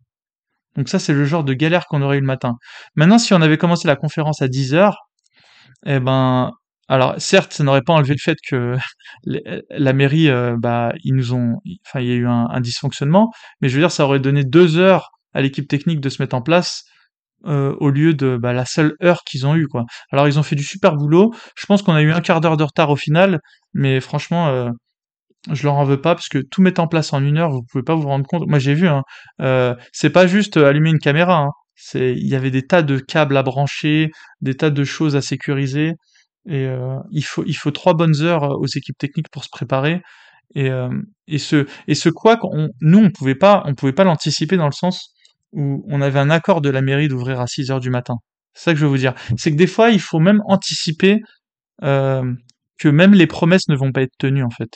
[0.76, 2.56] Donc ça c'est le genre de galère qu'on aurait eu le matin.
[2.96, 4.98] Maintenant si on avait commencé la conférence à 10 heures,
[5.86, 6.52] eh ben
[6.88, 8.76] alors certes ça n'aurait pas enlevé le fait que
[9.70, 13.68] la mairie bah ils nous ont enfin il y a eu un, un dysfonctionnement mais
[13.70, 16.42] je veux dire ça aurait donné deux heures à l'équipe technique de se mettre en
[16.42, 16.84] place
[17.46, 20.42] euh, au lieu de bah, la seule heure qu'ils ont eu quoi alors ils ont
[20.42, 22.96] fait du super boulot je pense qu'on a eu un quart d'heure de retard au
[22.96, 23.40] final
[23.72, 24.70] mais franchement euh,
[25.50, 27.62] je leur en veux pas parce que tout mettre en place en une heure, vous
[27.62, 28.46] pouvez pas vous rendre compte.
[28.46, 29.02] Moi, j'ai vu, hein,
[29.40, 31.38] euh, c'est pas juste allumer une caméra.
[31.38, 31.50] Hein.
[31.94, 34.10] Il y avait des tas de câbles à brancher,
[34.42, 35.94] des tas de choses à sécuriser,
[36.46, 40.02] et euh, il faut, trois bonnes heures aux équipes techniques pour se préparer.
[40.54, 40.90] Et, euh,
[41.38, 42.38] ce, quoi,
[42.82, 45.14] nous, on pouvait pas, pouvait pas l'anticiper dans le sens
[45.52, 48.16] où on avait un accord de la mairie d'ouvrir à 6 heures du matin.
[48.54, 49.14] C'est ça que je veux vous dire.
[49.36, 51.20] C'est que des fois, il faut même anticiper
[51.82, 52.22] euh,
[52.78, 54.70] que même les promesses ne vont pas être tenues en fait.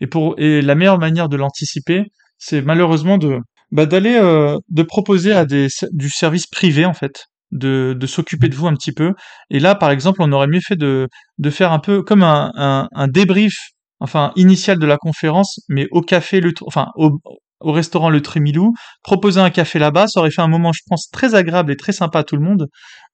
[0.00, 2.04] Et pour et la meilleure manière de l'anticiper,
[2.38, 3.38] c'est malheureusement de
[3.72, 8.48] bah, d'aller euh, de proposer à des du service privé en fait de, de s'occuper
[8.48, 9.12] de vous un petit peu.
[9.50, 11.08] Et là, par exemple, on aurait mieux fait de,
[11.38, 13.54] de faire un peu comme un, un, un débrief,
[14.00, 17.18] enfin initial de la conférence, mais au café le, enfin au,
[17.60, 21.08] au restaurant Le Trémilou, proposer un café là-bas, ça aurait fait un moment, je pense,
[21.10, 22.68] très agréable et très sympa à tout le monde.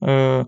[0.05, 0.45] Euh,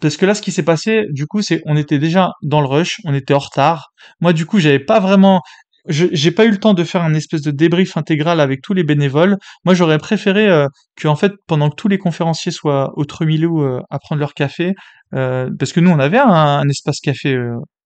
[0.00, 2.66] parce que là, ce qui s'est passé, du coup, c'est on était déjà dans le
[2.66, 3.88] rush, on était en retard.
[4.20, 5.40] Moi, du coup, j'avais pas vraiment,
[5.88, 8.84] j'ai pas eu le temps de faire un espèce de débrief intégral avec tous les
[8.84, 9.36] bénévoles.
[9.64, 10.66] Moi, j'aurais préféré euh,
[10.96, 14.34] que, en fait, pendant que tous les conférenciers soient au Tremilou euh, à prendre leur
[14.34, 14.74] café,
[15.14, 17.38] euh, parce que nous, on avait un, espace café,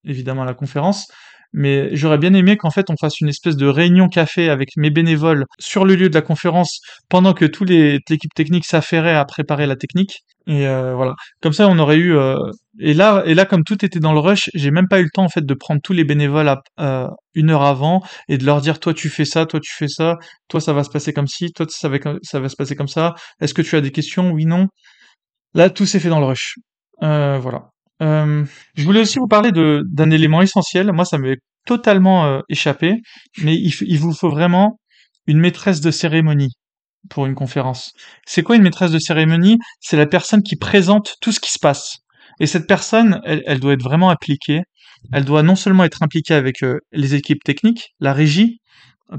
[0.05, 1.07] évidemment, à la conférence,
[1.53, 4.91] mais j'aurais bien aimé qu'en fait on fasse une espèce de réunion café avec mes
[4.91, 9.25] bénévoles sur le lieu de la conférence pendant que tous les l'équipe technique s'affairait à
[9.25, 10.21] préparer la technique.
[10.47, 11.15] Et euh, voilà.
[11.43, 12.37] Comme ça on aurait eu euh,
[12.79, 15.11] et là et là comme tout était dans le rush j'ai même pas eu le
[15.11, 18.45] temps en fait de prendre tous les bénévoles à, euh, une heure avant et de
[18.45, 20.17] leur dire toi tu fais ça toi tu fais ça.
[20.49, 21.53] Toi ça va se passer comme ci.
[21.53, 23.15] Toi ça va ça va se passer comme ça.
[23.41, 24.31] Est-ce que tu as des questions?
[24.33, 24.69] Oui non
[25.55, 26.55] là tout s'est fait dans le rush.
[27.01, 27.71] Voilà
[28.03, 28.45] euh,
[28.75, 30.93] je voulais aussi vous parler d'un élément essentiel.
[30.93, 32.97] Moi, ça m'avait totalement euh, échappé,
[33.43, 34.79] mais il, vous faut vraiment
[35.27, 36.53] une maîtresse de cérémonie
[37.11, 37.93] pour une conférence.
[38.27, 39.59] C'est quoi une maîtresse de cérémonie?
[39.81, 41.99] C'est la personne qui présente tout ce qui se passe.
[42.41, 44.63] Et cette personne, elle, doit être vraiment appliquée.
[45.13, 48.61] Elle doit non seulement être impliquée avec euh, les équipes techniques, la régie,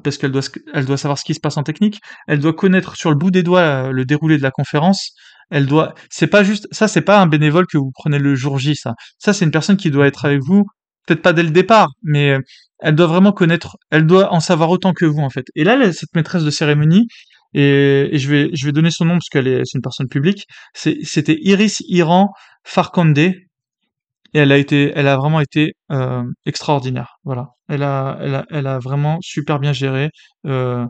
[0.03, 0.41] parce qu'elle doit,
[0.73, 1.99] elle doit savoir ce qui se passe en technique.
[2.27, 5.11] Elle doit connaître sur le bout des doigts le déroulé de la conférence
[5.49, 8.59] elle doit c'est pas juste ça c'est pas un bénévole que vous prenez le jour
[8.59, 8.93] J ça.
[9.19, 10.65] Ça c'est une personne qui doit être avec vous
[11.07, 12.39] peut-être pas dès le départ mais euh,
[12.79, 15.45] elle doit vraiment connaître elle doit en savoir autant que vous en fait.
[15.55, 17.07] Et là cette maîtresse de cérémonie
[17.53, 20.45] et, je vais je vais donner son nom parce qu'elle est c'est une personne publique
[20.73, 22.31] c'était Iris Iran
[22.63, 27.49] Farkande et elle a été elle a vraiment été euh, extraordinaire voilà.
[27.67, 30.09] Elle a elle a elle a vraiment super bien géré
[30.45, 30.85] euh,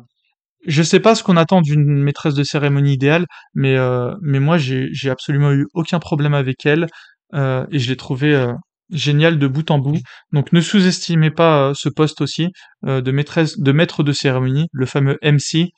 [0.67, 4.57] je sais pas ce qu'on attend d'une maîtresse de cérémonie idéale, mais euh, mais moi
[4.57, 6.87] j'ai absolument eu aucun problème avec elle
[7.33, 8.53] euh, et je l'ai trouvé euh,
[8.91, 9.99] génial de bout en bout.
[10.33, 12.49] Donc ne sous-estimez pas euh, ce poste aussi
[12.85, 15.69] euh, de maîtresse de maître de cérémonie, le fameux MC.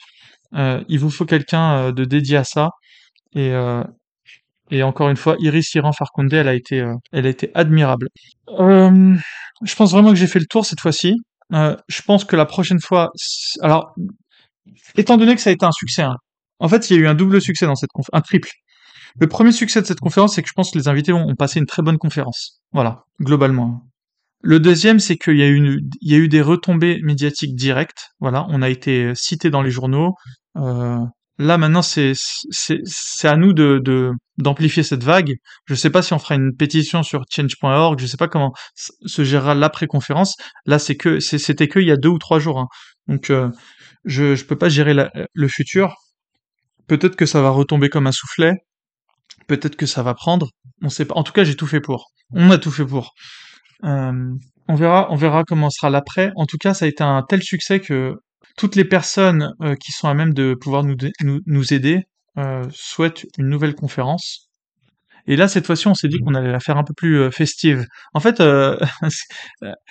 [0.54, 2.70] il vous faut quelqu'un de dédié à ça
[3.36, 3.54] et
[4.72, 8.08] et encore une fois, Iris Iran Farkonde, elle a été elle a été admirable.
[8.48, 11.16] je pense vraiment que j'ai fait le tour cette fois-ci.
[11.52, 13.12] je pense que la prochaine fois,
[13.62, 13.94] alors
[14.96, 16.16] étant donné que ça a été un succès, hein,
[16.60, 18.50] en fait, il y a eu un double succès dans cette conférence, un triple.
[19.20, 21.60] Le premier succès de cette conférence, c'est que je pense que les invités ont, passé
[21.60, 22.62] une très bonne conférence.
[22.72, 23.84] Voilà, globalement.
[24.42, 28.10] Le deuxième, c'est qu'il y a eu, y a eu des retombées médiatiques directes.
[28.20, 30.16] Voilà, on a été cité dans les journaux.
[30.58, 31.00] Euh,
[31.38, 32.14] là, maintenant, c'est,
[33.24, 33.54] à nous
[34.38, 35.36] d'amplifier cette vague.
[35.66, 38.00] Je sais pas si on fera une pétition sur change.org.
[38.00, 40.36] Je sais pas comment se gérera l'après-conférence.
[40.66, 42.60] Là, c'était que il y a deux ou trois jours.
[42.60, 42.68] Hein.
[43.08, 43.50] Donc, euh,
[44.06, 44.94] je je peux pas gérer
[45.34, 45.96] le futur.
[46.88, 48.54] Peut-être que ça va retomber comme un soufflet.
[49.48, 50.50] Peut-être que ça va prendre.
[50.82, 51.16] On sait pas.
[51.16, 52.12] En tout cas, j'ai tout fait pour.
[52.32, 53.14] On a tout fait pour.
[53.84, 54.34] Euh,
[54.68, 56.32] on verra, on verra comment sera l'après.
[56.36, 58.16] En tout cas, ça a été un tel succès que
[58.58, 62.04] toutes les personnes euh, qui sont à même de pouvoir nous, nous, nous aider
[62.38, 64.43] euh, souhaitent une nouvelle conférence.
[65.28, 67.32] Et là, cette fois-ci, on s'est dit qu'on allait la faire un peu plus euh,
[67.32, 67.86] festive.
[68.14, 68.78] En fait, euh,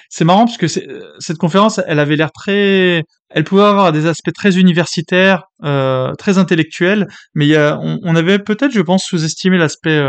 [0.09, 4.33] c'est marrant parce que cette conférence, elle avait l'air très, elle pouvait avoir des aspects
[4.33, 9.57] très universitaires, euh, très intellectuels, mais il y a, on, avait peut-être, je pense, sous-estimé
[9.57, 10.03] l'aspect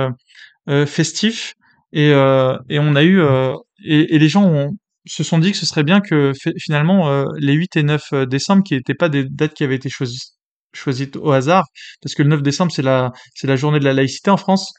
[0.86, 1.54] festif,
[1.94, 3.22] et, et on a eu,
[3.86, 4.72] et, et, les gens ont,
[5.06, 8.74] se sont dit que ce serait bien que finalement les 8 et 9 décembre, qui
[8.74, 10.34] n'étaient pas des dates qui avaient été choisies
[10.76, 11.66] choisies au hasard,
[12.02, 14.74] parce que le 9 décembre c'est la c'est la journée de la laïcité en France,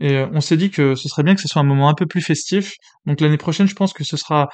[0.00, 1.94] et euh, on s'est dit que ce serait bien que ce soit un moment un
[1.94, 2.74] peu plus festif.
[3.06, 4.48] Donc l'année prochaine, je pense que ce sera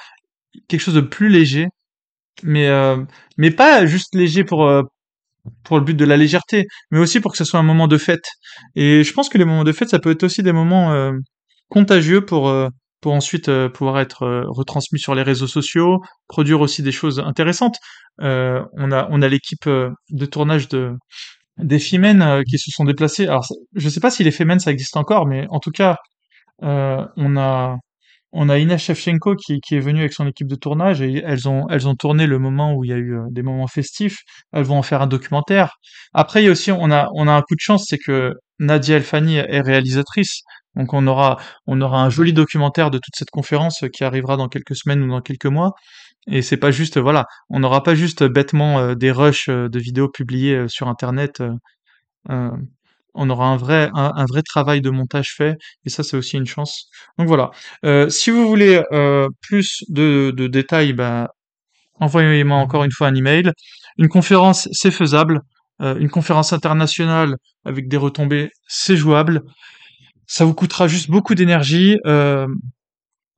[0.67, 1.67] quelque chose de plus léger,
[2.43, 2.97] mais euh,
[3.37, 4.83] mais pas juste léger pour euh,
[5.63, 7.97] pour le but de la légèreté, mais aussi pour que ce soit un moment de
[7.97, 8.25] fête.
[8.75, 11.11] Et je pense que les moments de fête, ça peut être aussi des moments
[11.69, 12.53] contagieux pour
[13.01, 17.77] pour ensuite pouvoir être retransmis sur les réseaux sociaux, produire aussi des choses intéressantes.
[18.19, 20.93] on a on a l'équipe de tournage de
[21.57, 23.27] des femmes euh, qui se sont déplacés.
[23.27, 25.97] Alors, je sais pas si les femmes ça existe encore, mais en tout cas,
[26.63, 27.77] euh, on a
[28.33, 31.47] on a Ina Shevchenko qui, qui est venue avec son équipe de tournage et elles
[31.47, 34.21] ont, elles ont tourné le moment où il y a eu euh, des moments festifs.
[34.53, 35.75] Elles vont en faire un documentaire.
[36.13, 38.33] Après, il y a aussi, on a, on a un coup de chance, c'est que
[38.59, 40.41] Nadia Elfani est réalisatrice.
[40.75, 44.47] Donc on aura, on aura un joli documentaire de toute cette conférence qui arrivera dans
[44.47, 45.73] quelques semaines ou dans quelques mois.
[46.27, 49.79] Et c'est pas juste, voilà, on n'aura pas juste bêtement euh, des rushs euh, de
[49.79, 51.43] vidéos publiées sur Internet.
[52.29, 52.49] Euh,
[53.15, 56.45] on aura un vrai, un, vrai travail de montage fait, et ça c'est aussi une
[56.47, 56.89] chance.
[57.17, 57.51] Donc voilà.
[57.85, 61.29] Euh, si vous voulez euh, plus de, détails, bah,
[61.99, 63.51] envoyez-moi encore une fois un email.
[63.97, 65.41] Une conférence, c'est faisable.
[65.81, 67.35] Euh, une conférence internationale
[67.65, 69.41] avec des retombées, c'est jouable.
[70.27, 71.97] Ça vous coûtera juste beaucoup d'énergie.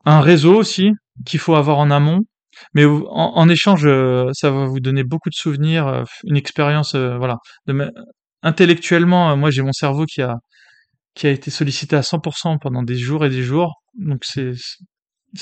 [0.07, 0.91] un réseau aussi
[1.25, 2.21] qu'il faut avoir en amont.
[2.73, 3.88] Mais en, échange,
[4.34, 7.38] ça va vous donner beaucoup de souvenirs, une expérience, voilà,
[7.68, 7.73] de,
[8.45, 10.38] intellectuellement, euh, moi j'ai mon cerveau qui a
[11.15, 13.82] qui a été sollicité à 100% pendant des jours et des jours.
[13.98, 14.53] Donc c'est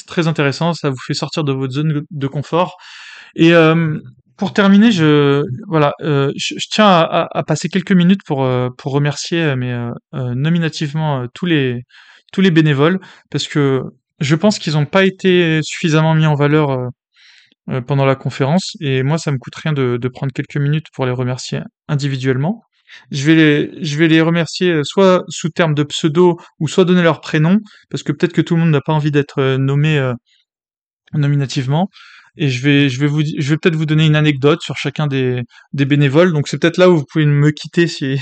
[0.08, 2.78] très intéressant, ça vous fait sortir de votre zone de confort.
[3.36, 4.00] Et euh,
[4.38, 9.76] pour terminer, je voilà, euh, je, tiens à, passer quelques minutes pour pour remercier mais
[10.14, 11.82] nominativement tous les
[12.32, 13.00] tous les bénévoles
[13.32, 13.82] parce que
[14.20, 16.90] je pense qu'ils n'ont pas été suffisamment mis en valeur
[17.88, 21.06] pendant la conférence et moi ça me coûte rien de, de prendre quelques minutes pour
[21.06, 22.64] les remercier individuellement.
[23.12, 26.86] Je vais les, je vais les remercier euh, soit sous terme de pseudo ou soit
[26.86, 27.60] donner leur prénom
[27.90, 30.14] parce que peut-être que tout le monde n'a pas envie d'être euh, nommé euh,
[31.14, 31.90] nominativement.
[32.38, 35.08] Et je vais, je vais vous, je vais peut-être vous donner une anecdote sur chacun
[35.08, 36.34] des, des bénévoles.
[36.34, 38.20] Donc c'est peut-être là où vous pouvez me quitter si,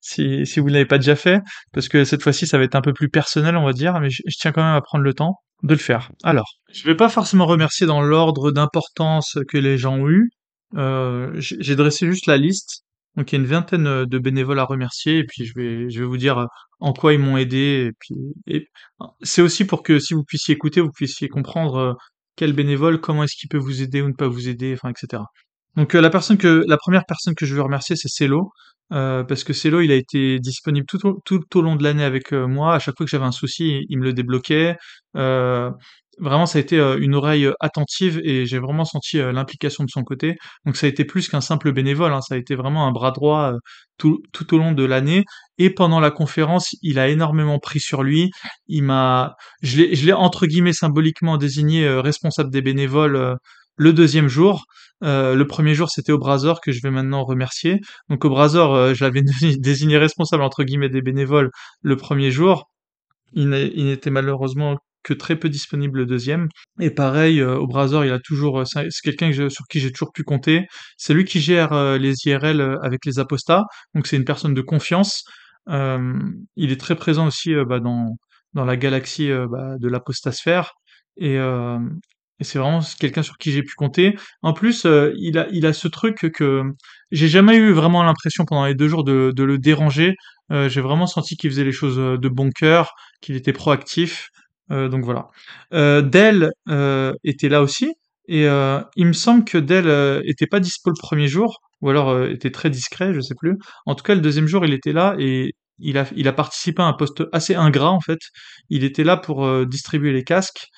[0.00, 1.40] si, si, vous ne l'avez pas déjà fait,
[1.72, 4.10] parce que cette fois-ci ça va être un peu plus personnel, on va dire, mais
[4.10, 6.10] je, tiens quand même à prendre le temps de le faire.
[6.22, 10.30] Alors, je vais pas forcément remercier dans l'ordre d'importance que les gens ont eu.
[10.76, 12.84] Euh, j'ai dressé juste la liste
[13.18, 15.98] donc il y a une vingtaine de bénévoles à remercier et puis je vais je
[15.98, 16.46] vais vous dire euh,
[16.78, 18.68] en quoi ils m'ont aidé et puis
[19.22, 21.92] c'est aussi pour que si vous puissiez écouter, vous puissiez comprendre euh,
[22.36, 25.22] quel bénévole, comment est-ce qu'il peut vous aider ou ne pas vous aider, enfin etc.
[25.76, 28.50] Donc la personne que la première personne que je veux remercier c'est Celo
[28.90, 32.32] parce que Celo il a été disponible tout au, tout au long de l'année avec
[32.32, 32.74] moi.
[32.74, 34.76] À chaque fois que j'avais un souci, il me le débloquait
[36.20, 39.84] vraiment ça a été euh, une oreille euh, attentive et j'ai vraiment senti euh, l'implication
[39.84, 40.36] de son côté.
[40.64, 42.20] Donc ça a été plus qu'un simple bénévole, hein.
[42.20, 43.52] ça a été vraiment un bras droit
[43.98, 45.24] tout, tout au long de l'année.
[45.58, 48.30] Et pendant la conférence, il a énormément pris sur lui.
[48.68, 53.36] Il m'a, je l'ai entre guillemets symboliquement désigné responsable des bénévoles
[53.78, 54.64] le deuxième jour.
[55.02, 57.80] le premier jour, c'était au Brazor que je vais maintenant remercier.
[58.10, 59.22] Donc au Brazor, je l'avais
[59.58, 61.50] désigné responsable entre guillemets des bénévoles
[61.82, 62.68] le premier jour.
[63.34, 66.48] Il n'était malheureusement que très peu disponible le deuxième.
[66.80, 70.12] Et pareil, euh, au Browser, il a toujours, euh, c'est quelqu'un sur qui j'ai toujours
[70.12, 70.66] pu compter.
[70.96, 73.64] C'est lui qui gère euh, les IRL avec les apostats,
[73.94, 75.24] donc c'est une personne de confiance.
[75.68, 78.16] il est très présent aussi bah, dans
[78.54, 80.72] dans la galaxie bah, de l'apostasphère
[81.16, 81.38] et,
[82.40, 84.16] et c'est vraiment quelqu'un sur qui j'ai pu compter.
[84.42, 84.86] En plus,
[85.16, 86.62] il a il a ce truc que
[87.10, 90.14] j'ai jamais eu vraiment l'impression pendant les deux jours de, de le déranger.
[90.50, 94.30] j'ai vraiment senti qu'il faisait les choses de bon cœur, qu'il était proactif.
[94.70, 95.28] Euh, donc voilà.
[95.72, 97.94] Euh, Dell euh, était là aussi,
[98.28, 98.44] et
[98.96, 102.70] il me semble que Dell était pas dispo le premier jour, ou alors était très
[102.70, 103.56] discret, je sais plus.
[103.86, 106.82] En tout cas, le deuxième jour, il était là et il a, il a participé
[106.82, 108.18] à un poste assez ingrat en fait.
[108.68, 110.68] Il était là pour distribuer les casques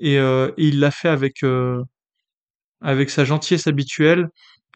[0.00, 1.44] et, et il l'a fait avec
[2.80, 4.28] avec sa gentillesse habituelle.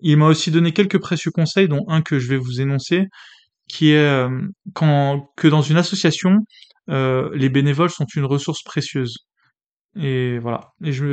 [0.02, 3.06] Il m'a aussi donné quelques précieux conseils, dont un que je vais vous énoncer,
[3.68, 4.26] qui est
[4.74, 6.40] quand que dans une association,
[6.90, 9.16] euh, les bénévoles sont une ressource précieuse.
[9.96, 10.72] Et voilà.
[10.84, 11.04] Et je,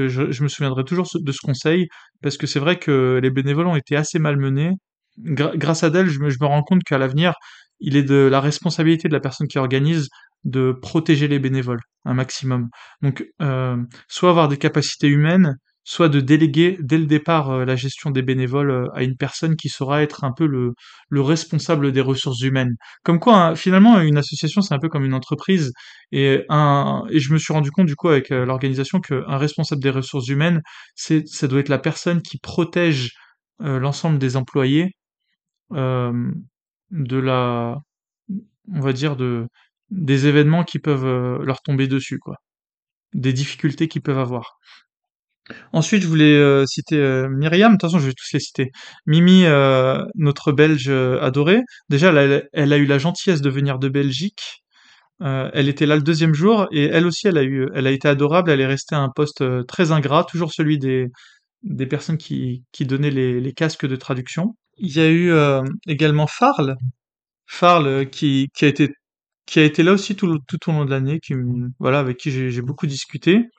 [0.44, 1.88] me souviendrai toujours de ce conseil,
[2.22, 4.72] parce que c'est vrai que les bénévoles ont été assez malmenés.
[5.18, 7.34] grâce à me, je me rends compte qu'à l'avenir,
[7.80, 10.10] il est de la responsabilité de la personne qui organise
[10.44, 12.70] de protéger les bénévoles un maximum.
[13.02, 13.78] Donc, euh,
[14.08, 18.22] soit avoir des capacités humaines, soit de déléguer dès le départ euh, la gestion des
[18.22, 20.74] bénévoles euh, à une personne qui saura être un peu le,
[21.10, 22.76] le responsable des ressources humaines.
[23.04, 25.72] Comme quoi, hein, finalement, une association, c'est un peu comme une entreprise.
[26.12, 29.82] Et, un, et je me suis rendu compte, du coup, avec euh, l'organisation, qu'un responsable
[29.82, 30.62] des ressources humaines,
[30.96, 33.12] c'est, ça doit être la personne qui protège
[33.60, 34.96] l'ensemble des employés
[35.72, 37.78] de la,
[38.74, 39.48] on va dire, de,
[39.92, 42.36] des événements qui peuvent leur tomber dessus, quoi.
[43.14, 44.58] Des difficultés qu'ils peuvent avoir.
[45.74, 48.72] Ensuite, je voulais euh, citer euh, Myriam, de toute façon, je vais tous les citer.
[49.06, 51.62] Mimi, euh, notre Belge adorée.
[51.90, 52.12] Déjà,
[52.54, 54.64] elle a, eu la gentillesse de venir de Belgique.
[55.20, 58.08] elle était là le deuxième jour et elle aussi, elle a eu, elle a été
[58.08, 58.52] adorable.
[58.52, 61.08] Elle est restée à un poste très ingrat, toujours celui des
[61.64, 64.56] des personnes qui, qui donnaient les, les casques de traduction.
[64.78, 65.32] Il y a eu
[65.88, 66.76] également Farl,
[67.46, 68.90] Farl qui, qui a été
[69.52, 71.34] qui a été là aussi tout, tout au long de l'année, qui,
[71.78, 73.50] voilà, avec qui j'ai beaucoup discuté.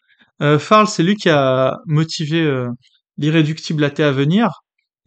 [0.41, 2.69] Euh, Farl, c'est lui qui a motivé euh,
[3.19, 4.49] l'irréductible athée à venir.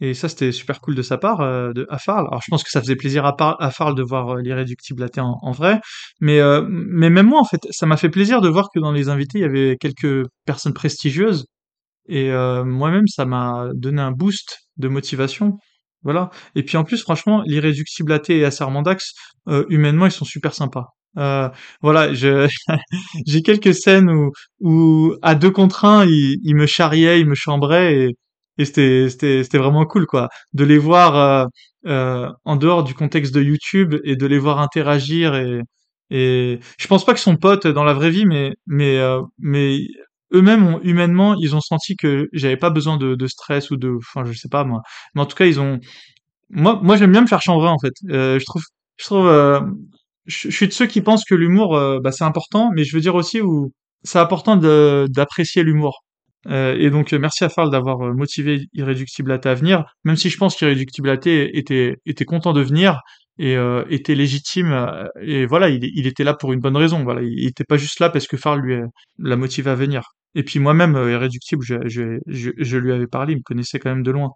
[0.00, 2.26] Et ça, c'était super cool de sa part, euh, de, à Farl.
[2.28, 5.36] Alors, je pense que ça faisait plaisir à, Farl de voir euh, l'irréductible athée en,
[5.42, 5.80] en, vrai.
[6.20, 9.08] Mais, mais même moi, en fait, ça m'a fait plaisir de voir que dans les
[9.08, 11.46] invités, il y avait quelques personnes prestigieuses.
[12.08, 15.58] Et moi-même, ça m'a donné un boost de motivation.
[16.02, 16.30] Voilà.
[16.54, 19.12] Et puis en plus, franchement, l'irréductible athée et Assermandax,
[19.48, 20.86] euh, humainement, ils sont super sympas.
[21.18, 21.48] Euh,
[21.82, 22.12] voilà,
[23.26, 27.34] j'ai quelques scènes où, où à deux contre un, ils, ils me charriaient, ils me
[27.34, 28.16] chambraient et,
[28.58, 31.46] et c'était, c'était, c'était vraiment cool, quoi, de les voir euh,
[31.86, 35.60] euh, en dehors du contexte de YouTube et de les voir interagir et,
[36.10, 39.78] et je pense pas qu'ils sont potes dans la vraie vie, mais mais euh, mais
[40.32, 44.24] eux-mêmes humainement, ils ont senti que j'avais pas besoin de, de, stress ou de, enfin,
[44.24, 44.82] je sais pas moi,
[45.14, 45.80] mais en tout cas, ils ont,
[46.50, 47.94] moi, moi, j'aime bien me faire chambrer en fait.
[48.10, 48.62] Euh, je trouve,
[48.98, 49.60] je trouve, euh,
[50.26, 53.02] je, suis de ceux qui pensent que l'humour, euh, bah, c'est important, mais je veux
[53.02, 53.72] dire aussi où
[54.02, 56.02] c'est important d'apprécier l'humour.
[56.48, 60.56] Euh, et donc, merci à Farl d'avoir motivé Irréductible à venir, même si je pense
[60.56, 61.50] qu'Irréductible était,
[62.06, 63.00] était content de venir
[63.38, 67.02] et euh, était légitime euh, et voilà il, il, était là pour une bonne raison
[67.04, 67.22] voilà.
[67.22, 68.80] Il, était pas juste là parce que Farl lui
[69.18, 70.02] l'a motivé à venir.
[70.34, 73.78] Et puis moi-même euh, irréductible je, je, je, je, lui avais parlé il me connaissait
[73.78, 74.30] quand même de loin.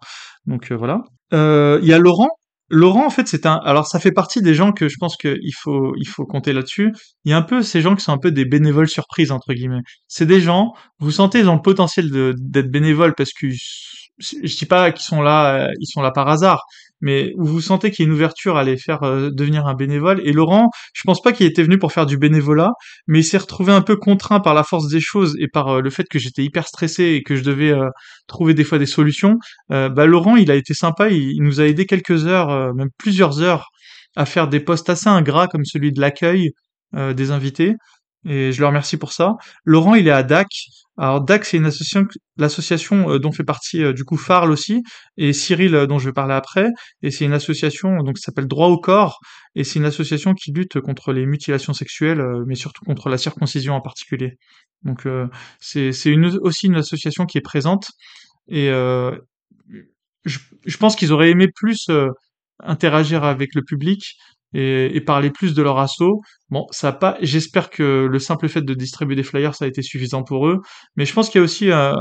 [0.45, 1.01] Donc voilà.
[1.31, 2.29] Il y a Laurent.
[2.69, 5.53] Laurent en fait c'est un alors ça fait partie des gens que je pense qu'il
[5.55, 6.93] faut il faut compter là-dessus.
[7.25, 9.53] Il y a un peu ces gens qui sont un peu des bénévoles surprises entre
[9.53, 9.81] guillemets.
[10.07, 14.65] C'est des gens vous sentez ils ont le potentiel d'être bénévoles parce que je dis
[14.65, 16.63] pas qu'ils sont là ils sont là par hasard
[17.01, 19.73] mais où vous sentez qu'il y a une ouverture à les faire euh, devenir un
[19.73, 20.21] bénévole.
[20.23, 22.71] Et Laurent, je pense pas qu'il était venu pour faire du bénévolat,
[23.07, 25.81] mais il s'est retrouvé un peu contraint par la force des choses et par euh,
[25.81, 27.89] le fait que j'étais hyper stressé et que je devais euh,
[28.27, 29.37] trouver des fois des solutions.
[29.69, 33.41] bah Laurent, il a été sympa, il, il nous a aidé quelques heures, même plusieurs
[33.41, 33.67] heures,
[34.15, 36.51] à faire des postes assez ingrats comme celui de l'accueil
[36.93, 37.75] des invités
[38.25, 39.35] et je le remercie pour ça.
[39.65, 40.47] Laurent, il est à DAC.
[40.97, 42.05] Alors DAC, c'est une association,
[42.37, 44.83] l'association euh, dont fait partie euh, du coup Farl aussi,
[45.17, 46.69] et Cyril euh, dont je vais parler après.
[47.01, 49.19] Et c'est une association donc qui s'appelle Droit au corps,
[49.55, 53.73] et c'est une association qui lutte contre les mutilations sexuelles, mais surtout contre la circoncision
[53.73, 54.37] en particulier.
[54.83, 55.07] Donc
[55.59, 57.87] c'est c'est une, aussi une association qui est présente.
[58.47, 58.67] Et
[60.25, 61.89] je, je pense qu'ils auraient aimé plus
[62.59, 64.15] interagir avec le public
[64.53, 66.21] et, et, parler plus de leur assaut.
[66.49, 67.17] Bon, ça a pas.
[67.21, 70.61] J'espère que le simple fait de distribuer des flyers, ça a été suffisant pour eux.
[70.95, 71.93] Mais je pense qu'il y a aussi euh,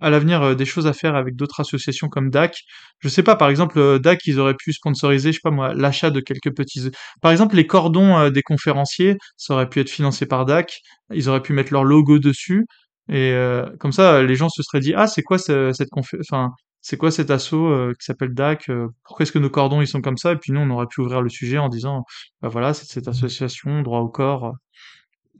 [0.00, 2.56] à l'avenir euh, des choses à faire avec d'autres associations comme DAC.
[3.00, 5.74] Je sais pas, par exemple, euh, DAC, ils auraient pu sponsoriser, je sais pas moi,
[5.74, 6.90] l'achat de quelques petits.
[7.22, 10.80] Par exemple, les cordons des conférenciers, ça aurait pu être financé par DAC.
[11.12, 12.66] Ils auraient pu mettre leur logo dessus.
[13.10, 13.34] Et
[13.80, 16.50] comme ça, les gens se seraient dit ah c'est quoi cette confé enfin
[16.88, 19.86] c'est quoi cet assaut euh, qui s'appelle DAC euh, Pourquoi est-ce que nos cordons ils
[19.86, 20.32] sont comme ça?
[20.32, 22.04] Et puis nous, on aurait pu ouvrir le sujet en disant,
[22.40, 24.54] bah voilà, c'est cette association droit au corps.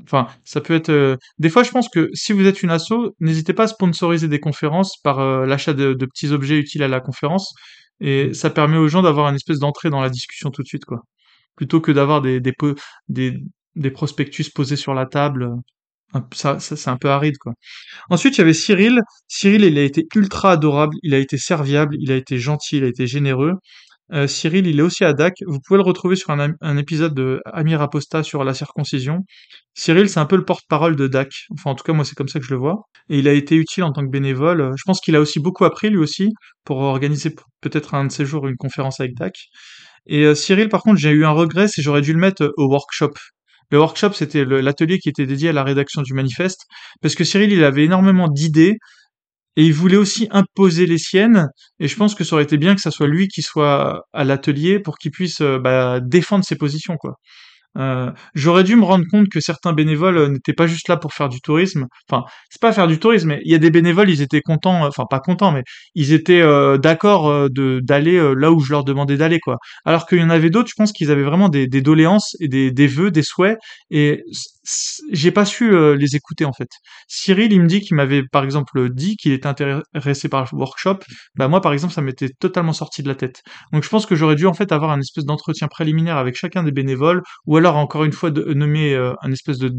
[0.02, 0.90] Enfin, ça peut être.
[0.90, 4.28] Euh, des fois, je pense que si vous êtes une asso, n'hésitez pas à sponsoriser
[4.28, 7.54] des conférences par l'achat de, petits objets utiles à la conférence,
[8.00, 10.84] et ça permet aux gens d'avoir une espèce d'entrée dans la discussion tout de suite,
[10.84, 11.00] quoi.
[11.56, 15.48] Plutôt que d'avoir des prospectus posés sur la table
[16.32, 17.52] ça, c'est un peu aride quoi.
[18.10, 19.00] Ensuite, il y avait Cyril.
[19.28, 22.84] Cyril, il a été ultra adorable, il a été serviable, il a été gentil, il
[22.84, 23.54] a été généreux.
[24.12, 25.34] Euh, Cyril, il est aussi à DAC.
[25.46, 29.24] Vous pouvez le retrouver sur un, épisode de Amir Aposta sur la circoncision.
[29.74, 31.30] Cyril, c'est un peu le porte-parole de DAC.
[31.52, 32.84] Enfin, en tout cas, moi, c'est comme ça que je le vois.
[33.10, 34.72] Et il a été utile en tant que bénévole.
[34.76, 36.30] Je pense qu'il a aussi beaucoup appris, lui aussi,
[36.64, 39.34] pour organiser peut-être un de ces jours une conférence avec DAC.
[40.06, 42.66] Et euh, Cyril, par contre, j'ai eu un regret, c'est j'aurais dû le mettre au
[42.66, 43.12] workshop.
[43.70, 46.62] Le workshop, c'était l'atelier qui était dédié à la rédaction du manifeste,
[47.02, 48.76] parce que Cyril, il avait énormément d'idées,
[49.56, 51.48] et il voulait aussi imposer les siennes,
[51.80, 54.24] et je pense que ça aurait été bien que ça soit lui qui soit à
[54.24, 57.16] l'atelier pour qu'il puisse euh, bah, défendre ses positions, quoi.
[57.78, 61.12] Euh, j'aurais dû me rendre compte que certains bénévoles euh, n'étaient pas juste là pour
[61.12, 61.86] faire du tourisme.
[62.10, 64.86] Enfin, c'est pas faire du tourisme, mais il y a des bénévoles, ils étaient contents,
[64.86, 65.62] enfin pas contents, mais
[65.94, 69.58] ils étaient euh, d'accord d'aller là où je leur demandais d'aller, quoi.
[69.84, 72.48] Alors qu'il y en avait d'autres, je pense qu'ils avaient vraiment des, des doléances et
[72.48, 73.58] des, des vœux, des souhaits,
[73.90, 74.22] et
[75.12, 76.68] j'ai pas su les écouter en fait.
[77.06, 80.98] Cyril, il me dit qu'il m'avait par exemple dit qu'il était intéressé par le workshop.
[81.36, 83.42] Bah moi, par exemple, ça m'était totalement sorti de la tête.
[83.72, 86.62] Donc je pense que j'aurais dû en fait avoir un espèce d'entretien préliminaire avec chacun
[86.62, 89.72] des bénévoles, ou alors encore une fois de nommer euh, un espèce de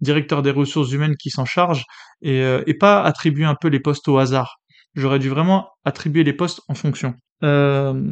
[0.00, 1.84] directeur des ressources humaines qui s'en charge
[2.22, 4.56] et, euh, et, pas attribuer un peu les postes au hasard.
[4.94, 7.14] J'aurais dû vraiment attribuer les postes en fonction.
[7.44, 8.02] Euh,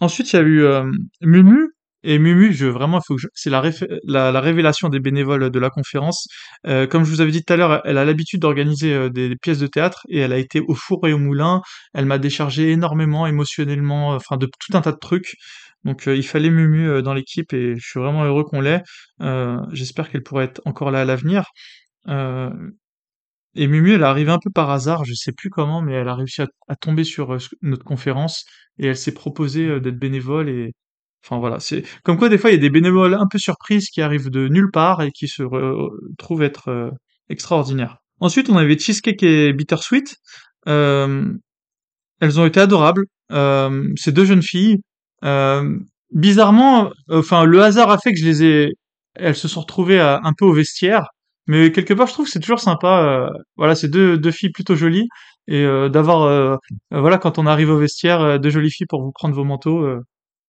[0.00, 0.64] ensuite, il y a eu
[1.20, 1.68] Mumu.
[2.04, 3.62] Et Mumu, je vraiment, que c'est la,
[4.04, 6.26] la, révélation des bénévoles de la conférence.
[6.64, 9.68] comme je vous avais dit tout à l'heure, elle a l'habitude d'organiser des, pièces de
[9.68, 11.60] théâtre et elle a été au four et au moulin.
[11.94, 15.36] Elle m'a déchargé énormément émotionnellement, enfin de tout un tas de trucs.
[15.84, 18.82] Donc il fallait Mumu dans l'équipe et je suis vraiment heureux qu'on l'ait.
[19.72, 21.44] J'espère qu'elle pourrait être encore là à l'avenir.
[22.08, 26.08] et Mumu, elle est arrivée un peu par hasard, je sais plus comment, mais elle
[26.08, 28.44] a réussi à, tomber sur notre conférence
[28.78, 30.72] et elle s'est proposée d'être bénévole et
[31.24, 33.88] enfin voilà, c'est comme quoi des fois il y a des bénévoles un peu surprises
[33.90, 35.42] qui arrivent de nulle part et qui se
[36.16, 36.92] trouvent être
[37.28, 38.02] extraordinaires.
[38.22, 40.14] Ensuite, on avait Cheesecake et Bittersweet.
[40.68, 41.32] Euh,
[42.20, 43.06] elles ont été adorables.
[43.32, 44.78] Euh, ces deux jeunes filles.
[45.24, 45.78] Euh,
[46.12, 48.68] bizarrement, enfin, le hasard a fait que je les ai.
[49.14, 51.06] Elles se sont retrouvées un peu au vestiaire.
[51.46, 53.28] Mais quelque part, je trouve que c'est toujours sympa.
[53.56, 55.08] voilà, c'est deux, deux filles plutôt jolies
[55.48, 56.58] et d'avoir,
[56.90, 59.86] voilà, quand on arrive au vestiaire, deux jolies filles pour vous prendre vos manteaux.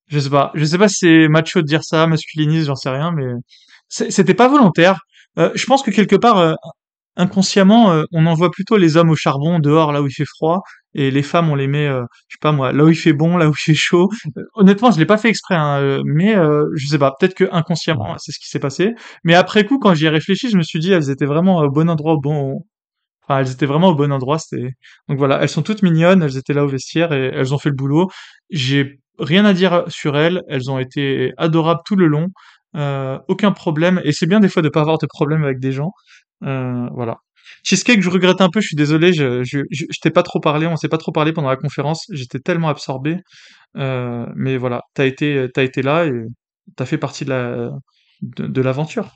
[0.08, 2.90] je sais pas, je sais pas si c'est macho de dire ça, masculiniste, j'en sais
[2.90, 3.26] rien, mais
[3.90, 5.02] c'était pas volontaire.
[5.38, 6.56] je pense que quelque part,
[7.16, 10.62] inconsciemment, euh, on envoie plutôt les hommes au charbon dehors là où il fait froid
[10.96, 13.14] et les femmes on les met, euh, je sais pas moi, là où il fait
[13.14, 14.10] bon, là où il fait chaud.
[14.38, 16.36] Euh, honnêtement, je l'ai pas fait exprès, hein, mais
[16.76, 18.96] je sais pas, peut-être que inconsciemment c'est ce qui s'est passé.
[19.24, 21.70] Mais après coup, quand j'y ai réfléchi, je me suis dit elles étaient vraiment au
[21.70, 22.64] bon endroit, au bon,
[23.24, 24.40] enfin elles étaient vraiment au bon endroit.
[24.40, 24.70] C'était
[25.10, 27.70] donc voilà, elles sont toutes mignonnes, elles étaient là au vestiaire et elles ont fait
[27.70, 28.10] le boulot.
[28.50, 32.28] J'ai rien à dire sur elles, elles ont été adorables tout le long.
[33.28, 35.92] aucun problème et c'est bien des fois de pas avoir de problème avec des gens
[36.44, 37.18] euh, voilà.
[37.64, 40.68] Cheesecake, je regrette un peu, je suis désolé, je, je, je, t'ai pas trop parlé,
[40.68, 43.18] on s'est pas trop parlé pendant la conférence, j'étais tellement absorbé.
[43.78, 46.12] Euh, mais voilà, t'as été, t'as été là et
[46.76, 47.70] t'as fait partie de la,
[48.22, 49.12] de, l'aventure.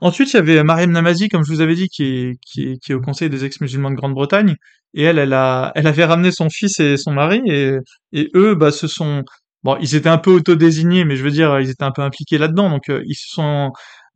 [0.00, 2.92] Ensuite, il y avait Mariam Namazi, comme je vous avais dit, qui est, qui qui
[2.92, 4.56] est au Conseil des ex-musulmans de Grande-Bretagne.
[4.94, 7.76] Et elle, elle a, elle avait ramené son fils et son mari, et,
[8.12, 9.22] et eux, bah, se sont,
[9.62, 12.38] bon, ils étaient un peu auto-désignés, mais je veux dire, ils étaient un peu impliqués
[12.38, 13.70] là-dedans, donc euh, ils se sont,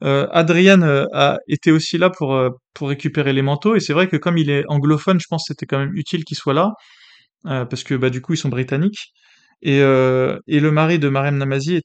[0.05, 3.95] euh, Adrian euh, a été aussi là pour euh, pour récupérer les manteaux et c'est
[3.95, 6.55] vrai que comme il est anglophone, je pense que c'était quand même utile qu'il soit
[6.55, 6.73] là
[7.45, 9.13] parce que bah du coup ils sont britanniques
[9.63, 11.77] et le mari de Mariam Namazi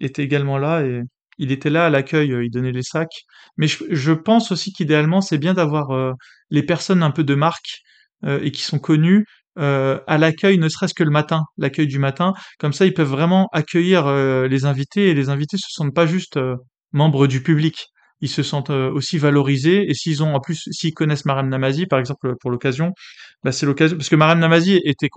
[0.00, 1.02] était également là et
[1.38, 3.24] il était là à l'accueil, il donnait les sacs.
[3.56, 6.14] Mais je, je pense aussi qu'idéalement c'est bien d'avoir
[6.50, 7.80] les personnes un peu de marque
[8.26, 9.26] et qui sont connues
[9.56, 12.32] à l'accueil, ne serait-ce que le matin, l'accueil du matin.
[12.58, 14.10] Comme ça, ils peuvent vraiment accueillir
[14.48, 16.38] les invités et les invités se sentent pas juste
[16.94, 17.88] membres du public.
[18.20, 21.86] Ils se sentent euh, aussi valorisés et s'ils ont en plus s'ils connaissent Mariam Namazi
[21.86, 22.92] par exemple pour l'occasion,
[23.42, 25.08] bah c'est l'occasion parce que Mariam Namazi était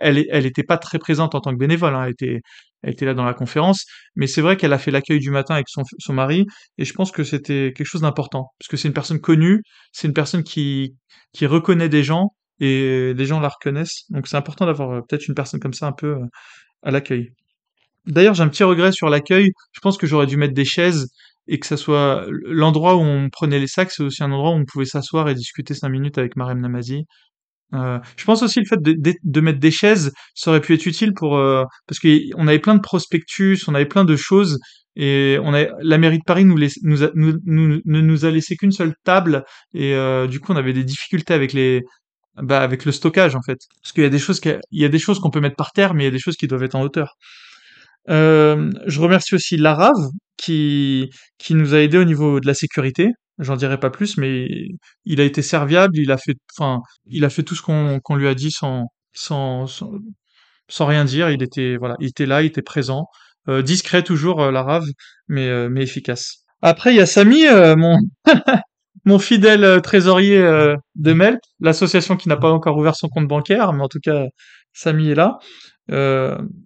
[0.00, 2.40] elle elle était pas très présente en tant que bénévole, hein, elle était
[2.82, 3.84] elle était là dans la conférence,
[4.16, 6.46] mais c'est vrai qu'elle a fait l'accueil du matin avec son son mari
[6.78, 10.08] et je pense que c'était quelque chose d'important parce que c'est une personne connue, c'est
[10.08, 10.96] une personne qui
[11.32, 12.30] qui reconnaît des gens
[12.60, 14.04] et les gens la reconnaissent.
[14.10, 16.26] Donc c'est important d'avoir euh, peut-être une personne comme ça un peu euh,
[16.82, 17.32] à l'accueil.
[18.06, 19.52] D'ailleurs, j'ai un petit regret sur l'accueil.
[19.72, 21.08] Je pense que j'aurais dû mettre des chaises
[21.48, 24.54] et que ça soit l'endroit où on prenait les sacs, c'est aussi un endroit où
[24.54, 27.04] on pouvait s'asseoir et discuter cinq minutes avec Marem Namazi.
[27.74, 31.12] Euh, je pense aussi le fait de, mettre des chaises, ça aurait pu être utile
[31.14, 34.60] pour euh, parce qu'on avait plein de prospectus, on avait plein de choses
[34.94, 38.94] et on a la mairie de Paris nous, nous, ne nous a laissé qu'une seule
[39.04, 41.82] table et euh, du coup on avait des difficultés avec les
[42.40, 44.88] bah, avec le stockage en fait parce qu'il y a des choses il y a
[44.88, 46.62] des choses qu'on peut mettre par terre mais il y a des choses qui doivent
[46.62, 47.16] être en hauteur.
[48.08, 53.10] Euh, je remercie aussi Larave qui qui nous a aidé au niveau de la sécurité.
[53.38, 54.48] J'en dirai pas plus, mais
[55.04, 55.98] il a été serviable.
[55.98, 58.86] Il a fait, enfin, il a fait tout ce qu'on qu'on lui a dit sans,
[59.12, 59.66] sans
[60.68, 61.30] sans rien dire.
[61.30, 63.06] Il était voilà, il était là, il était présent,
[63.48, 64.86] euh, discret toujours euh, Larave,
[65.28, 66.44] mais euh, mais efficace.
[66.62, 67.44] Après il y a Samy,
[67.76, 67.98] mon
[69.04, 73.82] mon fidèle trésorier de Melp, l'association qui n'a pas encore ouvert son compte bancaire, mais
[73.82, 74.24] en tout cas
[74.72, 75.38] Samy est là.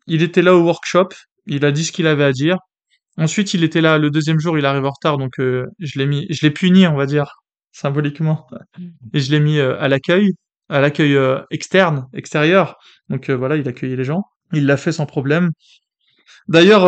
[0.07, 1.09] il était là au workshop,
[1.51, 2.57] il a dit ce qu'il avait à dire.
[3.19, 6.07] Ensuite, il était là le deuxième jour, il arrive en retard, donc euh, je l'ai
[6.07, 7.35] mis, je l'ai puni, on va dire,
[7.73, 8.47] symboliquement,
[8.79, 8.87] mm.
[9.15, 10.33] et je l'ai mis euh, à l'accueil,
[10.69, 12.77] à l'accueil euh, externe, extérieur.
[13.09, 14.23] Donc voilà, il accueillait les gens.
[14.53, 15.51] Il l'a fait sans problème.
[16.49, 16.87] D'ailleurs,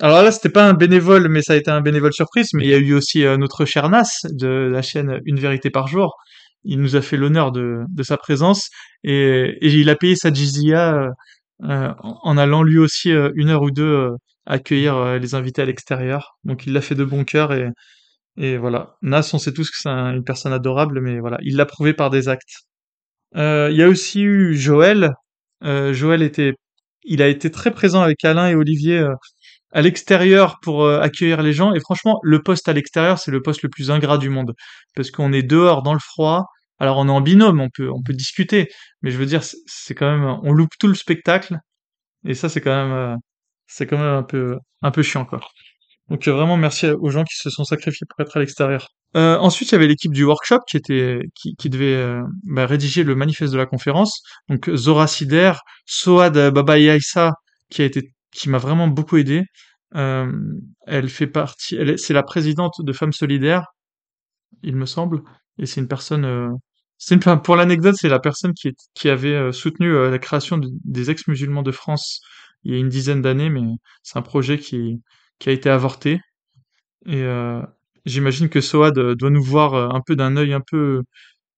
[0.00, 2.48] alors là, c'était pas un bénévole, mais ça a été un bénévole surprise.
[2.54, 5.86] Mais il y a eu aussi notre cher Nas de la chaîne Une vérité par
[5.86, 6.16] jour.
[6.64, 8.70] Il nous a fait l'honneur de, de sa présence
[9.04, 11.10] et, et il a payé sa jizya
[11.62, 14.10] en allant lui aussi euh, une heure ou deux euh,
[14.46, 16.38] accueillir les invités à l'extérieur.
[16.44, 17.68] Donc il l'a fait de bon cœur et,
[18.36, 18.96] et voilà.
[19.02, 22.10] Nas, on sait tous que c'est une personne adorable, mais voilà, il l'a prouvé par
[22.10, 22.62] des actes.
[23.34, 25.12] Il y a aussi eu Joël.
[25.62, 26.54] Joël était,
[27.04, 29.06] il a été très présent avec Alain et Olivier
[29.72, 31.74] à l'extérieur pour accueillir les gens.
[31.74, 34.54] Et franchement, le poste à l'extérieur, c'est le poste le plus ingrat du monde.
[34.96, 36.46] Parce qu'on est dehors dans le froid,
[36.78, 38.68] alors on est en binôme, on peut discuter,
[39.02, 41.58] mais je veux dire c'est quand même on loupe tout le spectacle
[42.24, 43.16] et ça c'est quand même euh,
[43.66, 45.40] c'est quand même un peu un peu chiant quoi.
[46.08, 48.88] Donc euh, vraiment merci aux gens qui se sont sacrifiés pour être à l'extérieur.
[49.16, 53.14] Euh, ensuite il y avait l'équipe du workshop qui était qui, devait bah, rédiger le
[53.14, 54.22] manifeste de la conférence.
[54.48, 55.52] Donc Zora Sider,
[55.86, 57.32] Soad Baba Yaissa
[57.70, 59.44] qui m'a vraiment beaucoup aidé.
[59.92, 63.64] Elle fait partie, c'est la présidente de Femmes Solidaires,
[64.62, 65.22] il me semble,
[65.58, 66.58] et c'est une personne.
[67.12, 71.72] Euh, pour l'anecdote, c'est la personne qui, avait euh, soutenu la création des ex-musulmans de
[71.72, 72.20] France
[72.64, 73.62] il y a une dizaine d'années, mais
[74.02, 75.00] c'est un projet qui,
[75.46, 76.20] a été avorté.
[77.06, 77.24] Et
[78.04, 81.02] j'imagine que Soad doit nous voir un peu d'un œil un peu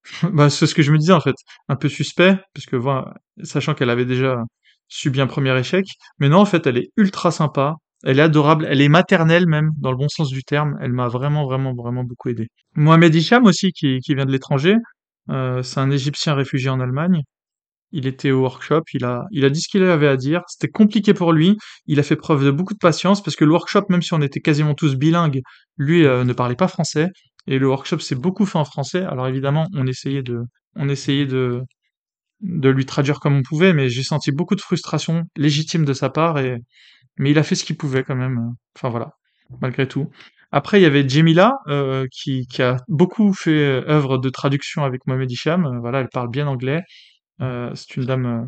[0.32, 1.36] bah, c'est ce que je me disais en fait,
[1.68, 4.42] un peu suspect, parce que voilà, sachant qu'elle avait déjà
[4.88, 5.86] subi un premier échec,
[6.18, 9.70] mais non en fait elle est ultra sympa, elle est adorable, elle est maternelle même,
[9.78, 12.48] dans le bon sens du terme, elle m'a vraiment vraiment vraiment beaucoup aidé.
[12.74, 14.76] Mohamed Hicham aussi, qui vient de l'étranger,
[15.31, 17.23] euh, c'est un Égyptien réfugié en Allemagne,
[17.93, 20.43] il était au workshop, il a, dit ce qu'il avait à dire.
[20.48, 21.57] C'était compliqué pour lui.
[21.86, 24.23] Il a fait preuve de beaucoup de patience parce que le workshop, même si on
[24.23, 25.40] était quasiment tous bilingues,
[25.77, 27.09] lui euh, ne parlait pas français.
[27.47, 29.02] Et le workshop s'est beaucoup fait en français.
[29.02, 30.40] Alors évidemment, on essayait de,
[30.77, 31.62] on essayait de,
[32.43, 36.11] de lui traduire comme on pouvait, mais j'ai senti beaucoup de frustration légitime de sa
[36.11, 36.59] part et,
[37.19, 38.39] mais il a fait ce qu'il pouvait quand même.
[38.77, 39.11] Enfin voilà,
[39.61, 40.11] malgré tout.
[40.52, 45.06] Après, il y avait Jemila, euh, qui, qui a beaucoup fait œuvre de traduction avec
[45.06, 45.78] Mohamed Hicham.
[45.81, 46.82] Voilà, elle parle bien anglais.
[47.43, 48.47] Euh, c'est une dame euh,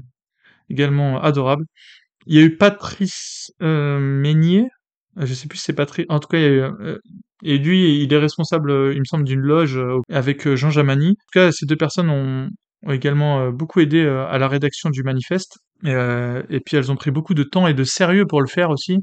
[0.71, 1.65] également adorable.
[2.27, 4.69] Il y a eu Patrice euh, Meignier,
[5.17, 6.99] je sais plus si c'est Patrice, en tout cas il y a eu,
[7.45, 9.79] et lui il est responsable, il me semble, d'une loge
[10.11, 11.11] avec Jean Jamani.
[11.11, 12.51] En tout cas, ces deux personnes ont,
[12.89, 15.59] également beaucoup aidé à la rédaction du manifeste.
[15.85, 18.99] Et, puis elles ont pris beaucoup de temps et de sérieux pour le faire aussi.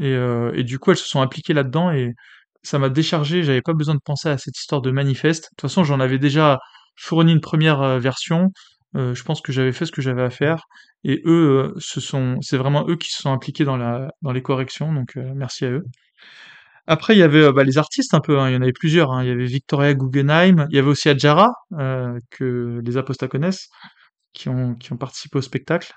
[0.00, 0.12] Et,
[0.54, 2.14] et du coup, elles se sont impliquées là-dedans et
[2.62, 3.42] ça m'a déchargé.
[3.42, 5.44] J'avais pas besoin de penser à cette histoire de manifeste.
[5.44, 6.58] De toute façon, j'en avais déjà
[6.96, 8.50] fourni une première version.
[8.96, 10.66] Euh, je pense que j'avais fait ce que j'avais à faire
[11.02, 14.30] et eux euh, ce sont c'est vraiment eux qui se sont impliqués dans la dans
[14.30, 15.84] les corrections donc euh, merci à eux.
[16.86, 19.12] Après il y avait bah, les artistes un peu hein, il y en avait plusieurs
[19.12, 19.24] hein.
[19.24, 21.50] il y avait Victoria Guggenheim, il y avait aussi Adjara
[22.30, 23.68] que les apostats connaissent
[24.32, 25.92] qui ont qui ont participé au spectacle.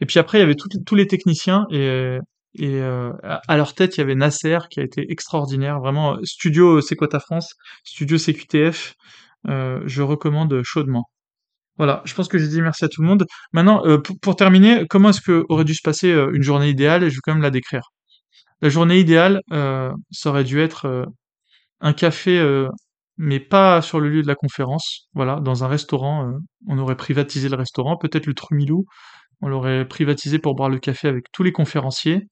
[0.00, 2.18] Et puis après il y avait tous les techniciens et
[2.56, 6.96] et à leur tête il y avait Nasser qui a été extraordinaire vraiment studio C'est
[6.96, 7.54] quoi ta France,
[7.84, 8.94] studio CQTF
[9.46, 11.08] je recommande chaudement.
[11.76, 13.26] Voilà, je pense que j'ai dit merci à tout le monde.
[13.52, 17.02] Maintenant, euh, pour, terminer, comment est-ce que aurait dû se passer euh, une journée idéale?
[17.02, 17.90] Et je vais quand même la décrire.
[18.60, 21.06] La journée idéale, euh, ça aurait dû être
[21.80, 22.40] un café,
[23.18, 25.08] mais pas sur le lieu de la conférence.
[25.14, 26.32] Voilà, dans un restaurant.
[26.68, 28.86] on aurait privatisé le restaurant, peut-être le Trumilou.
[29.44, 32.22] On l'aurait privatisé pour boire le café avec tous les conférenciers.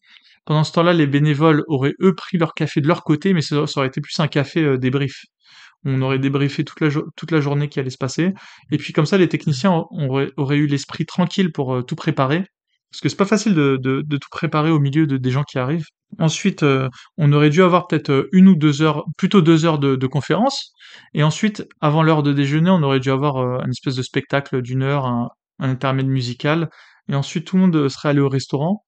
[0.46, 3.62] Pendant ce temps-là, les bénévoles auraient eux pris leur café de leur côté, mais ça,
[3.76, 5.22] aurait été plus un café débrief
[5.84, 8.32] on aurait débriefé toute la, journée qui allait se passer.
[8.70, 12.44] Et puis comme ça, les techniciens auraient, eu l'esprit tranquille pour euh, tout préparer.
[12.90, 15.86] Parce que c'est pas facile de, tout préparer au milieu de, des gens qui arrivent.
[16.18, 19.78] Ensuite, euh, on aurait dû avoir peut-être euh, une ou deux heures, plutôt deux heures
[19.78, 20.72] de, conférence.
[21.14, 24.82] Et ensuite, avant l'heure de déjeuner, on aurait dû avoir un espèce de spectacle d'une
[24.82, 26.68] heure, un intermède musical.
[27.08, 28.84] Et ensuite, tout le monde serait allé au restaurant.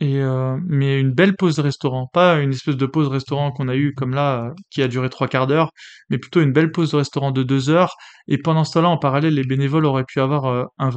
[0.00, 3.66] Et euh, mais une belle pause de restaurant, pas une espèce de pause restaurant qu'on
[3.68, 5.72] a eu comme là, euh, qui a duré trois quarts d'heure,
[6.08, 7.96] mais plutôt une belle pause de restaurant de deux heures.
[8.28, 10.90] Et pendant ce temps-là, en parallèle, les bénévoles auraient pu avoir euh, un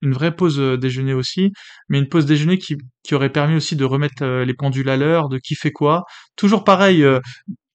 [0.00, 1.52] une vraie pause déjeuner aussi,
[1.90, 2.76] mais une pause déjeuner qui,
[3.12, 6.04] aurait permis aussi de remettre les pendules à l'heure, de qui fait quoi.
[6.36, 7.04] Toujours pareil,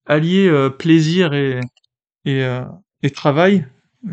[0.06, 1.60] allier plaisir et,
[2.26, 3.66] et travail.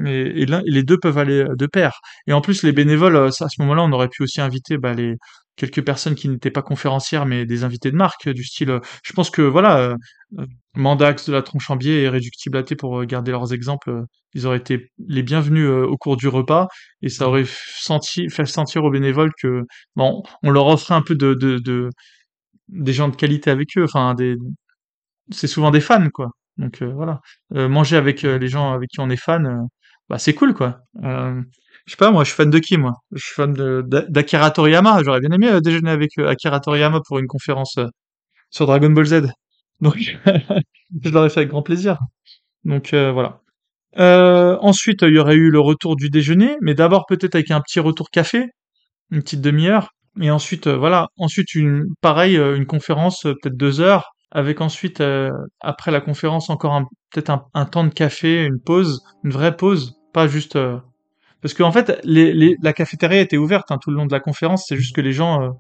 [0.07, 2.01] Et, les deux peuvent aller de pair.
[2.27, 5.17] Et en plus, les bénévoles, à ce moment-là, on aurait pu aussi inviter bah, les,
[5.59, 9.13] quelques personnes qui n'étaient pas conférencières mais des invités de marque du style euh, je
[9.13, 9.95] pense que voilà euh,
[10.39, 10.47] euh,
[10.77, 14.05] Mandax de la Tronchambier et Réductible AT pour garder leurs exemples
[14.35, 16.69] ils auraient été les bienvenus au cours du repas.
[17.03, 19.63] Et ça aurait fait sentir aux bénévoles que
[19.97, 21.89] bon on leur offrait un peu de, de, de
[22.69, 23.85] des gens de qualité avec eux.
[23.85, 24.15] Enfin
[25.33, 26.29] c'est souvent des fans quoi.
[26.59, 27.21] Donc voilà.
[27.51, 29.67] Manger avec les gens avec qui on est fan
[30.09, 30.81] bah c'est cool quoi
[31.89, 32.97] je sais pas, moi, je suis fan de qui, moi?
[33.13, 35.03] Je suis fan d'Akira Toriyama.
[35.03, 37.87] J'aurais bien aimé euh, déjeuner avec euh, Akira Toriyama pour une conférence euh,
[38.51, 39.33] sur Dragon Ball Z.
[39.81, 39.97] Donc,
[41.03, 41.97] je l'aurais fait avec grand plaisir.
[42.65, 43.41] Donc, voilà.
[43.97, 47.81] ensuite, il y aurait eu le retour du déjeuner, mais d'abord peut-être avec un petit
[47.81, 48.45] retour café,
[49.11, 49.89] une petite demi-heure.
[50.21, 51.09] Et ensuite, voilà.
[51.17, 55.03] Ensuite, une, pareil, une conférence, peut-être deux heures, avec ensuite,
[55.61, 56.83] après la conférence, encore
[57.13, 60.59] peut-être un, temps de café, une pause, une vraie pause, juste
[61.41, 64.67] parce qu'en fait, les, la cafétéria était ouverte hein, tout le long de la conférence,
[64.69, 65.43] c'est juste que les gens...
[65.43, 65.51] Euh,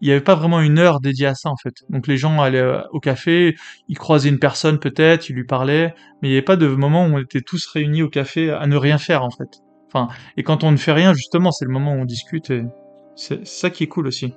[0.00, 1.74] il n'y avait pas vraiment une heure dédiée à ça en fait.
[1.88, 3.54] Donc les gens allaient euh, au café,
[3.86, 7.06] ils croisaient une personne peut-être, ils lui parlaient, mais il n'y avait pas de moment
[7.06, 9.62] où on était tous réunis au café à ne rien faire en fait.
[9.86, 12.64] Enfin, et quand on ne fait rien justement, c'est le moment où on discute et
[13.14, 14.34] c'est ça qui est cool aussi.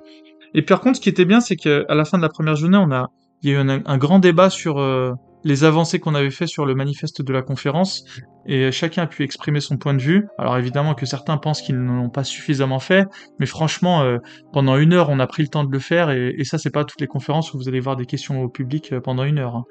[0.54, 2.78] Et par contre, ce qui était bien, c'est qu'à la fin de la première journée,
[2.78, 3.08] on a,
[3.42, 5.14] il y a eu un, grand débat sur euh,
[5.46, 8.04] les avancées qu'on avait fait sur le manifeste de la conférence,
[8.46, 10.26] et chacun a pu exprimer son point de vue.
[10.38, 13.06] Alors évidemment que certains pensent qu'ils ne l'ont pas suffisamment fait,
[13.38, 14.18] mais franchement, euh,
[14.52, 16.84] pendant une heure, on a pris le temps de le faire, et, ça, c'est pas
[16.84, 19.56] toutes les conférences où vous allez voir des questions au public euh, pendant une heure.
[19.56, 19.64] hein.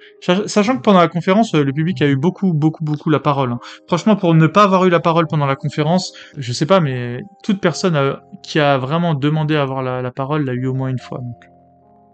[0.47, 3.51] Sachant que pendant la conférence, euh, le public a eu beaucoup, beaucoup, beaucoup la parole.
[3.51, 3.59] hein.
[3.87, 7.19] Franchement, pour ne pas avoir eu la parole pendant la conférence, je sais pas, mais
[7.43, 10.99] toute personne qui a vraiment demandé à avoir la, parole l'a eu au moins une
[10.99, 11.19] fois.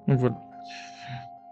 [0.07, 0.35] Donc voilà.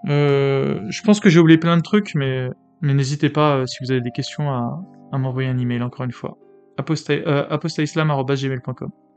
[0.08, 2.50] Euh, je pense que j'ai oublié plein de trucs, mais,
[2.94, 4.82] n'hésitez pas, euh, si vous avez des questions, à,
[5.12, 6.38] à m'envoyer un email encore une fois.
[7.28, 9.09] euh, apostaislam.gmail.com